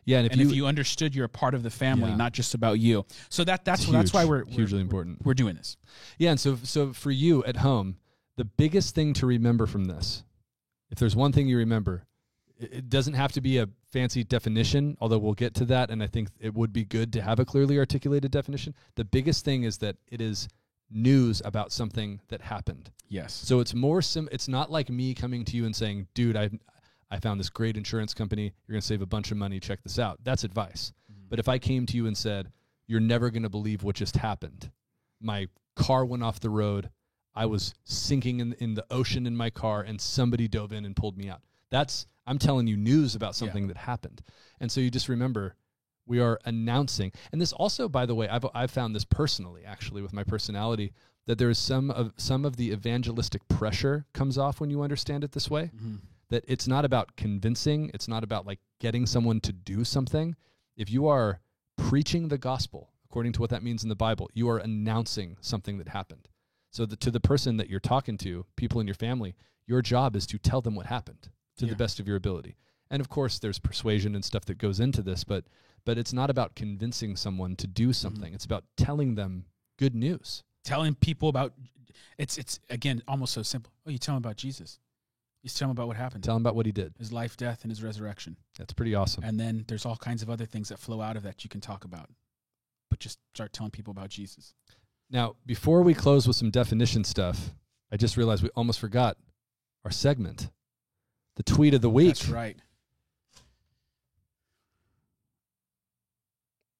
Yeah, 0.04 0.18
and 0.18 0.26
if 0.26 0.32
and 0.32 0.40
you, 0.42 0.48
if 0.48 0.54
you 0.54 0.66
understood 0.66 1.14
you're 1.14 1.24
a 1.24 1.30
part 1.30 1.54
of 1.54 1.62
the 1.62 1.70
family, 1.70 2.10
Yeah. 2.10 2.16
not 2.16 2.32
just 2.32 2.54
about 2.54 2.78
you. 2.78 3.06
So 3.30 3.42
that 3.44 3.64
that's 3.64 3.84
It's 3.84 3.90
that's 3.92 4.12
why 4.12 4.24
we're, 4.24 4.44
we're 4.44 4.50
hugely 4.50 4.76
we're- 4.76 4.82
important. 4.82 5.24
We're 5.24 5.34
doing 5.34 5.56
this. 5.56 5.76
Yeah, 6.18 6.30
and 6.30 6.38
so 6.40 6.58
so 6.62 6.92
for 6.92 7.10
you 7.10 7.42
at 7.44 7.56
home, 7.56 7.96
the 8.36 8.44
biggest 8.44 8.94
thing 8.94 9.14
to 9.14 9.26
remember 9.26 9.66
from 9.66 9.86
this, 9.86 10.22
if 10.90 10.98
there's 10.98 11.16
one 11.16 11.32
thing 11.32 11.48
you 11.48 11.56
remember, 11.56 12.04
it 12.58 12.88
doesn't 12.90 13.14
have 13.14 13.32
to 13.32 13.40
be 13.40 13.58
a 13.58 13.68
fancy 13.90 14.24
definition, 14.24 14.96
although 15.00 15.18
we'll 15.18 15.34
get 15.34 15.54
to 15.54 15.64
that, 15.66 15.90
and 15.90 16.02
I 16.02 16.06
think 16.06 16.28
it 16.38 16.52
would 16.54 16.72
be 16.72 16.84
good 16.84 17.12
to 17.14 17.22
have 17.22 17.38
a 17.38 17.44
clearly 17.44 17.78
articulated 17.78 18.30
definition. 18.30 18.74
The 18.96 19.04
biggest 19.04 19.44
thing 19.44 19.62
is 19.62 19.78
that 19.78 19.96
it 20.10 20.20
is 20.20 20.48
news 20.94 21.42
about 21.44 21.72
something 21.72 22.20
that 22.28 22.40
happened. 22.40 22.90
Yes. 23.08 23.34
So 23.34 23.60
it's 23.60 23.74
more 23.74 24.00
sim. 24.00 24.28
It's 24.32 24.48
not 24.48 24.70
like 24.70 24.88
me 24.88 25.12
coming 25.14 25.44
to 25.44 25.56
you 25.56 25.66
and 25.66 25.74
saying, 25.74 26.06
"Dude, 26.14 26.36
I, 26.36 26.50
I 27.10 27.18
found 27.18 27.38
this 27.38 27.50
great 27.50 27.76
insurance 27.76 28.14
company. 28.14 28.52
You're 28.66 28.74
gonna 28.74 28.82
save 28.82 29.02
a 29.02 29.06
bunch 29.06 29.30
of 29.30 29.36
money. 29.36 29.60
Check 29.60 29.82
this 29.82 29.98
out." 29.98 30.20
That's 30.22 30.44
advice. 30.44 30.92
Mm-hmm. 31.12 31.26
But 31.28 31.38
if 31.38 31.48
I 31.48 31.58
came 31.58 31.84
to 31.86 31.96
you 31.96 32.06
and 32.06 32.16
said, 32.16 32.50
"You're 32.86 33.00
never 33.00 33.30
gonna 33.30 33.50
believe 33.50 33.82
what 33.82 33.96
just 33.96 34.16
happened. 34.16 34.70
My 35.20 35.48
car 35.76 36.04
went 36.04 36.22
off 36.22 36.40
the 36.40 36.50
road. 36.50 36.90
I 37.34 37.46
was 37.46 37.74
sinking 37.84 38.40
in 38.40 38.52
in 38.54 38.74
the 38.74 38.86
ocean 38.90 39.26
in 39.26 39.36
my 39.36 39.50
car, 39.50 39.82
and 39.82 40.00
somebody 40.00 40.48
dove 40.48 40.72
in 40.72 40.84
and 40.84 40.96
pulled 40.96 41.18
me 41.18 41.28
out." 41.28 41.42
That's 41.70 42.06
I'm 42.26 42.38
telling 42.38 42.66
you 42.66 42.76
news 42.76 43.14
about 43.14 43.34
something 43.34 43.66
that 43.68 43.76
happened, 43.76 44.22
and 44.60 44.72
so 44.72 44.80
you 44.80 44.90
just 44.90 45.08
remember 45.08 45.56
we 46.06 46.20
are 46.20 46.38
announcing. 46.44 47.12
And 47.32 47.40
this 47.40 47.52
also 47.52 47.88
by 47.88 48.06
the 48.06 48.14
way 48.14 48.28
i've, 48.28 48.44
I've 48.54 48.70
found 48.70 48.94
this 48.94 49.04
personally 49.04 49.64
actually 49.64 50.02
with 50.02 50.12
my 50.12 50.24
personality 50.24 50.92
that 51.26 51.38
there 51.38 51.48
is 51.50 51.58
some 51.58 51.90
of 51.90 52.12
some 52.16 52.44
of 52.44 52.56
the 52.56 52.70
evangelistic 52.72 53.46
pressure 53.48 54.04
comes 54.12 54.36
off 54.36 54.60
when 54.60 54.70
you 54.70 54.82
understand 54.82 55.24
it 55.24 55.32
this 55.32 55.50
way. 55.50 55.70
Mhm. 55.74 56.00
that 56.30 56.44
it's 56.48 56.66
not 56.66 56.84
about 56.86 57.16
convincing. 57.16 57.90
It's 57.94 58.08
not 58.08 58.24
about 58.24 58.46
like 58.46 58.58
getting 58.80 59.04
someone 59.06 59.40
to 59.42 59.52
do 59.52 59.84
something. 59.84 60.34
If 60.76 60.90
you 60.90 61.06
are 61.06 61.40
preaching 61.76 62.28
the 62.28 62.38
gospel 62.38 62.90
according 63.04 63.32
to 63.32 63.40
what 63.40 63.50
that 63.50 63.62
means 63.62 63.82
in 63.82 63.88
the 63.88 63.94
bible 63.96 64.28
you 64.34 64.48
are 64.48 64.58
announcing 64.58 65.36
something 65.40 65.78
that 65.78 65.88
happened. 65.88 66.28
So 66.70 66.84
that 66.86 67.00
to 67.00 67.10
the 67.10 67.20
person 67.20 67.56
that 67.58 67.68
you're 67.70 67.78
talking 67.80 68.16
to 68.18 68.46
people 68.56 68.80
in 68.80 68.86
your 68.86 68.94
family 68.94 69.34
your 69.66 69.80
job 69.82 70.14
is 70.16 70.26
to 70.26 70.38
tell 70.38 70.60
them 70.60 70.74
what 70.74 70.86
happened 70.86 71.28
to 71.58 71.64
Yeah. 71.66 71.70
the 71.70 71.76
best 71.76 71.98
of 72.00 72.06
your 72.08 72.16
ability. 72.16 72.56
And 72.90 73.00
of 73.00 73.08
course 73.08 73.38
there's 73.38 73.58
persuasion 73.58 74.14
and 74.14 74.24
stuff 74.24 74.44
that 74.46 74.58
goes 74.58 74.80
into 74.80 75.02
this 75.02 75.24
but 75.24 75.44
but 75.84 75.98
it's 75.98 76.12
not 76.12 76.30
about 76.30 76.54
convincing 76.54 77.16
someone 77.16 77.56
to 77.56 77.66
do 77.66 77.84
mm-hmm. 77.84 77.92
something 77.92 78.34
it's 78.34 78.44
about 78.44 78.64
telling 78.76 79.14
them 79.14 79.44
good 79.78 79.94
news 79.94 80.42
Telling 80.64 80.94
people 80.94 81.28
about 81.28 81.52
it's 82.16 82.38
it's 82.38 82.58
again 82.70 83.02
almost 83.06 83.34
so 83.34 83.42
simple. 83.42 83.70
Oh, 83.86 83.90
you 83.90 83.98
tell 83.98 84.14
them 84.14 84.22
about 84.24 84.36
Jesus. 84.36 84.78
You 85.42 85.50
tell 85.50 85.68
them 85.68 85.72
about 85.72 85.88
what 85.88 85.96
happened. 85.98 86.24
tell 86.24 86.34
them 86.34 86.42
about 86.42 86.56
what 86.56 86.64
he 86.64 86.72
did 86.72 86.94
his 86.98 87.12
life, 87.12 87.36
death, 87.36 87.62
and 87.62 87.70
his 87.70 87.82
resurrection. 87.82 88.36
that's 88.58 88.72
pretty 88.72 88.94
awesome 88.94 89.24
And 89.24 89.38
then 89.38 89.64
there's 89.68 89.84
all 89.84 89.96
kinds 89.96 90.22
of 90.22 90.30
other 90.30 90.46
things 90.46 90.70
that 90.70 90.78
flow 90.78 91.02
out 91.02 91.16
of 91.16 91.22
that 91.24 91.44
you 91.44 91.50
can 91.50 91.60
talk 91.60 91.84
about. 91.84 92.08
But 92.88 92.98
just 92.98 93.18
start 93.34 93.52
telling 93.52 93.70
people 93.70 93.90
about 93.90 94.08
Jesus. 94.08 94.54
Now, 95.10 95.36
before 95.44 95.82
we 95.82 95.92
close 95.92 96.26
with 96.26 96.36
some 96.36 96.50
definition 96.50 97.04
stuff, 97.04 97.52
I 97.92 97.98
just 97.98 98.16
realized 98.16 98.42
we 98.42 98.48
almost 98.56 98.80
forgot 98.80 99.18
our 99.84 99.90
segment, 99.90 100.48
the 101.36 101.42
tweet 101.42 101.74
of 101.74 101.82
the 101.82 101.90
week. 101.90 102.08
That's 102.08 102.28
right. 102.28 102.56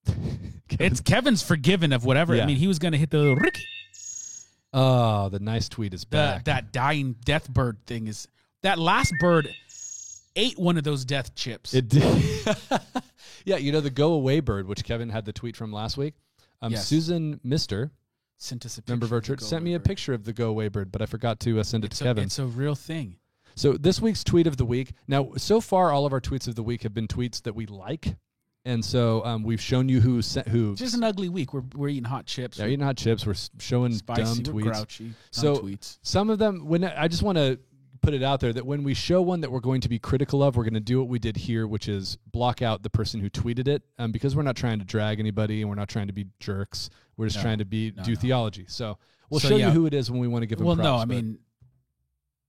Kevin- 0.07 0.64
It's 0.79 1.01
Kevin's 1.01 1.43
forgiven 1.43 1.93
of 1.93 2.05
whatever. 2.05 2.35
Yeah. 2.35 2.45
I 2.45 2.47
mean, 2.47 2.57
he 2.57 2.66
was 2.66 2.79
going 2.79 2.93
to 2.93 2.99
hit 2.99 3.11
the 3.11 3.18
little 3.18 3.37
Rick. 3.37 3.59
oh, 4.72 5.29
the 5.29 5.39
nice 5.39 5.68
tweet 5.68 5.95
is 5.95 6.03
The, 6.03 6.07
back. 6.16 6.45
that 6.45 6.72
dying 6.72 7.16
death 7.25 7.49
bird 7.49 7.79
thing 7.87 8.07
is 8.09 8.29
that 8.62 8.79
last 8.79 9.12
bird 9.20 9.49
ate 10.37 10.59
one 10.59 10.77
of 10.77 10.85
those 10.85 11.05
death 11.05 11.35
chips. 11.35 11.75
it 11.75 11.89
did. 11.89 12.03
yeah, 13.45 13.57
you 13.57 13.72
know 13.72 13.81
the 13.81 13.91
go 13.91 14.12
away 14.14 14.41
bird, 14.41 14.66
which 14.66 14.85
Kevin 14.85 15.09
had 15.11 15.25
the 15.25 15.33
tweet 15.33 15.57
from 15.57 15.72
last 15.72 15.97
week. 15.97 16.14
Um, 16.62 16.72
Yes. 16.72 16.87
Susan 16.87 17.41
Mister, 17.45 17.91
sent 18.39 18.64
us 18.66 18.79
a 18.79 18.83
member 18.89 19.05
of 19.07 19.11
picture 19.11 19.14
our 19.14 19.18
of 19.18 19.22
the 19.25 19.27
church, 19.29 19.41
sent 19.43 19.62
me 19.64 19.75
a 19.75 19.81
picture 19.81 20.12
of 20.14 20.25
the 20.25 20.33
go 20.33 20.49
away 20.51 20.68
bird, 20.68 20.91
but 20.91 21.03
I 21.03 21.07
forgot 21.07 21.41
to 21.41 21.61
uh, 21.61 21.62
send 21.62 21.85
it 21.85 21.89
It's 21.93 21.99
to 21.99 22.05
a, 22.05 22.09
Kevin. 22.09 22.25
it's 22.25 22.39
a 22.39 22.47
real 22.47 22.75
thing. 22.75 23.16
So 23.55 23.75
this 23.75 24.01
week's 24.01 24.25
tweet 24.25 24.49
of 24.49 24.57
the 24.57 24.64
week. 24.64 24.93
Now, 25.07 25.31
so 25.37 25.61
far, 25.61 25.93
all 25.93 26.07
of 26.07 26.12
our 26.12 26.20
tweets 26.20 26.49
of 26.49 26.57
the 26.57 26.62
week 26.64 26.83
have 26.83 26.93
been 26.95 27.07
tweets 27.07 27.41
that 27.43 27.55
we 27.55 27.66
like, 27.66 28.16
and 28.64 28.84
so 28.84 29.24
um, 29.24 29.42
we've 29.42 29.60
shown 29.60 29.88
you 29.88 30.00
who 30.00 30.22
sent 30.22 30.48
who. 30.48 30.74
Just 30.74 30.94
an 30.94 31.04
ugly 31.04 31.28
week. 31.28 31.52
We're, 31.52 31.62
we're 31.74 31.88
eating 31.88 32.04
hot 32.04 32.26
chips. 32.26 32.56
They're 32.56 32.68
eating 32.68 32.84
hot 32.84 32.96
chips. 32.96 33.26
We're 33.26 33.34
showing 33.58 33.92
spicy. 33.94 34.42
dumb 34.42 34.54
We're 34.54 34.62
tweets. 34.62 34.72
grouchy. 34.74 35.04
Dumb 35.06 35.14
So- 35.30 35.56
tweets. 35.58 35.98
Some 36.02 36.30
of 36.30 36.38
them, 36.38 36.66
when 36.66 36.84
I 36.84 37.08
just 37.08 37.22
want 37.22 37.36
to 37.38 37.58
put 38.00 38.12
it 38.14 38.22
out 38.22 38.38
there 38.40 38.52
that 38.52 38.66
when 38.66 38.84
we 38.84 38.92
show 38.92 39.22
one 39.22 39.40
that 39.40 39.50
we're 39.50 39.60
going 39.60 39.80
to 39.80 39.88
be 39.88 39.98
critical 39.98 40.42
of, 40.42 40.56
we're 40.56 40.64
going 40.64 40.74
to 40.74 40.80
do 40.80 40.98
what 40.98 41.08
we 41.08 41.18
did 41.18 41.36
here, 41.36 41.66
which 41.66 41.88
is 41.88 42.18
block 42.32 42.60
out 42.60 42.82
the 42.82 42.90
person 42.90 43.18
who 43.20 43.30
tweeted 43.30 43.66
it, 43.66 43.82
um, 43.98 44.12
because 44.12 44.36
we're 44.36 44.42
not 44.42 44.56
trying 44.56 44.78
to 44.78 44.84
drag 44.84 45.20
anybody 45.20 45.60
and 45.62 45.68
we're 45.70 45.74
not 45.76 45.88
trying 45.88 46.06
to 46.08 46.12
be 46.12 46.26
jerks. 46.38 46.90
We're 47.16 47.26
just 47.26 47.36
No. 47.38 47.42
trying 47.42 47.58
to 47.58 47.64
be 47.64 47.92
No, 47.96 48.02
do 48.02 48.12
no. 48.14 48.20
theology. 48.20 48.64
So 48.68 48.98
we'll 49.30 49.40
So, 49.40 49.48
show 49.48 49.56
yeah. 49.56 49.68
you 49.68 49.72
who 49.72 49.86
it 49.86 49.94
is 49.94 50.10
when 50.10 50.20
we 50.20 50.28
want 50.28 50.42
to 50.42 50.46
give 50.46 50.60
Well, 50.60 50.74
props. 50.76 50.84
no, 50.84 50.96
I 50.96 51.04
mean, 51.06 51.38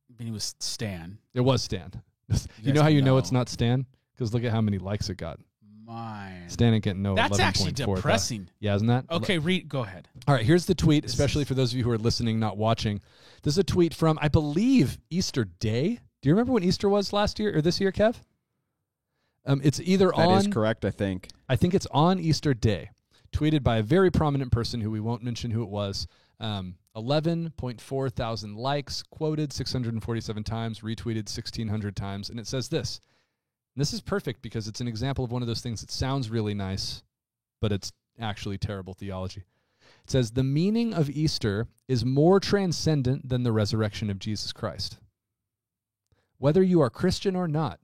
I 0.10 0.14
mean, 0.24 0.30
it 0.30 0.34
was 0.34 0.56
Stan. 0.60 1.18
it 1.34 1.42
was 1.42 1.62
Stan. 1.64 1.92
you 2.30 2.36
guys 2.64 2.74
know 2.74 2.82
how 2.82 2.88
you 2.90 3.02
know 3.02 3.12
know. 3.14 3.18
it's 3.18 3.32
not 3.32 3.48
Stan? 3.50 3.86
Because 4.14 4.34
look 4.34 4.44
at 4.44 4.52
how 4.52 4.62
many 4.62 4.78
likes 4.78 5.10
it 5.10 5.16
got. 5.18 5.40
Mine. 5.86 6.50
Stan 6.50 6.74
ain't 6.74 6.84
getting 6.84 7.02
no. 7.02 7.16
That's 7.16 7.40
actually 7.40 7.74
11.4 7.74 7.96
depressing. 7.96 8.50
Yeah, 8.60 8.76
isn't 8.76 8.88
that? 8.88 9.06
Okay, 9.12 9.38
read. 9.38 9.70
Go 9.70 9.84
ahead. 9.84 10.08
All 10.28 10.34
right, 10.34 10.46
here's 10.46 10.66
the 10.66 10.76
tweet, 10.76 11.06
especially 11.06 11.46
for 11.46 11.54
those 11.54 11.72
of 11.72 11.78
you 11.78 11.84
who 11.84 11.92
are 11.92 11.98
listening, 11.98 12.40
not 12.40 12.58
watching. 12.58 13.02
This 13.44 13.54
is 13.54 13.58
a 13.60 13.64
tweet 13.64 13.94
from, 13.94 14.18
I 14.22 14.28
believe, 14.28 14.98
Easter 15.10 15.46
Day. 15.46 16.00
Do 16.22 16.30
you 16.30 16.34
remember 16.34 16.54
when 16.54 16.64
Easter 16.64 16.90
was 16.90 17.14
last 17.14 17.40
year 17.40 17.56
or 17.56 17.62
this 17.62 17.80
year, 17.80 17.92
Kev? 17.92 18.16
Um, 19.46 19.62
it's 19.64 19.80
either 19.80 20.12
That 20.16 20.30
is 20.38 20.46
on, 20.48 20.52
correct, 20.52 20.86
I 20.86 20.92
think. 20.92 21.30
I 21.48 21.56
think 21.56 21.76
it's 21.76 21.88
on 21.92 22.20
Easter 22.20 22.56
Day, 22.56 22.90
tweeted 23.32 23.62
by 23.62 23.78
a 23.78 23.84
very 23.84 24.10
prominent 24.10 24.52
person 24.52 24.82
who 24.82 24.90
we 24.90 25.00
won't 25.00 25.24
mention 25.24 25.52
who 25.52 25.62
it 25.62 25.70
was. 25.70 26.08
Um, 26.40 26.76
11.4 26.96 28.12
thousand 28.12 28.56
likes, 28.56 29.04
quoted 29.04 29.54
647 29.54 30.44
times, 30.44 30.80
retweeted 30.80 31.28
1,600 31.30 31.96
times. 31.96 32.30
And 32.30 32.40
it 32.40 32.48
says 32.48 32.70
this. 32.70 33.00
And 33.76 33.82
this 33.82 33.94
is 33.94 34.02
perfect 34.02 34.42
because 34.42 34.68
it's 34.68 34.82
an 34.82 34.88
example 34.88 35.26
of 35.26 35.32
one 35.32 35.42
of 35.42 35.48
those 35.48 35.62
things 35.62 35.82
that 35.82 35.92
sounds 35.92 36.30
really 36.30 36.54
nice, 36.54 37.04
but 37.62 37.72
it's 37.72 37.92
actually 38.20 38.58
terrible 38.58 38.94
theology. 38.94 39.44
It 40.04 40.10
says, 40.12 40.32
The 40.32 40.44
meaning 40.44 40.94
of 40.94 41.10
Easter 41.10 41.68
is 41.88 42.06
more 42.06 42.40
transcendent 42.40 43.28
than 43.28 43.44
the 43.44 43.52
resurrection 43.52 44.10
of 44.10 44.20
Jesus 44.20 44.54
Christ. 44.54 44.98
Whether 46.38 46.64
you 46.64 46.80
are 46.82 46.90
Christian 46.90 47.36
or 47.36 47.48
not, 47.48 47.80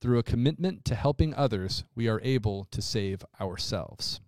through 0.00 0.18
a 0.18 0.22
commitment 0.22 0.84
to 0.86 0.94
helping 0.94 1.34
others, 1.34 1.84
we 1.94 2.08
are 2.08 2.20
able 2.22 2.64
to 2.70 2.80
save 2.80 3.24
ourselves. 3.40 4.20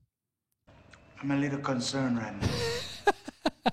I'm 1.23 1.31
a 1.31 1.37
little 1.37 1.61
concerned 1.61 2.19
right 2.19 2.41
now. 2.41 2.49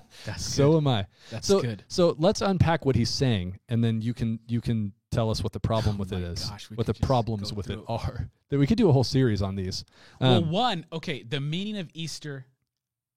That's 0.24 0.44
So 0.44 0.72
good. 0.72 0.76
am 0.78 0.86
I. 0.88 1.06
That's 1.30 1.46
so, 1.48 1.60
good. 1.60 1.84
So 1.88 2.14
let's 2.18 2.40
unpack 2.40 2.84
what 2.84 2.96
he's 2.96 3.10
saying, 3.10 3.58
and 3.68 3.82
then 3.82 4.00
you 4.00 4.12
can 4.14 4.38
you 4.46 4.60
can 4.60 4.92
tell 5.10 5.30
us 5.30 5.42
what 5.42 5.52
the 5.52 5.60
problem 5.60 5.96
Oh 5.96 6.00
with 6.00 6.12
it 6.12 6.20
my 6.20 6.34
gosh, 6.50 6.70
what 6.74 6.86
the 6.86 6.94
problems 6.94 7.52
with 7.52 7.70
it 7.70 7.78
it. 7.78 7.84
are. 7.88 8.28
That 8.50 8.58
we 8.58 8.66
could 8.66 8.78
do 8.78 8.88
a 8.88 8.92
whole 8.92 9.04
series 9.04 9.42
on 9.42 9.56
these. 9.56 9.84
well, 10.20 10.38
Um, 10.38 10.50
one. 10.50 10.86
Okay, 10.90 11.22
the 11.22 11.38
meaning 11.40 11.76
of 11.76 11.90
Easter. 11.92 12.46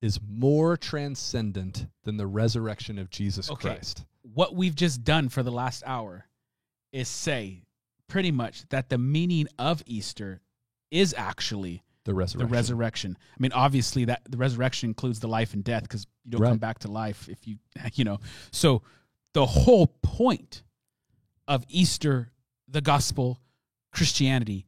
is 0.02 0.20
more 0.28 0.76
transcendent 0.76 1.86
than 2.04 2.18
the 2.18 2.28
resurrection 2.28 2.98
of 3.00 3.10
Jesus 3.10 3.50
Okay. 3.50 3.70
Christ. 3.70 4.04
What 4.24 4.56
we've 4.56 4.76
just 4.76 5.04
done 5.06 5.30
for 5.30 5.42
the 5.44 5.52
last 5.52 5.84
hour 5.86 6.26
is 6.92 7.08
say 7.08 7.64
pretty 8.08 8.32
much 8.32 8.68
that 8.70 8.90
the 8.90 8.98
meaning 8.98 9.48
of 9.58 9.82
Easter 9.86 10.42
is 10.90 11.14
actually 11.18 11.82
The 12.04 12.14
resurrection. 12.14 12.40
the 12.40 12.46
resurrection. 12.54 13.12
resurrection. 13.12 13.18
I 13.32 13.38
mean, 13.40 13.52
obviously 13.54 14.06
that 14.06 14.22
the 14.30 14.38
resurrection 14.38 14.90
includes 14.90 15.20
the 15.22 15.28
life 15.30 15.54
and 15.54 15.64
death 15.64 15.84
because 15.84 16.06
you 16.26 16.32
don't 16.32 16.42
come 16.42 16.58
back 16.58 16.80
to 16.80 16.92
life 16.92 17.30
if 17.30 17.48
you, 17.48 17.58
you 17.94 18.04
know. 18.04 18.20
So 18.52 18.82
the 19.34 19.46
whole 19.46 19.88
point 20.04 20.64
of 21.52 21.66
Easter, 21.70 22.32
the 22.68 22.82
gospel, 22.82 23.40
Christianity, 23.92 24.66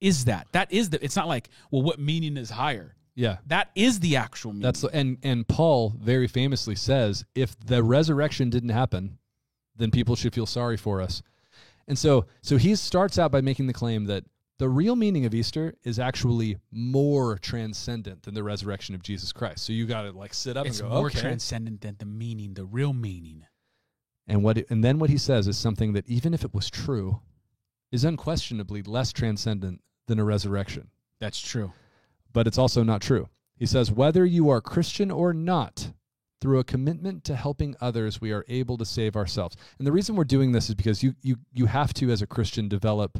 is 0.00 0.26
that 0.26 0.46
that 0.52 0.72
is 0.72 0.90
the. 0.90 1.02
It's 1.04 1.16
not 1.16 1.26
like 1.26 1.48
well, 1.70 1.82
what 1.82 1.98
meaning 1.98 2.36
is 2.36 2.50
higher? 2.50 2.94
yeah. 3.18 3.38
That 3.48 3.70
is 3.74 3.98
the 3.98 4.14
actual 4.16 4.52
meaning. 4.52 4.62
That's 4.62 4.84
and 4.84 5.18
and 5.24 5.46
Paul 5.46 5.92
very 6.00 6.28
famously 6.28 6.76
says 6.76 7.24
if 7.34 7.58
the 7.58 7.82
resurrection 7.82 8.48
didn't 8.48 8.68
happen, 8.68 9.18
then 9.74 9.90
people 9.90 10.14
should 10.14 10.32
feel 10.32 10.46
sorry 10.46 10.76
for 10.76 11.02
us. 11.02 11.20
And 11.88 11.98
so 11.98 12.26
so 12.42 12.56
he 12.58 12.76
starts 12.76 13.18
out 13.18 13.32
by 13.32 13.40
making 13.40 13.66
the 13.66 13.72
claim 13.72 14.04
that 14.04 14.22
the 14.58 14.68
real 14.68 14.94
meaning 14.94 15.26
of 15.26 15.34
Easter 15.34 15.74
is 15.82 15.98
actually 15.98 16.58
more 16.70 17.38
transcendent 17.38 18.22
than 18.22 18.34
the 18.34 18.44
resurrection 18.44 18.94
of 18.94 19.02
Jesus 19.02 19.32
Christ. 19.32 19.64
So 19.64 19.72
you 19.72 19.86
got 19.86 20.02
to 20.02 20.12
like 20.12 20.32
sit 20.32 20.56
up 20.56 20.66
it's 20.66 20.78
and 20.78 20.88
go, 20.88 20.94
more 20.94 21.06
okay. 21.06 21.18
transcendent 21.18 21.80
than 21.80 21.96
the 21.98 22.06
meaning, 22.06 22.54
the 22.54 22.64
real 22.64 22.92
meaning. 22.92 23.44
And 24.28 24.44
what 24.44 24.58
and 24.70 24.84
then 24.84 24.98
what 25.00 25.10
he 25.10 25.18
says 25.18 25.48
is 25.48 25.58
something 25.58 25.94
that 25.94 26.06
even 26.06 26.34
if 26.34 26.44
it 26.44 26.54
was 26.54 26.70
true, 26.70 27.20
is 27.90 28.04
unquestionably 28.04 28.82
less 28.82 29.12
transcendent 29.12 29.80
than 30.06 30.18
a 30.20 30.24
resurrection. 30.24 30.90
That's 31.18 31.40
true. 31.40 31.72
but 32.32 32.46
it's 32.46 32.58
also 32.58 32.82
not 32.84 33.00
true. 33.00 33.28
He 33.56 33.66
says, 33.66 33.90
whether 33.90 34.24
you 34.24 34.50
are 34.50 34.60
Christian 34.60 35.10
or 35.10 35.32
not, 35.34 35.92
Through 36.40 36.60
a 36.60 36.64
commitment 36.64 37.24
to 37.24 37.34
helping 37.34 37.74
others, 37.80 38.20
we 38.20 38.30
are 38.30 38.44
able 38.48 38.78
to 38.78 38.84
save 38.84 39.16
ourselves. 39.16 39.56
And 39.78 39.86
the 39.86 39.90
reason 39.92 40.14
we're 40.14 40.22
doing 40.22 40.52
this 40.52 40.68
is 40.68 40.76
because 40.76 41.02
you 41.02 41.14
you 41.20 41.36
you 41.52 41.66
have 41.66 41.92
to 41.94 42.10
as 42.12 42.22
a 42.22 42.28
Christian 42.28 42.68
develop 42.68 43.18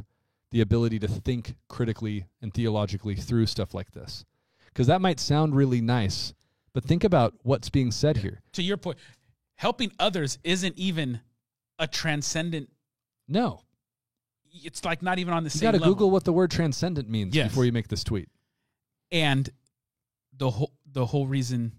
the 0.51 0.61
ability 0.61 0.99
to 0.99 1.07
think 1.07 1.55
critically 1.67 2.25
and 2.41 2.53
theologically 2.53 3.15
through 3.15 3.45
stuff 3.47 3.73
like 3.73 3.91
this. 3.91 4.23
Because 4.67 4.87
that 4.87 5.01
might 5.01 5.19
sound 5.19 5.53
really 5.53 5.81
nice, 5.81 6.33
but 6.73 6.85
think 6.85 7.03
about 7.03 7.33
what's 7.43 7.69
being 7.69 7.91
said 7.91 8.17
here. 8.17 8.39
To 8.53 8.63
your 8.63 8.77
point, 8.77 8.97
helping 9.59 9.91
others 9.99 10.39
isn't 10.45 10.77
even 10.77 11.19
a 11.77 11.85
transcendent. 11.85 12.69
No. 13.27 13.59
It's 14.63 14.85
like 14.85 15.01
not 15.01 15.19
even 15.19 15.33
on 15.33 15.43
the 15.43 15.47
You 15.47 15.59
same 15.59 15.67
You 15.67 15.71
got 15.79 15.83
to. 15.83 15.89
Google 15.91 16.11
what 16.11 16.23
the 16.23 16.31
word 16.31 16.49
transcendent 16.49 17.09
means 17.09 17.35
Yes. 17.35 17.49
before 17.49 17.65
you 17.65 17.73
make 17.73 17.89
this 17.89 18.03
tweet. 18.05 18.29
and 19.11 19.49
the 20.37 20.49
whole 20.49 20.71
the 20.91 21.05
whole 21.05 21.27
reason 21.27 21.73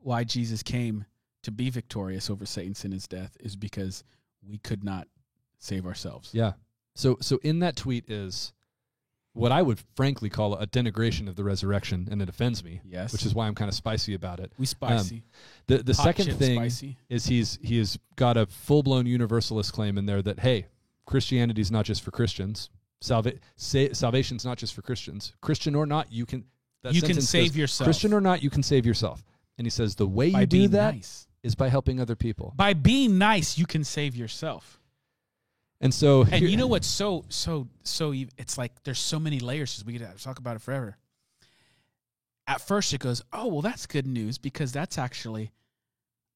why 0.00 0.24
Jesus 0.24 0.62
came 0.64 1.04
to 1.44 1.52
be 1.52 1.70
victorious 1.70 2.28
over 2.28 2.44
Satan, 2.44 2.74
sin, 2.74 2.92
and 2.92 3.08
death 3.08 3.36
is 3.38 3.54
because 3.54 4.02
we 4.42 4.58
could 4.58 4.82
not 4.82 5.06
save 5.58 5.86
ourselves. 5.86 6.30
Yeah. 6.34 6.54
So 6.96 7.18
so 7.20 7.38
in 7.44 7.60
that 7.60 7.76
tweet 7.76 8.10
is 8.10 8.52
what 9.36 9.52
I 9.52 9.62
would 9.62 9.78
frankly 9.94 10.30
call 10.30 10.54
a 10.54 10.66
denigration 10.66 11.28
of 11.28 11.36
the 11.36 11.44
resurrection, 11.44 12.08
and 12.10 12.22
it 12.22 12.28
offends 12.28 12.64
me. 12.64 12.80
Yes. 12.84 13.12
Which 13.12 13.26
is 13.26 13.34
why 13.34 13.46
I'm 13.46 13.54
kind 13.54 13.68
of 13.68 13.74
spicy 13.74 14.14
about 14.14 14.40
it. 14.40 14.50
We 14.58 14.62
um, 14.62 14.66
spicy. 14.66 15.22
The 15.66 15.78
the 15.82 15.94
Hot 15.94 16.04
second 16.04 16.36
thing 16.36 16.58
spicy. 16.58 16.96
is 17.08 17.26
he's 17.26 17.58
he 17.62 17.78
has 17.78 17.98
got 18.16 18.36
a 18.36 18.46
full 18.46 18.82
blown 18.82 19.06
universalist 19.06 19.72
claim 19.72 19.98
in 19.98 20.06
there 20.06 20.22
that 20.22 20.40
hey, 20.40 20.66
Christianity 21.04 21.60
is 21.60 21.70
not 21.70 21.84
just 21.84 22.02
for 22.02 22.10
Christians. 22.10 22.70
Salva- 23.00 23.34
sa- 23.56 23.92
salvation's 23.92 24.44
not 24.44 24.58
just 24.58 24.74
for 24.74 24.82
Christians. 24.82 25.34
Christian 25.40 25.74
or 25.74 25.86
not, 25.86 26.10
you 26.12 26.26
can. 26.26 26.44
You 26.90 27.02
can 27.02 27.20
save 27.20 27.48
goes, 27.48 27.56
yourself. 27.56 27.86
Christian 27.86 28.12
or 28.12 28.20
not, 28.20 28.42
you 28.44 28.50
can 28.50 28.62
save 28.62 28.86
yourself. 28.86 29.24
And 29.58 29.66
he 29.66 29.70
says 29.70 29.96
the 29.96 30.06
way 30.06 30.30
by 30.30 30.42
you 30.42 30.46
do 30.46 30.68
that 30.68 30.94
is 30.94 31.26
nice. 31.42 31.54
by 31.56 31.68
helping 31.68 32.00
other 32.00 32.14
people. 32.14 32.52
By 32.56 32.74
being 32.74 33.18
nice, 33.18 33.58
you 33.58 33.66
can 33.66 33.82
save 33.82 34.14
yourself. 34.14 34.75
And 35.80 35.92
so, 35.92 36.22
And 36.30 36.34
here- 36.34 36.48
you 36.48 36.56
know 36.56 36.66
what's 36.66 36.86
so 36.86 37.24
so 37.28 37.68
so? 37.82 38.12
It's 38.38 38.56
like 38.58 38.72
there's 38.84 38.98
so 38.98 39.18
many 39.20 39.38
layers. 39.40 39.74
'cause 39.74 39.84
We 39.84 39.98
could 39.98 40.18
talk 40.18 40.38
about 40.38 40.56
it 40.56 40.62
forever. 40.62 40.96
At 42.46 42.60
first, 42.60 42.94
it 42.94 43.00
goes, 43.00 43.22
"Oh, 43.32 43.48
well, 43.48 43.62
that's 43.62 43.86
good 43.86 44.06
news 44.06 44.38
because 44.38 44.70
that's 44.70 44.98
actually, 44.98 45.50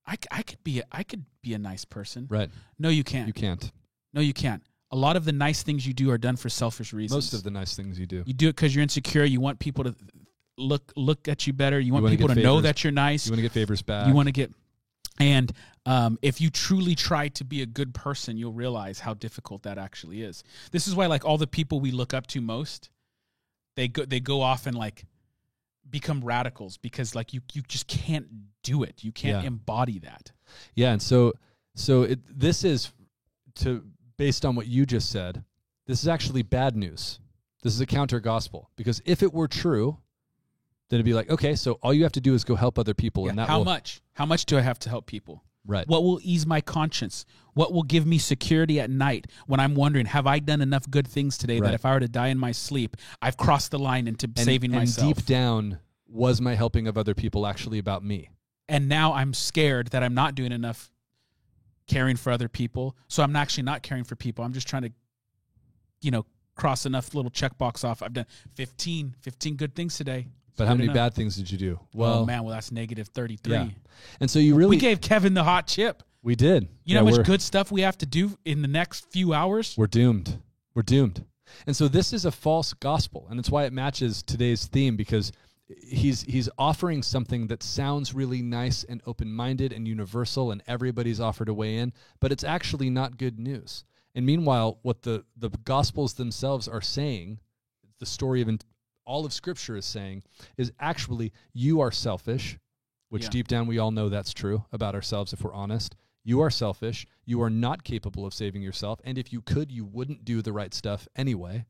I, 0.06 0.16
I 0.32 0.42
could 0.42 0.62
be 0.64 0.80
a, 0.80 0.84
I 0.90 1.04
could 1.04 1.24
be 1.40 1.54
a 1.54 1.58
nice 1.58 1.84
person." 1.84 2.26
right? 2.28 2.50
No, 2.78 2.88
you 2.88 3.04
can't. 3.04 3.28
You 3.28 3.32
can't. 3.32 3.70
No, 4.12 4.20
you 4.20 4.32
can't. 4.32 4.62
A 4.90 4.96
lot 4.96 5.14
of 5.16 5.24
the 5.24 5.30
nice 5.32 5.62
things 5.62 5.86
you 5.86 5.94
do 5.94 6.10
are 6.10 6.18
done 6.18 6.34
for 6.34 6.48
selfish 6.48 6.92
reasons. 6.92 7.16
Most 7.16 7.32
of 7.34 7.44
the 7.44 7.50
nice 7.52 7.76
things 7.76 7.96
you 7.96 8.06
do. 8.06 8.24
you 8.26 8.34
do 8.34 8.48
it 8.48 8.56
because 8.56 8.74
you're 8.74 8.82
insecure. 8.82 9.22
You 9.24 9.40
want 9.40 9.60
people 9.60 9.84
to 9.84 9.94
look 10.58 10.92
look 10.96 11.28
at 11.28 11.46
you 11.46 11.52
better. 11.52 11.78
You 11.78 11.92
want 11.92 12.02
wanna 12.02 12.16
people 12.16 12.28
to 12.28 12.34
get 12.34 12.42
know 12.42 12.60
that 12.60 12.82
you're 12.82 12.90
nice. 12.92 13.26
You 13.26 13.30
want 13.32 13.38
to 13.38 13.42
get 13.42 13.52
favors 13.52 13.82
back. 13.82 14.08
You 14.08 14.14
want 14.14 14.26
to 14.26 14.32
get, 14.32 14.52
and 15.20 15.52
um, 15.86 16.18
if 16.22 16.40
you 16.40 16.50
truly 16.50 16.94
try 16.94 17.28
to 17.28 17.44
be 17.44 17.62
a 17.62 17.66
good 17.66 17.94
person, 17.94 18.36
you'll 18.36 18.52
realize 18.52 19.00
how 19.00 19.14
difficult 19.14 19.62
that 19.62 19.78
actually 19.78 20.22
is. 20.22 20.44
This 20.72 20.86
is 20.86 20.94
why, 20.94 21.06
like 21.06 21.24
all 21.24 21.38
the 21.38 21.46
people 21.46 21.80
we 21.80 21.90
look 21.90 22.12
up 22.12 22.26
to 22.28 22.40
most, 22.40 22.90
they 23.76 23.88
go 23.88 24.04
they 24.04 24.20
go 24.20 24.42
off 24.42 24.66
and 24.66 24.76
like 24.76 25.04
become 25.88 26.20
radicals 26.22 26.76
because 26.76 27.14
like 27.14 27.32
you 27.32 27.40
you 27.52 27.62
just 27.62 27.86
can't 27.86 28.26
do 28.62 28.82
it. 28.82 29.02
You 29.02 29.12
can't 29.12 29.42
Yeah. 29.42 29.48
embody 29.48 29.98
that. 30.00 30.32
Yeah, 30.74 30.92
and 30.92 31.00
so 31.02 31.32
so 31.74 32.02
it, 32.02 32.20
this 32.38 32.62
is 32.64 32.92
to 33.56 33.84
based 34.16 34.44
on 34.44 34.54
what 34.54 34.66
you 34.66 34.84
just 34.84 35.10
said. 35.10 35.44
This 35.86 36.02
is 36.02 36.08
actually 36.08 36.42
bad 36.42 36.76
news. 36.76 37.18
This 37.62 37.74
is 37.74 37.80
a 37.80 37.86
counter 37.86 38.20
gospel 38.20 38.70
because 38.76 39.00
if 39.06 39.22
it 39.22 39.32
were 39.32 39.48
true, 39.48 39.98
then 40.88 40.98
it'd 40.98 41.04
be 41.06 41.14
like, 41.14 41.30
okay, 41.30 41.54
so 41.54 41.72
all 41.82 41.92
you 41.94 42.02
have 42.02 42.12
to 42.12 42.20
do 42.20 42.34
is 42.34 42.44
go 42.44 42.54
help 42.54 42.78
other 42.78 42.94
people, 42.94 43.28
and 43.28 43.38
that 43.38 43.48
How 43.48 43.58
will 43.58 43.64
much? 43.64 44.02
How 44.12 44.26
much 44.26 44.44
do 44.44 44.58
I 44.58 44.60
have 44.60 44.78
to 44.80 44.88
help 44.90 45.06
people? 45.06 45.42
Right. 45.66 45.86
What 45.88 46.02
will 46.02 46.20
ease 46.22 46.46
my 46.46 46.60
conscience? 46.60 47.24
What 47.54 47.72
will 47.72 47.82
give 47.82 48.06
me 48.06 48.18
security 48.18 48.80
at 48.80 48.90
night 48.90 49.26
when 49.46 49.60
I'm 49.60 49.74
wondering, 49.74 50.06
have 50.06 50.26
I 50.26 50.38
done 50.38 50.60
enough 50.60 50.88
good 50.90 51.06
things 51.08 51.36
today 51.36 51.60
Right. 51.60 51.68
that 51.68 51.74
if 51.74 51.84
I 51.84 51.92
were 51.94 52.00
to 52.00 52.08
die 52.08 52.28
in 52.28 52.38
my 52.38 52.52
sleep, 52.52 52.96
I've 53.20 53.36
crossed 53.36 53.70
the 53.70 53.78
line 53.78 54.06
into 54.08 54.26
and, 54.26 54.38
saving 54.38 54.70
and 54.72 54.80
myself? 54.82 55.16
deep 55.16 55.26
down, 55.26 55.78
was 56.06 56.40
my 56.40 56.54
helping 56.54 56.86
of 56.88 56.96
other 56.96 57.14
people 57.14 57.46
actually 57.46 57.78
about 57.78 58.04
me? 58.04 58.30
and 58.68 58.88
now 58.88 59.12
I'm 59.14 59.34
scared 59.34 59.88
that 59.88 60.04
I'm 60.04 60.14
not 60.14 60.36
doing 60.36 60.52
enough 60.52 60.92
caring 61.88 62.14
for 62.14 62.30
other 62.30 62.48
people. 62.48 62.94
So 63.08 63.20
I'm 63.24 63.34
actually 63.34 63.64
not 63.64 63.82
caring 63.82 64.04
for 64.04 64.14
people. 64.14 64.44
I'm 64.44 64.52
just 64.52 64.68
trying 64.68 64.82
to, 64.82 64.92
you 66.00 66.12
know, 66.12 66.24
cross 66.54 66.86
enough 66.86 67.12
little 67.12 67.32
checkbox 67.32 67.82
off. 67.84 68.00
I've 68.00 68.12
done 68.12 68.26
15, 68.54 69.16
15 69.18 69.56
good 69.56 69.74
things 69.74 69.96
today. 69.96 70.28
But 70.60 70.68
how 70.68 70.74
many 70.74 70.84
enough. 70.84 70.94
bad 70.94 71.14
things 71.14 71.36
did 71.36 71.50
you 71.50 71.58
do? 71.58 71.80
Well, 71.94 72.10
Well, 72.16 72.26
man, 72.26 72.44
well 72.44 72.54
that's 72.54 72.70
negative 72.70 73.08
33. 73.08 73.52
Yeah. 73.52 73.68
and 74.20 74.30
so 74.30 74.38
you 74.38 74.54
really 74.54 74.76
We 74.76 74.80
gave 74.80 75.00
Kevin 75.00 75.34
the 75.34 75.44
hot 75.44 75.66
chip. 75.66 76.02
we 76.22 76.34
did. 76.36 76.64
You 76.64 76.68
Yeah, 76.84 77.00
know 77.00 77.06
how 77.10 77.16
much 77.16 77.26
good 77.26 77.40
stuff 77.42 77.72
we 77.72 77.80
have 77.80 77.96
to 77.98 78.06
do 78.06 78.36
in 78.44 78.62
the 78.62 78.68
next 78.68 79.10
few 79.10 79.32
hours? 79.32 79.74
We're 79.78 79.86
doomed. 79.86 80.38
We're 80.74 80.82
doomed. 80.82 81.24
And 81.66 81.74
so 81.74 81.88
this 81.88 82.12
is 82.12 82.24
a 82.24 82.30
false 82.30 82.74
gospel, 82.74 83.26
and 83.30 83.40
it's 83.40 83.50
why 83.50 83.64
it 83.64 83.72
matches 83.72 84.22
today's 84.22 84.66
theme 84.66 84.96
because 84.96 85.32
he's 85.82 86.22
he's 86.22 86.48
offering 86.58 87.02
something 87.02 87.46
that 87.46 87.62
sounds 87.62 88.12
really 88.14 88.42
nice 88.42 88.84
and 88.84 89.00
open-minded 89.06 89.72
and 89.72 89.86
universal 89.88 90.50
and 90.50 90.62
everybody's 90.66 91.20
offered 91.20 91.48
a 91.48 91.54
way 91.54 91.76
in, 91.78 91.92
but 92.20 92.30
it's 92.32 92.44
actually 92.44 92.90
not 92.90 93.16
good 93.18 93.38
news. 93.38 93.84
And 94.14 94.26
meanwhile, 94.26 94.78
what 94.82 95.02
the 95.02 95.24
the 95.36 95.50
gospels 95.64 96.14
themselves 96.14 96.68
are 96.68 96.80
saying, 96.82 97.38
the 97.98 98.06
story 98.06 98.42
of 98.42 98.48
all 99.04 99.24
of 99.24 99.32
scripture 99.32 99.76
is 99.76 99.86
saying 99.86 100.22
is 100.56 100.72
actually 100.78 101.32
you 101.52 101.80
are 101.80 101.90
selfish, 101.92 102.58
which 103.08 103.24
Yeah. 103.24 103.30
deep 103.30 103.48
down 103.48 103.66
we 103.66 103.78
all 103.78 103.90
know 103.90 104.08
that's 104.08 104.32
true 104.32 104.64
about 104.72 104.94
ourselves 104.94 105.32
if 105.32 105.42
we're 105.42 105.52
honest. 105.54 105.96
You 106.22 106.40
are 106.40 106.50
selfish. 106.50 107.06
You 107.24 107.40
are 107.42 107.50
not 107.50 107.82
capable 107.82 108.26
of 108.26 108.34
saving 108.34 108.62
yourself. 108.62 109.00
And 109.04 109.16
if 109.18 109.32
you 109.32 109.40
could, 109.40 109.72
you 109.72 109.84
wouldn't 109.84 110.24
do 110.24 110.42
the 110.42 110.52
right 110.52 110.72
stuff 110.74 111.08
anyway. 111.16 111.64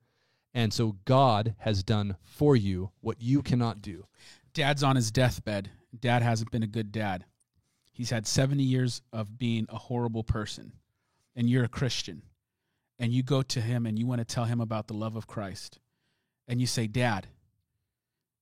And 0.52 0.72
so 0.72 0.96
God 1.04 1.54
has 1.58 1.82
done 1.84 2.16
for 2.22 2.56
you 2.56 2.90
what 3.00 3.22
you 3.22 3.42
cannot 3.42 3.80
do. 3.80 4.06
Dad's 4.52 4.82
on 4.82 4.96
his 4.96 5.12
deathbed. 5.12 5.70
Dad 5.98 6.22
hasn't 6.22 6.50
been 6.50 6.62
a 6.64 6.68
good 6.68 6.90
dad. 6.92 7.24
He's 7.92 8.10
had 8.10 8.26
70 8.26 8.62
years 8.64 9.02
of 9.12 9.38
being 9.38 9.66
a 9.68 9.76
horrible 9.78 10.24
person. 10.24 10.72
And 11.36 11.48
you're 11.48 11.64
a 11.64 11.68
Christian. 11.68 12.22
And 12.98 13.12
you 13.12 13.22
go 13.22 13.42
to 13.42 13.60
him 13.60 13.86
and 13.86 13.98
you 13.98 14.06
want 14.06 14.18
to 14.20 14.24
tell 14.24 14.44
him 14.44 14.60
about 14.60 14.88
the 14.88 14.94
love 14.94 15.16
of 15.16 15.26
Christ. 15.26 15.78
And 16.50 16.60
you 16.60 16.66
say, 16.66 16.88
Dad, 16.88 17.28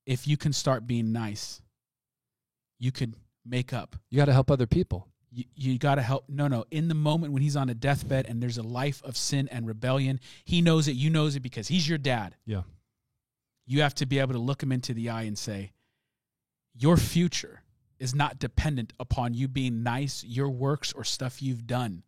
if 0.07 0.27
you 0.27 0.35
can 0.35 0.51
start 0.51 0.87
being 0.87 1.11
nice, 1.11 1.61
you 2.79 2.91
could 2.91 3.13
make 3.45 3.71
up. 3.71 3.95
You 4.09 4.17
got 4.17 4.25
to 4.25 4.33
help 4.33 4.49
other 4.49 4.65
people. 4.65 5.07
You, 5.31 5.43
you 5.55 5.77
got 5.77 5.95
to 5.95 6.01
help. 6.01 6.25
No, 6.27 6.47
no. 6.47 6.65
In 6.71 6.87
the 6.87 6.95
moment 6.95 7.33
when 7.33 7.43
he's 7.43 7.55
on 7.55 7.69
a 7.69 7.75
deathbed 7.75 8.25
and 8.27 8.41
there's 8.41 8.57
a 8.57 8.63
life 8.63 9.03
of 9.03 9.15
sin 9.15 9.47
and 9.51 9.67
rebellion, 9.67 10.19
he 10.43 10.59
knows 10.59 10.87
it. 10.87 10.93
You 10.93 11.11
knows 11.11 11.35
it 11.35 11.41
because 11.41 11.67
he's 11.67 11.87
your 11.87 11.99
dad. 11.99 12.35
Yeah. 12.47 12.63
You 13.67 13.83
have 13.83 13.93
to 13.95 14.07
be 14.07 14.17
able 14.17 14.33
to 14.33 14.39
look 14.39 14.63
him 14.63 14.71
into 14.71 14.95
the 14.95 15.11
eye 15.11 15.23
and 15.23 15.37
say, 15.37 15.73
Your 16.73 16.97
future 16.97 17.61
is 17.99 18.15
not 18.15 18.39
dependent 18.39 18.91
upon 18.99 19.35
you 19.35 19.47
being 19.47 19.83
nice, 19.83 20.23
your 20.23 20.49
works, 20.49 20.93
or 20.93 21.03
stuff 21.03 21.43
you've 21.43 21.67
done. 21.67 22.01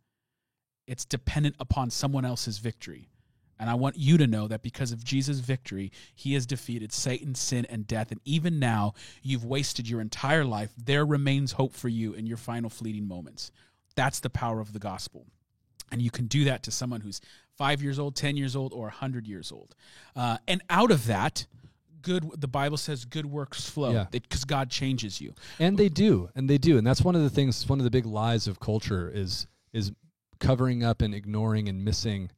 It's 0.87 1.05
dependent 1.05 1.57
upon 1.59 1.91
someone 1.91 2.25
else's 2.25 2.57
victory. 2.57 3.10
And 3.61 3.69
I 3.69 3.75
want 3.75 3.95
you 3.95 4.17
to 4.17 4.25
know 4.25 4.47
that 4.47 4.63
because 4.63 4.91
of 4.91 5.03
Jesus' 5.03 5.39
victory, 5.39 5.91
he 6.15 6.33
has 6.33 6.47
defeated 6.47 6.91
Satan, 6.91 7.35
sin, 7.35 7.65
and 7.69 7.85
death. 7.85 8.11
And 8.11 8.19
even 8.25 8.57
now, 8.57 8.95
you've 9.21 9.45
wasted 9.45 9.87
your 9.87 10.01
entire 10.01 10.43
life. 10.43 10.71
There 10.83 11.05
remains 11.05 11.51
hope 11.51 11.73
for 11.73 11.87
you 11.87 12.13
in 12.13 12.25
your 12.25 12.37
final 12.37 12.71
fleeting 12.71 13.07
moments. 13.07 13.51
That's 13.95 14.19
the 14.19 14.31
power 14.31 14.59
of 14.59 14.73
the 14.73 14.79
gospel. 14.79 15.27
And 15.91 16.01
you 16.01 16.09
can 16.09 16.25
do 16.25 16.45
that 16.45 16.63
to 16.63 16.71
someone 16.71 17.01
who's 17.01 17.21
five 17.55 17.83
years 17.83 17.99
old, 17.99 18.15
10 18.15 18.35
years 18.35 18.55
old, 18.55 18.73
or 18.73 18.85
100 18.85 19.27
years 19.27 19.51
old. 19.51 19.75
Uh, 20.15 20.37
and 20.47 20.63
out 20.69 20.89
of 20.89 21.05
that, 21.05 21.45
good, 22.01 22.27
the 22.41 22.47
Bible 22.47 22.77
says 22.77 23.05
good 23.05 23.27
works 23.27 23.69
flow 23.69 23.91
Yeah. 23.93 24.05
because 24.09 24.43
God 24.43 24.71
changes 24.71 25.21
you. 25.21 25.35
And 25.59 25.77
they 25.77 25.89
do. 25.89 26.29
And 26.33 26.49
they 26.49 26.57
do. 26.57 26.79
And 26.79 26.87
that's 26.87 27.03
one 27.03 27.15
of 27.15 27.21
the 27.21 27.29
things, 27.29 27.69
one 27.69 27.79
of 27.79 27.83
the 27.83 27.91
big 27.91 28.07
lies 28.07 28.47
of 28.47 28.59
culture 28.59 29.09
is 29.13 29.45
is 29.71 29.91
covering 30.39 30.83
up 30.83 31.01
and 31.03 31.13
ignoring 31.13 31.69
and 31.69 31.85
missing 31.85 32.31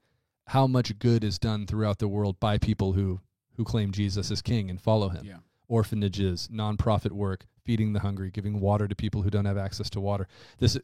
how 0.47 0.67
much 0.67 0.97
good 0.99 1.23
is 1.23 1.39
done 1.39 1.65
throughout 1.65 1.99
the 1.99 2.07
world 2.07 2.39
by 2.39 2.57
people 2.57 2.93
who 2.93 3.21
who 3.55 3.63
claim 3.63 3.91
Jesus 3.91 4.31
as 4.31 4.41
king 4.41 4.69
and 4.69 4.81
follow 4.81 5.09
him. 5.09 5.25
Yeah. 5.25 5.37
orphanages, 5.67 6.49
nonprofit 6.51 7.11
work, 7.11 7.45
feeding 7.63 7.93
the 7.93 7.99
hungry, 7.99 8.31
giving 8.31 8.59
water 8.59 8.87
to 8.87 8.95
people 8.95 9.21
who 9.21 9.29
don't 9.29 9.45
have 9.45 9.57
access 9.57 9.89
to 9.91 9.99
water. 9.99 10.27
This 10.59 10.77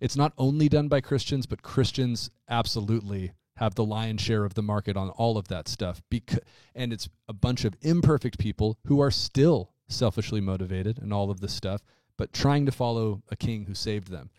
it's 0.00 0.16
not 0.16 0.32
only 0.38 0.68
done 0.68 0.88
by 0.88 1.00
Christians, 1.00 1.46
but 1.46 1.62
Christians 1.62 2.30
absolutely 2.48 3.32
have 3.56 3.74
the 3.74 3.84
lion's 3.84 4.20
share 4.20 4.44
of 4.44 4.54
the 4.54 4.62
market 4.62 4.96
on 4.96 5.10
all 5.10 5.38
of 5.38 5.48
that 5.48 5.68
stuff. 5.68 6.02
Because 6.10 6.40
and 6.74 6.92
it's 6.92 7.08
a 7.28 7.32
bunch 7.32 7.64
of 7.64 7.76
imperfect 7.82 8.38
people 8.38 8.78
who 8.86 9.00
are 9.00 9.10
still 9.10 9.72
selfishly 9.88 10.40
motivated 10.40 10.98
and 10.98 11.12
all 11.12 11.30
of 11.30 11.40
this 11.40 11.52
stuff, 11.52 11.82
but 12.16 12.32
trying 12.32 12.66
to 12.66 12.72
follow 12.72 13.22
a 13.30 13.36
king 13.36 13.64
who 13.64 13.74
saved 13.74 14.08
them. 14.10 14.30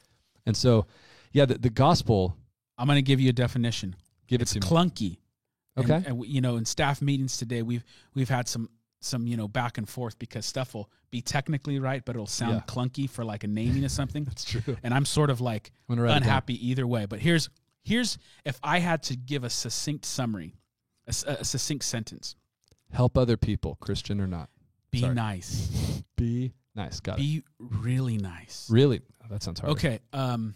And 0.45 0.55
so, 0.55 0.85
yeah, 1.31 1.45
the, 1.45 1.57
the 1.57 1.69
gospel. 1.69 2.37
I'm 2.77 2.87
going 2.87 2.97
to 2.97 3.01
give 3.01 3.21
you 3.21 3.29
a 3.29 3.33
definition. 3.33 3.95
Give 4.27 4.41
it's 4.41 4.55
it 4.55 4.61
to 4.61 4.67
me. 4.67 4.75
clunky. 4.75 5.17
And- 5.77 5.91
Okay. 5.91 6.03
And, 6.07 6.17
we- 6.19 6.27
you 6.29 6.39
know, 6.41 6.55
in 6.57 6.65
staff 6.65 7.01
meetings 7.01 7.37
today, 7.37 7.61
we've 7.61 7.83
we've 8.13 8.29
had 8.29 8.47
some 8.47 8.69
some 9.01 9.27
you 9.27 9.35
know 9.37 9.47
back 9.47 9.77
and 9.77 9.87
forth 9.87 10.17
because 10.17 10.45
stuff 10.45 10.73
will 10.73 10.89
be 11.11 11.21
technically 11.21 11.79
right, 11.79 12.03
but 12.05 12.15
it'll 12.15 12.25
sound 12.27 12.55
Yeah. 12.55 12.61
clunky 12.73 13.09
for 13.09 13.23
like 13.25 13.43
a 13.43 13.47
naming 13.47 13.83
of 13.85 13.91
something. 13.91 14.23
That's 14.29 14.43
true. 14.45 14.77
and 14.83 14.93
I'm 14.93 15.05
sort 15.05 15.29
of 15.29 15.41
like 15.41 15.71
I'm 15.89 15.99
unhappy 15.99 16.69
either 16.69 16.87
way. 16.87 17.05
But 17.05 17.19
here's 17.19 17.49
here's 17.83 18.17
if 18.45 18.59
I 18.63 18.79
had 18.79 19.03
to 19.03 19.15
give 19.17 19.43
a 19.43 19.49
succinct 19.49 20.05
summary, 20.05 20.55
a 21.07 21.13
succinct 21.13 21.83
sentence: 21.85 22.35
Help 22.91 23.17
other 23.17 23.37
people, 23.37 23.75
Christian 23.81 24.19
or 24.21 24.27
not. 24.27 24.49
Be 24.91 25.01
Sorry. 25.01 25.13
nice, 25.13 26.01
Be 26.15 26.53
nice. 26.73 26.99
Got 27.01 27.19
it. 27.19 27.21
be 27.21 27.43
really 27.59 28.17
nice. 28.17 28.67
Really? 28.71 29.01
Oh, 29.23 29.27
that 29.29 29.43
sounds 29.43 29.59
hard. 29.59 29.73
Okay. 29.73 29.99
Um, 30.13 30.55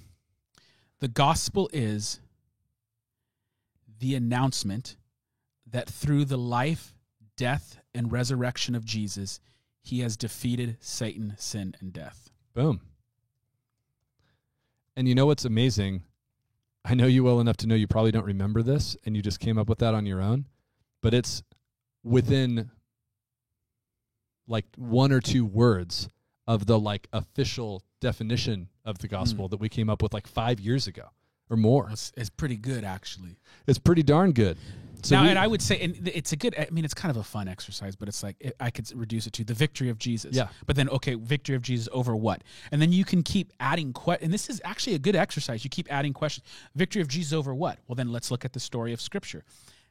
the 1.01 1.07
gospel 1.09 1.69
is 1.73 2.19
the 3.99 4.15
announcement 4.15 4.95
that 5.69 5.89
through 5.89 6.25
the 6.25 6.37
life, 6.37 6.95
death, 7.37 7.77
and 7.93 8.11
resurrection 8.11 8.75
of 8.75 8.85
Jesus, 8.85 9.39
he 9.81 9.99
has 9.99 10.17
defeated 10.17 10.77
Satan, 10.79 11.35
sin, 11.37 11.75
and 11.79 11.93
death. 11.93 12.29
Boom. 12.53 12.81
And 14.95 15.07
you 15.07 15.15
know 15.15 15.25
what's 15.25 15.45
amazing? 15.45 16.03
I 16.83 16.93
know 16.93 17.07
you 17.07 17.23
well 17.23 17.39
enough 17.39 17.57
to 17.57 17.67
know 17.67 17.75
you 17.75 17.87
probably 17.87 18.11
don't 18.11 18.25
remember 18.25 18.61
this 18.61 18.97
and 19.05 19.15
you 19.15 19.21
just 19.21 19.39
came 19.39 19.57
up 19.57 19.69
with 19.69 19.79
that 19.79 19.93
on 19.93 20.05
your 20.05 20.21
own, 20.21 20.45
but 21.01 21.13
it's 21.13 21.43
within 22.03 22.71
like 24.47 24.65
one 24.75 25.11
or 25.11 25.21
two 25.21 25.45
words 25.45 26.09
of 26.47 26.65
the 26.65 26.79
like 26.79 27.07
official 27.13 27.83
definition 28.01 28.69
of 28.83 28.97
the 28.99 29.07
gospel 29.07 29.45
hmm. 29.45 29.51
that 29.51 29.59
we 29.59 29.69
came 29.69 29.89
up 29.89 30.01
with 30.01 30.13
like 30.13 30.25
5 30.25 30.59
years 30.59 30.87
ago 30.87 31.09
or 31.49 31.57
more. 31.57 31.89
It's, 31.91 32.11
it's 32.17 32.29
pretty 32.29 32.57
good, 32.57 32.83
actually. 32.83 33.37
It's 33.67 33.79
pretty 33.79 34.03
darn 34.03 34.31
good. 34.33 34.57
So 35.01 35.15
now, 35.15 35.23
we- 35.23 35.29
and 35.29 35.39
I 35.39 35.47
would 35.47 35.61
say, 35.61 35.79
and 35.79 36.07
it's 36.09 36.33
a 36.33 36.35
good. 36.35 36.53
I 36.59 36.67
mean, 36.71 36.83
it's 36.83 36.93
kind 36.93 37.09
of 37.09 37.15
a 37.15 37.23
fun 37.23 37.47
exercise, 37.47 37.95
but 37.95 38.09
it's 38.09 38.21
like 38.21 38.35
it, 38.41 38.55
I 38.59 38.69
could 38.69 38.91
reduce 38.93 39.27
it 39.27 39.33
to 39.33 39.45
the 39.45 39.53
victory 39.53 39.87
of 39.87 39.97
Jesus. 39.97 40.35
Yeah. 40.35 40.49
But 40.65 40.75
then, 40.75 40.89
okay, 40.89 41.13
victory 41.15 41.55
of 41.55 41.61
Jesus 41.61 41.87
over 41.93 42.15
what? 42.17 42.43
And 42.73 42.81
then 42.81 42.91
you 42.91 43.05
can 43.05 43.23
keep 43.23 43.53
adding. 43.61 43.93
Que- 43.93 44.17
and 44.21 44.33
this 44.33 44.49
is 44.49 44.59
actually 44.65 44.95
a 44.95 44.99
good 44.99 45.15
exercise. 45.15 45.63
You 45.63 45.69
keep 45.69 45.87
adding 45.89 46.11
questions. 46.11 46.45
Victory 46.75 47.01
of 47.01 47.07
Jesus 47.07 47.31
over 47.31 47.55
what? 47.55 47.79
Well, 47.87 47.95
then 47.95 48.11
let's 48.11 48.29
look 48.29 48.43
at 48.43 48.51
the 48.51 48.59
story 48.59 48.91
of 48.91 48.99
Scripture. 48.99 49.45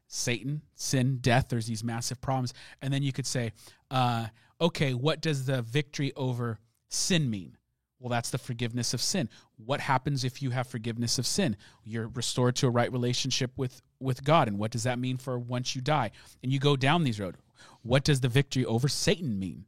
Satan, 0.08 0.60
sin, 0.74 1.18
death. 1.22 1.46
There's 1.48 1.66
these 1.66 1.82
massive 1.82 2.20
problems, 2.20 2.52
and 2.82 2.92
then 2.92 3.02
you 3.02 3.12
could 3.12 3.26
say, 3.26 3.52
uh, 3.90 4.26
okay, 4.60 4.92
what 4.94 5.20
does 5.22 5.46
the 5.46 5.62
victory 5.62 6.12
over 6.16 6.58
sin 6.88 7.30
mean? 7.30 7.56
Well, 8.00 8.10
that's 8.10 8.30
the 8.30 8.38
forgiveness 8.38 8.94
of 8.94 9.00
sin. 9.00 9.28
What 9.56 9.80
happens 9.80 10.24
if 10.24 10.40
you 10.40 10.50
have 10.50 10.68
forgiveness 10.68 11.18
of 11.18 11.26
sin? 11.26 11.56
You're 11.84 12.08
restored 12.08 12.54
to 12.56 12.68
a 12.68 12.70
right 12.70 12.92
relationship 12.92 13.50
with 13.56 13.82
with 14.00 14.22
God, 14.22 14.46
and 14.46 14.58
what 14.58 14.70
does 14.70 14.84
that 14.84 14.98
mean 14.98 15.16
for 15.16 15.38
once 15.38 15.74
you 15.74 15.82
die? 15.82 16.12
And 16.42 16.52
you 16.52 16.60
go 16.60 16.76
down 16.76 17.02
these 17.02 17.18
road. 17.18 17.36
What 17.82 18.04
does 18.04 18.20
the 18.20 18.28
victory 18.28 18.64
over 18.64 18.88
Satan 18.88 19.38
mean? 19.38 19.64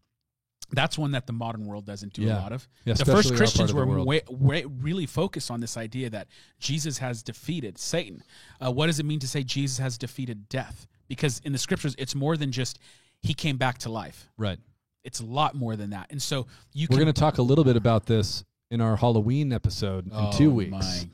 That's 0.72 0.96
one 0.96 1.10
that 1.12 1.26
the 1.26 1.32
modern 1.32 1.66
world 1.66 1.84
doesn't 1.84 2.12
do 2.12 2.28
a 2.28 2.34
lot 2.34 2.52
of. 2.52 2.68
Yeah, 2.84 2.94
the 2.94 3.04
first 3.04 3.34
Christians 3.34 3.74
were 3.74 4.04
way, 4.04 4.22
way, 4.28 4.64
really 4.64 5.06
focused 5.06 5.50
on 5.50 5.58
this 5.60 5.76
idea 5.76 6.10
that 6.10 6.28
Jesus 6.60 6.98
has 6.98 7.24
defeated 7.24 7.76
Satan. 7.76 8.22
Uh, 8.64 8.70
what 8.70 8.86
does 8.86 9.00
it 9.00 9.06
mean 9.06 9.18
to 9.18 9.26
say 9.26 9.42
Jesus 9.42 9.78
has 9.78 9.98
defeated 9.98 10.48
death? 10.48 10.86
Because 11.08 11.40
in 11.44 11.50
the 11.50 11.58
scriptures, 11.58 11.96
it's 11.98 12.14
more 12.14 12.36
than 12.36 12.52
just 12.52 12.78
he 13.20 13.34
came 13.34 13.56
back 13.56 13.78
to 13.78 13.90
life. 13.90 14.28
right. 14.38 14.58
It's 15.04 15.20
a 15.20 15.24
lot 15.24 15.54
more 15.54 15.76
than 15.76 15.90
that. 15.90 16.08
And 16.10 16.20
so 16.20 16.46
you 16.72 16.86
We're 16.90 16.96
going 16.98 17.06
to 17.06 17.12
talk 17.12 17.38
a 17.38 17.42
little 17.42 17.64
bit 17.64 17.76
about 17.76 18.06
this 18.06 18.44
in 18.70 18.80
our 18.80 18.96
Halloween 18.96 19.52
episode 19.52 20.06
in 20.06 20.12
Oh, 20.14 20.30
2 20.32 20.50
weeks. 20.50 20.70
my 20.70 21.08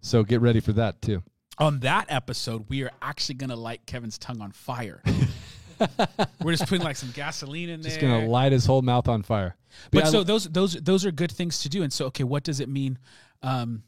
So 0.00 0.22
get 0.22 0.40
ready 0.40 0.60
for 0.60 0.72
that 0.74 1.02
too. 1.02 1.22
on 1.58 1.80
that 1.80 2.06
episode, 2.08 2.66
we 2.68 2.82
are 2.84 2.90
actually 3.02 3.34
going 3.36 3.50
to 3.50 3.56
light 3.56 3.84
Kevin's 3.86 4.18
tongue 4.18 4.40
on 4.40 4.52
fire. 4.52 5.02
We're 6.42 6.52
just 6.52 6.68
putting 6.68 6.84
like 6.84 6.96
some 6.96 7.10
gasoline 7.10 7.68
in 7.68 7.80
there. 7.82 7.90
Just 7.90 8.00
going 8.00 8.24
to 8.24 8.30
light 8.30 8.52
his 8.52 8.64
whole 8.64 8.80
mouth 8.82 9.08
on 9.08 9.22
fire. 9.22 9.56
but 9.90 10.04
I 10.04 10.08
so 10.10 10.22
those 10.24 10.44
those 10.48 10.72
those 10.74 11.04
are 11.04 11.10
good 11.10 11.30
things 11.32 11.60
to 11.60 11.68
do. 11.68 11.82
And 11.82 11.92
so, 11.92 12.06
okay, 12.06 12.24
what 12.24 12.44
does 12.44 12.60
it 12.60 12.68
mean? 12.68 12.98
Um, 13.42 13.82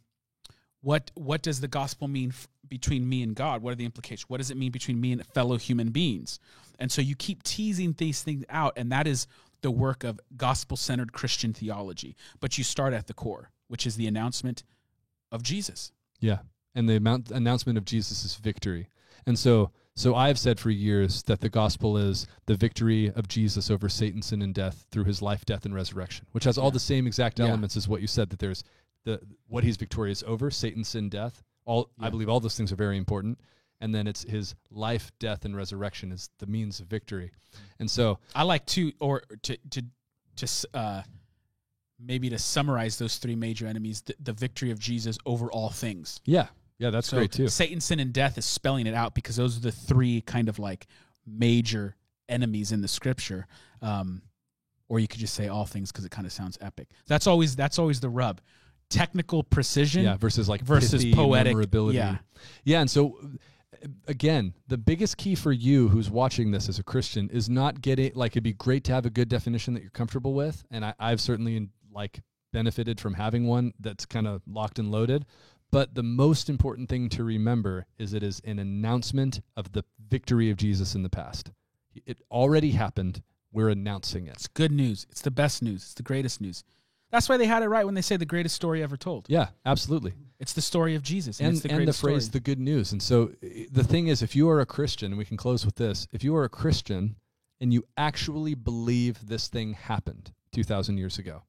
what 0.83 1.11
what 1.15 1.43
does 1.43 1.61
the 1.61 1.69
gospel 1.69 2.07
mean 2.09 2.31
f- 2.31 2.47
between 2.69 3.09
me 3.09 3.23
and 3.23 3.35
God? 3.35 3.63
What 3.63 3.73
are 3.73 3.77
the 3.77 3.87
implications? 3.87 4.29
What 4.29 4.37
does 4.39 4.51
it 4.51 4.57
mean 4.59 4.71
between 4.71 5.01
me 5.01 5.13
and 5.13 5.27
fellow 5.29 5.57
human 5.57 5.89
beings? 5.89 6.41
And 6.79 6.93
so 6.93 7.03
you 7.03 7.17
keep 7.17 7.43
teasing 7.43 7.95
these 7.99 8.23
things 8.23 8.45
out, 8.49 8.75
and 8.77 8.91
that 8.93 9.07
is 9.07 9.27
the 9.63 9.71
work 9.71 10.05
of 10.05 10.21
gospel 10.37 10.77
centered 10.77 11.13
Christian 11.13 11.53
theology. 11.53 12.17
But 12.41 12.59
you 12.59 12.65
start 12.65 12.93
at 12.93 13.07
the 13.07 13.15
core, 13.15 13.51
which 13.67 13.87
is 13.87 13.97
the 13.97 14.07
announcement 14.07 14.63
of 15.33 15.43
Jesus. 15.43 15.93
Yeah. 16.21 16.39
And 16.75 16.89
the 16.89 16.97
amount, 16.97 17.31
announcement 17.31 17.77
of 17.79 17.85
Jesus' 17.85 18.37
victory. 18.37 18.89
And 19.27 19.39
so 19.39 19.73
so 19.99 20.15
I've 20.15 20.39
said 20.39 20.61
for 20.61 20.71
years 20.71 21.25
that 21.25 21.41
the 21.41 21.49
gospel 21.49 21.97
is 21.97 22.29
the 22.47 22.55
victory 22.55 23.11
of 23.17 23.27
Jesus 23.27 23.69
over 23.69 23.89
Satan, 23.89 24.23
sin, 24.23 24.43
and 24.43 24.55
death 24.55 24.87
through 24.93 25.05
his 25.05 25.21
life, 25.21 25.45
death, 25.45 25.65
and 25.65 25.75
resurrection, 25.75 26.25
which 26.31 26.45
has 26.45 26.57
all 26.57 26.71
the 26.71 26.79
same 26.79 27.05
exact 27.05 27.41
Yeah. 27.41 27.47
elements 27.47 27.77
as 27.77 27.89
what 27.89 28.01
you 28.01 28.07
said, 28.07 28.31
that 28.31 28.39
there's 28.39 28.63
the 29.03 29.21
what 29.49 29.65
he's 29.65 29.77
victorious 29.77 30.23
over, 30.25 30.53
Satan, 30.53 30.85
sin, 30.85 31.09
death. 31.09 31.43
All 31.65 31.91
I 31.99 32.11
believe 32.11 32.29
all 32.29 32.39
those 32.39 32.57
things 32.57 32.71
are 32.71 32.77
very 32.77 32.97
important. 32.97 33.41
And 33.81 33.95
then 33.95 34.07
it's 34.07 34.25
his 34.25 34.55
life, 34.71 35.13
death, 35.21 35.45
and 35.45 35.57
resurrection 35.57 36.11
is 36.13 36.31
the 36.39 36.47
means 36.47 36.81
of 36.81 36.87
victory. 36.89 37.31
And 37.79 37.89
so 37.91 38.19
I 38.35 38.43
like 38.43 38.67
to, 38.67 38.93
or 39.01 39.23
to 39.43 39.57
to 39.71 39.83
to 40.37 40.69
uh, 40.75 41.03
maybe 42.01 42.29
to 42.31 42.39
summarize 42.39 42.99
those 42.99 43.19
three 43.19 43.37
major 43.37 43.67
enemies: 43.67 44.03
the, 44.03 44.15
the 44.21 44.33
victory 44.33 44.71
of 44.71 44.79
Jesus 44.79 45.17
over 45.27 45.51
all 45.53 45.71
things. 45.71 46.21
yeah. 46.25 46.47
Yeah, 46.81 46.91
that's 46.91 47.09
So 47.09 47.17
great 47.17 47.33
too. 47.33 47.49
Satan, 47.49 47.81
sin, 47.81 47.99
and 47.99 48.13
death 48.13 48.39
is 48.39 48.45
spelling 48.45 48.87
it 48.87 48.95
out 48.95 49.13
because 49.13 49.35
those 49.35 49.57
are 49.57 49.61
the 49.61 49.73
three 49.73 50.21
kind 50.21 50.49
of 50.49 50.61
like 50.61 50.87
major 51.27 51.97
enemies 52.29 52.71
in 52.71 52.81
the 52.83 52.87
scripture. 52.87 53.49
Um, 53.83 54.23
or 54.89 55.01
you 55.01 55.09
could 55.09 55.19
just 55.19 55.35
say 55.35 55.49
all 55.49 55.67
things 55.67 55.91
because 55.91 56.05
it 56.05 56.13
kind 56.13 56.25
of 56.25 56.33
sounds 56.33 56.57
epic. 56.61 56.89
That's 57.09 57.27
always 57.27 57.57
that's 57.57 57.81
always 57.81 57.99
the 57.99 58.09
rub. 58.09 58.41
Technical 58.91 59.43
precision. 59.43 60.05
yeah 60.05 60.17
versus 60.17 60.49
like 60.49 60.61
versus 60.63 61.03
pithy 61.03 61.15
poetic, 61.15 61.51
memorability 61.51 61.99
yeah. 61.99 62.19
yeah 62.65 62.81
and 62.81 62.89
so 62.89 63.19
again 64.07 64.55
the 64.67 64.79
biggest 64.79 65.17
key 65.17 65.35
for 65.35 65.53
you 65.53 65.89
who's 65.89 66.11
watching 66.11 66.51
this 66.51 66.69
as 66.69 66.79
a 66.79 66.83
christian 66.83 67.29
is 67.31 67.49
not 67.51 67.81
getting 67.81 68.11
like 68.15 68.33
it'd 68.33 68.43
be 68.43 68.53
great 68.53 68.83
to 68.85 68.93
have 68.93 69.05
a 69.07 69.11
good 69.11 69.29
definition 69.29 69.75
that 69.75 69.83
you're 69.83 69.91
comfortable 69.91 70.35
with 70.35 70.65
and 70.71 70.85
I, 70.85 70.95
i've 70.99 71.21
certainly 71.21 71.69
like 71.93 72.21
benefited 72.53 72.99
from 72.99 73.15
having 73.15 73.47
one 73.47 73.73
that's 73.79 74.07
kind 74.07 74.27
of 74.27 74.43
locked 74.47 74.79
and 74.79 74.91
loaded 74.91 75.27
but 75.71 75.95
the 75.95 76.03
most 76.03 76.49
important 76.49 76.89
thing 76.89 77.11
to 77.11 77.25
remember 77.25 77.85
is 77.99 78.15
it 78.15 78.23
is 78.23 78.41
an 78.47 78.59
announcement 78.59 79.41
of 79.57 79.73
the 79.73 79.85
victory 80.09 80.51
of 80.51 80.57
jesus 80.57 80.95
in 80.95 81.03
the 81.03 81.11
past 81.11 81.51
it 82.07 82.21
already 82.31 82.71
happened 82.71 83.23
we're 83.53 83.69
announcing 83.71 84.27
it 84.27 84.35
It's 84.35 84.47
good 84.47 84.71
news. 84.73 85.07
It's 85.11 85.23
the 85.23 85.31
best 85.31 85.63
news. 85.63 85.83
It's 85.83 85.95
the 85.95 86.03
greatest 86.03 86.39
news. 86.41 86.65
That's 87.11 87.31
why 87.31 87.39
they 87.39 87.47
had 87.47 87.63
it 87.63 87.69
right 87.69 87.87
when 87.87 87.95
they 87.95 88.03
say 88.03 88.19
the 88.19 88.27
greatest 88.27 88.55
story 88.55 88.83
ever 88.83 88.97
told. 88.97 89.27
yeah 89.29 89.49
absolutely 89.65 90.13
It's 90.41 90.53
the 90.53 90.63
story 90.63 90.95
of 90.95 91.03
Jesus, 91.03 91.41
and, 91.41 91.49
and, 91.49 91.57
it's 91.57 91.63
the 91.65 91.73
and 91.73 91.89
the 91.89 91.93
phrase 91.93 92.25
story. 92.27 92.33
the 92.33 92.41
good 92.41 92.61
news 92.61 92.93
and 92.93 93.03
so 93.03 93.33
the 93.73 93.83
thing 93.85 94.07
is 94.07 94.23
if 94.23 94.37
you 94.37 94.49
are 94.49 94.61
a 94.61 94.67
christian 94.67 95.13
and 95.13 95.19
we 95.19 95.25
can 95.25 95.37
close 95.37 95.67
with 95.67 95.75
this 95.77 96.07
if 96.13 96.23
you 96.23 96.35
are 96.37 96.45
a 96.45 96.49
christian 96.49 97.17
and 97.61 97.73
you 97.73 97.85
actually 97.97 98.55
believe 98.55 99.27
this 99.27 99.49
thing 99.49 99.73
happened 99.73 100.33
2000 100.53 100.97
years 100.97 101.19
ago 101.19 101.43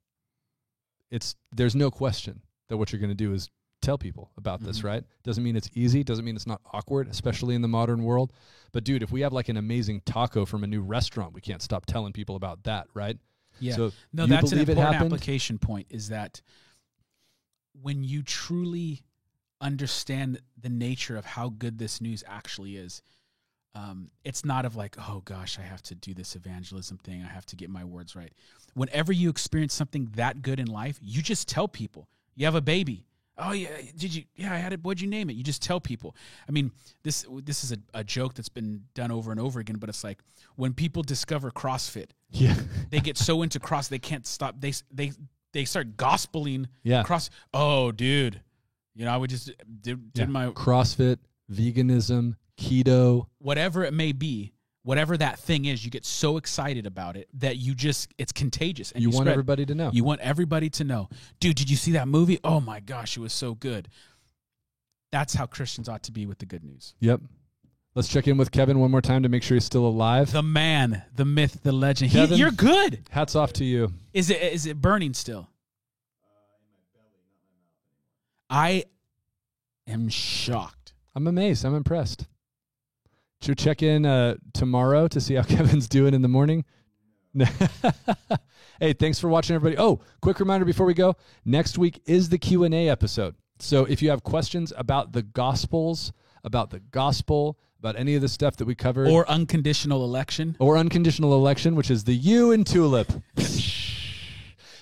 it's 1.12 1.36
there's 1.52 1.76
no 1.76 1.90
question 1.92 2.42
that 2.68 2.78
what 2.78 2.92
you're 2.92 3.00
going 3.00 3.10
to 3.10 3.16
do 3.16 3.34
is 3.34 3.50
tell 3.82 3.98
people 3.98 4.30
about 4.38 4.60
this 4.62 4.80
Mhm. 4.82 4.84
right 4.86 5.04
doesn't 5.24 5.44
mean 5.44 5.56
it's 5.56 5.70
easy 5.74 6.04
doesn't 6.04 6.26
mean 6.26 6.36
it's 6.36 6.48
not 6.48 6.62
awkward 6.74 7.08
especially 7.08 7.56
in 7.56 7.62
the 7.62 7.68
modern 7.68 8.04
world 8.04 8.34
but 8.74 8.84
dude 8.84 9.02
if 9.04 9.12
we 9.12 9.22
have 9.22 9.32
like 9.34 9.50
an 9.50 9.58
amazing 9.58 10.02
taco 10.06 10.46
from 10.46 10.64
a 10.64 10.68
new 10.68 10.82
restaurant 10.82 11.34
we 11.34 11.42
can't 11.42 11.62
stop 11.62 11.86
telling 11.86 12.12
people 12.12 12.36
about 12.36 12.64
that 12.64 12.88
right 12.94 13.18
yeah. 13.62 13.76
so 13.76 13.92
No, 14.14 14.26
that's 14.26 14.52
an 14.52 14.60
important 14.60 14.86
happened? 14.94 15.14
application 15.14 15.58
point 15.60 15.88
is 15.90 16.10
that 16.10 16.42
when 17.82 18.04
you 18.04 18.24
truly 18.24 19.02
understand 19.62 20.40
the 20.60 20.70
nature 20.70 21.18
of 21.18 21.26
how 21.26 21.50
good 21.50 21.78
this 21.78 22.02
news 22.02 22.24
actually 22.28 22.78
is, 22.78 23.02
um, 23.76 24.10
it's 24.24 24.44
not 24.44 24.66
of 24.66 24.76
like, 24.76 24.96
oh 24.98 25.22
gosh, 25.26 25.60
I 25.60 25.62
have 25.62 25.82
to 25.84 25.96
do 25.96 26.14
this 26.14 26.36
evangelism 26.36 26.98
thing. 26.98 27.24
I 27.24 27.32
have 27.32 27.46
to 27.48 27.56
get 27.56 27.70
my 27.70 27.84
words 27.84 28.16
right. 28.16 28.34
Whenever 28.74 29.14
you 29.14 29.30
experience 29.30 29.74
something 29.74 30.10
that 30.16 30.42
good 30.42 30.60
in 30.60 30.68
life, 30.68 30.98
you 31.02 31.22
just 31.22 31.48
tell 31.48 31.68
people. 31.68 32.08
You 32.36 32.46
have 32.46 32.56
a 32.56 32.62
baby. 32.62 33.06
Oh 33.38 33.52
yeah, 33.54 33.70
did 33.96 34.14
you? 34.14 34.24
Yeah, 34.36 34.54
I 34.54 34.58
had 34.58 34.74
it. 34.74 34.84
What'd 34.84 35.00
you 35.00 35.08
name 35.08 35.30
it? 35.30 35.34
You 35.34 35.44
just 35.44 35.62
tell 35.62 35.80
people. 35.80 36.14
I 36.48 36.52
mean, 36.52 36.72
this 37.04 37.26
this 37.44 37.64
is 37.64 37.72
a, 37.72 37.78
a 37.94 38.04
joke 38.04 38.34
that's 38.34 38.50
been 38.50 38.84
done 38.96 39.12
over 39.12 39.32
and 39.32 39.40
over 39.40 39.62
again. 39.62 39.78
But 39.78 39.88
it's 39.88 40.04
like 40.04 40.20
when 40.56 40.74
people 40.74 41.04
discover 41.04 41.50
CrossFit, 41.50 42.10
yeah 42.32 42.56
they 42.90 43.00
get 43.00 43.18
so 43.18 43.42
into 43.42 43.60
cross 43.60 43.88
they 43.88 44.00
can't 44.00 44.26
stop 44.26 44.56
they 44.60 44.74
they 44.92 45.12
they 45.54 45.66
start 45.66 45.98
gospeling 45.98 46.66
yeah. 46.84 47.04
cross 47.04 47.30
oh 47.54 47.92
dude 47.92 48.42
you 48.96 49.06
know 49.06 49.12
i 49.12 49.18
would 49.18 49.30
just 49.30 49.48
did, 49.82 50.14
did 50.14 50.22
Yeah. 50.22 50.26
my 50.26 50.48
crossfit 50.48 51.18
veganism 51.52 52.36
keto. 52.58 53.28
Whatever 53.40 53.84
it 53.86 53.94
may 53.94 54.12
be 54.12 54.54
whatever 54.84 55.16
that 55.18 55.40
thing 55.40 55.66
is 55.66 55.84
you 55.84 55.92
get 55.92 56.06
so 56.06 56.38
excited 56.38 56.86
about 56.86 57.16
it 57.16 57.28
that 57.34 57.58
you 57.58 57.74
just 57.76 58.14
it's 58.18 58.32
contagious 58.32 58.92
and 58.92 59.02
you, 59.02 59.10
you, 59.10 59.16
want 59.16 59.26
spread- 59.26 59.34
everybody 59.34 59.66
to 59.66 59.76
know. 59.76 59.90
You 59.94 60.04
want 60.04 60.22
everybody 60.22 60.70
to 60.72 60.84
know. 60.84 61.10
Dude 61.40 61.56
did 61.56 61.70
you 61.70 61.76
see 61.78 61.94
that 61.94 62.08
movie? 62.08 62.40
Oh 62.44 62.60
my 62.60 62.80
gosh 62.80 63.18
it 63.18 63.20
was 63.22 63.34
so 63.34 63.56
good. 63.56 63.88
That's 65.12 65.34
how 65.34 65.46
christians 65.46 65.88
ought 65.90 66.04
to 66.04 66.12
be 66.12 66.26
with 66.26 66.40
the 66.40 66.46
good 66.46 66.64
news. 66.64 66.96
Yep. 67.00 67.22
Let's 68.00 68.08
check 68.08 68.30
in 68.30 68.38
with 68.38 68.54
Kevin 68.54 68.80
one 68.80 68.92
more 68.92 69.02
time 69.02 69.24
to 69.24 69.28
make 69.28 69.44
sure 69.44 69.56
he's 69.56 69.66
still 69.66 69.86
alive. 69.86 70.32
The 70.32 70.42
man, 70.42 71.04
the 71.14 71.26
myth, 71.26 71.60
the 71.64 71.74
legend. 71.74 72.12
He, 72.12 72.18
Kevin? 72.18 72.38
you're 72.38 72.50
good. 72.50 73.02
Hats 73.10 73.36
off 73.36 73.52
to 73.52 73.66
you. 73.66 73.92
Is 74.14 74.30
it 74.30 74.42
is 74.42 74.66
it 74.66 74.80
burning 74.80 75.14
still? 75.14 75.50
I 78.50 78.86
am 79.86 80.08
shocked. 80.08 80.94
I'm 81.14 81.28
amazed. 81.28 81.66
I'm 81.66 81.76
impressed. 81.76 82.26
Should 83.42 83.50
we 83.50 83.56
check 83.56 83.84
in 83.84 84.06
uh, 84.06 84.36
tomorrow 84.54 85.10
to 85.10 85.20
see 85.20 85.34
how 85.34 85.44
Kevin's 85.58 85.90
doing 85.90 86.14
in 86.14 86.22
the 86.22 86.30
morning? 86.30 86.64
hey, 88.80 88.94
thanks 88.94 89.20
for 89.20 89.28
watching, 89.28 89.58
everybody. 89.58 89.78
Oh, 89.78 90.00
quick 90.22 90.40
reminder 90.40 90.64
before 90.64 90.86
we 90.86 90.94
go: 90.94 91.18
next 91.44 91.78
week 91.78 92.02
is 92.06 92.30
the 92.30 92.38
Q 92.38 92.64
and 92.64 92.74
A 92.74 92.88
episode. 92.88 93.36
So 93.60 93.84
if 93.84 94.02
you 94.02 94.10
have 94.10 94.24
questions 94.24 94.72
about 94.78 95.12
the 95.12 95.22
Gospels, 95.22 96.14
about 96.46 96.70
the 96.70 96.80
gospel, 96.80 97.60
about 97.80 97.96
any 97.98 98.16
of 98.16 98.22
the 98.22 98.28
stuff 98.28 98.58
that 98.58 98.66
we 98.66 98.76
covered, 98.76 99.08
Or 99.08 99.28
unconditional 99.30 100.04
election. 100.04 100.56
or 100.60 100.78
unconditional 100.78 101.34
election, 101.34 101.76
which 101.76 101.90
is 101.90 102.04
the 102.04 102.14
U 102.14 102.52
in 102.52 102.64
tulip. 102.66 103.12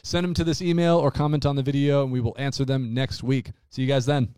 Send 0.04 0.24
them 0.24 0.34
to 0.36 0.44
this 0.44 0.62
email 0.62 0.98
or 0.98 1.12
comment 1.12 1.46
on 1.46 1.56
the 1.56 1.64
video, 1.64 2.04
and 2.04 2.12
we 2.12 2.22
will 2.22 2.36
answer 2.40 2.64
them 2.66 2.94
next 2.94 3.24
week. 3.24 3.52
See 3.70 3.82
you 3.82 3.88
guys 3.88 4.06
then. 4.06 4.30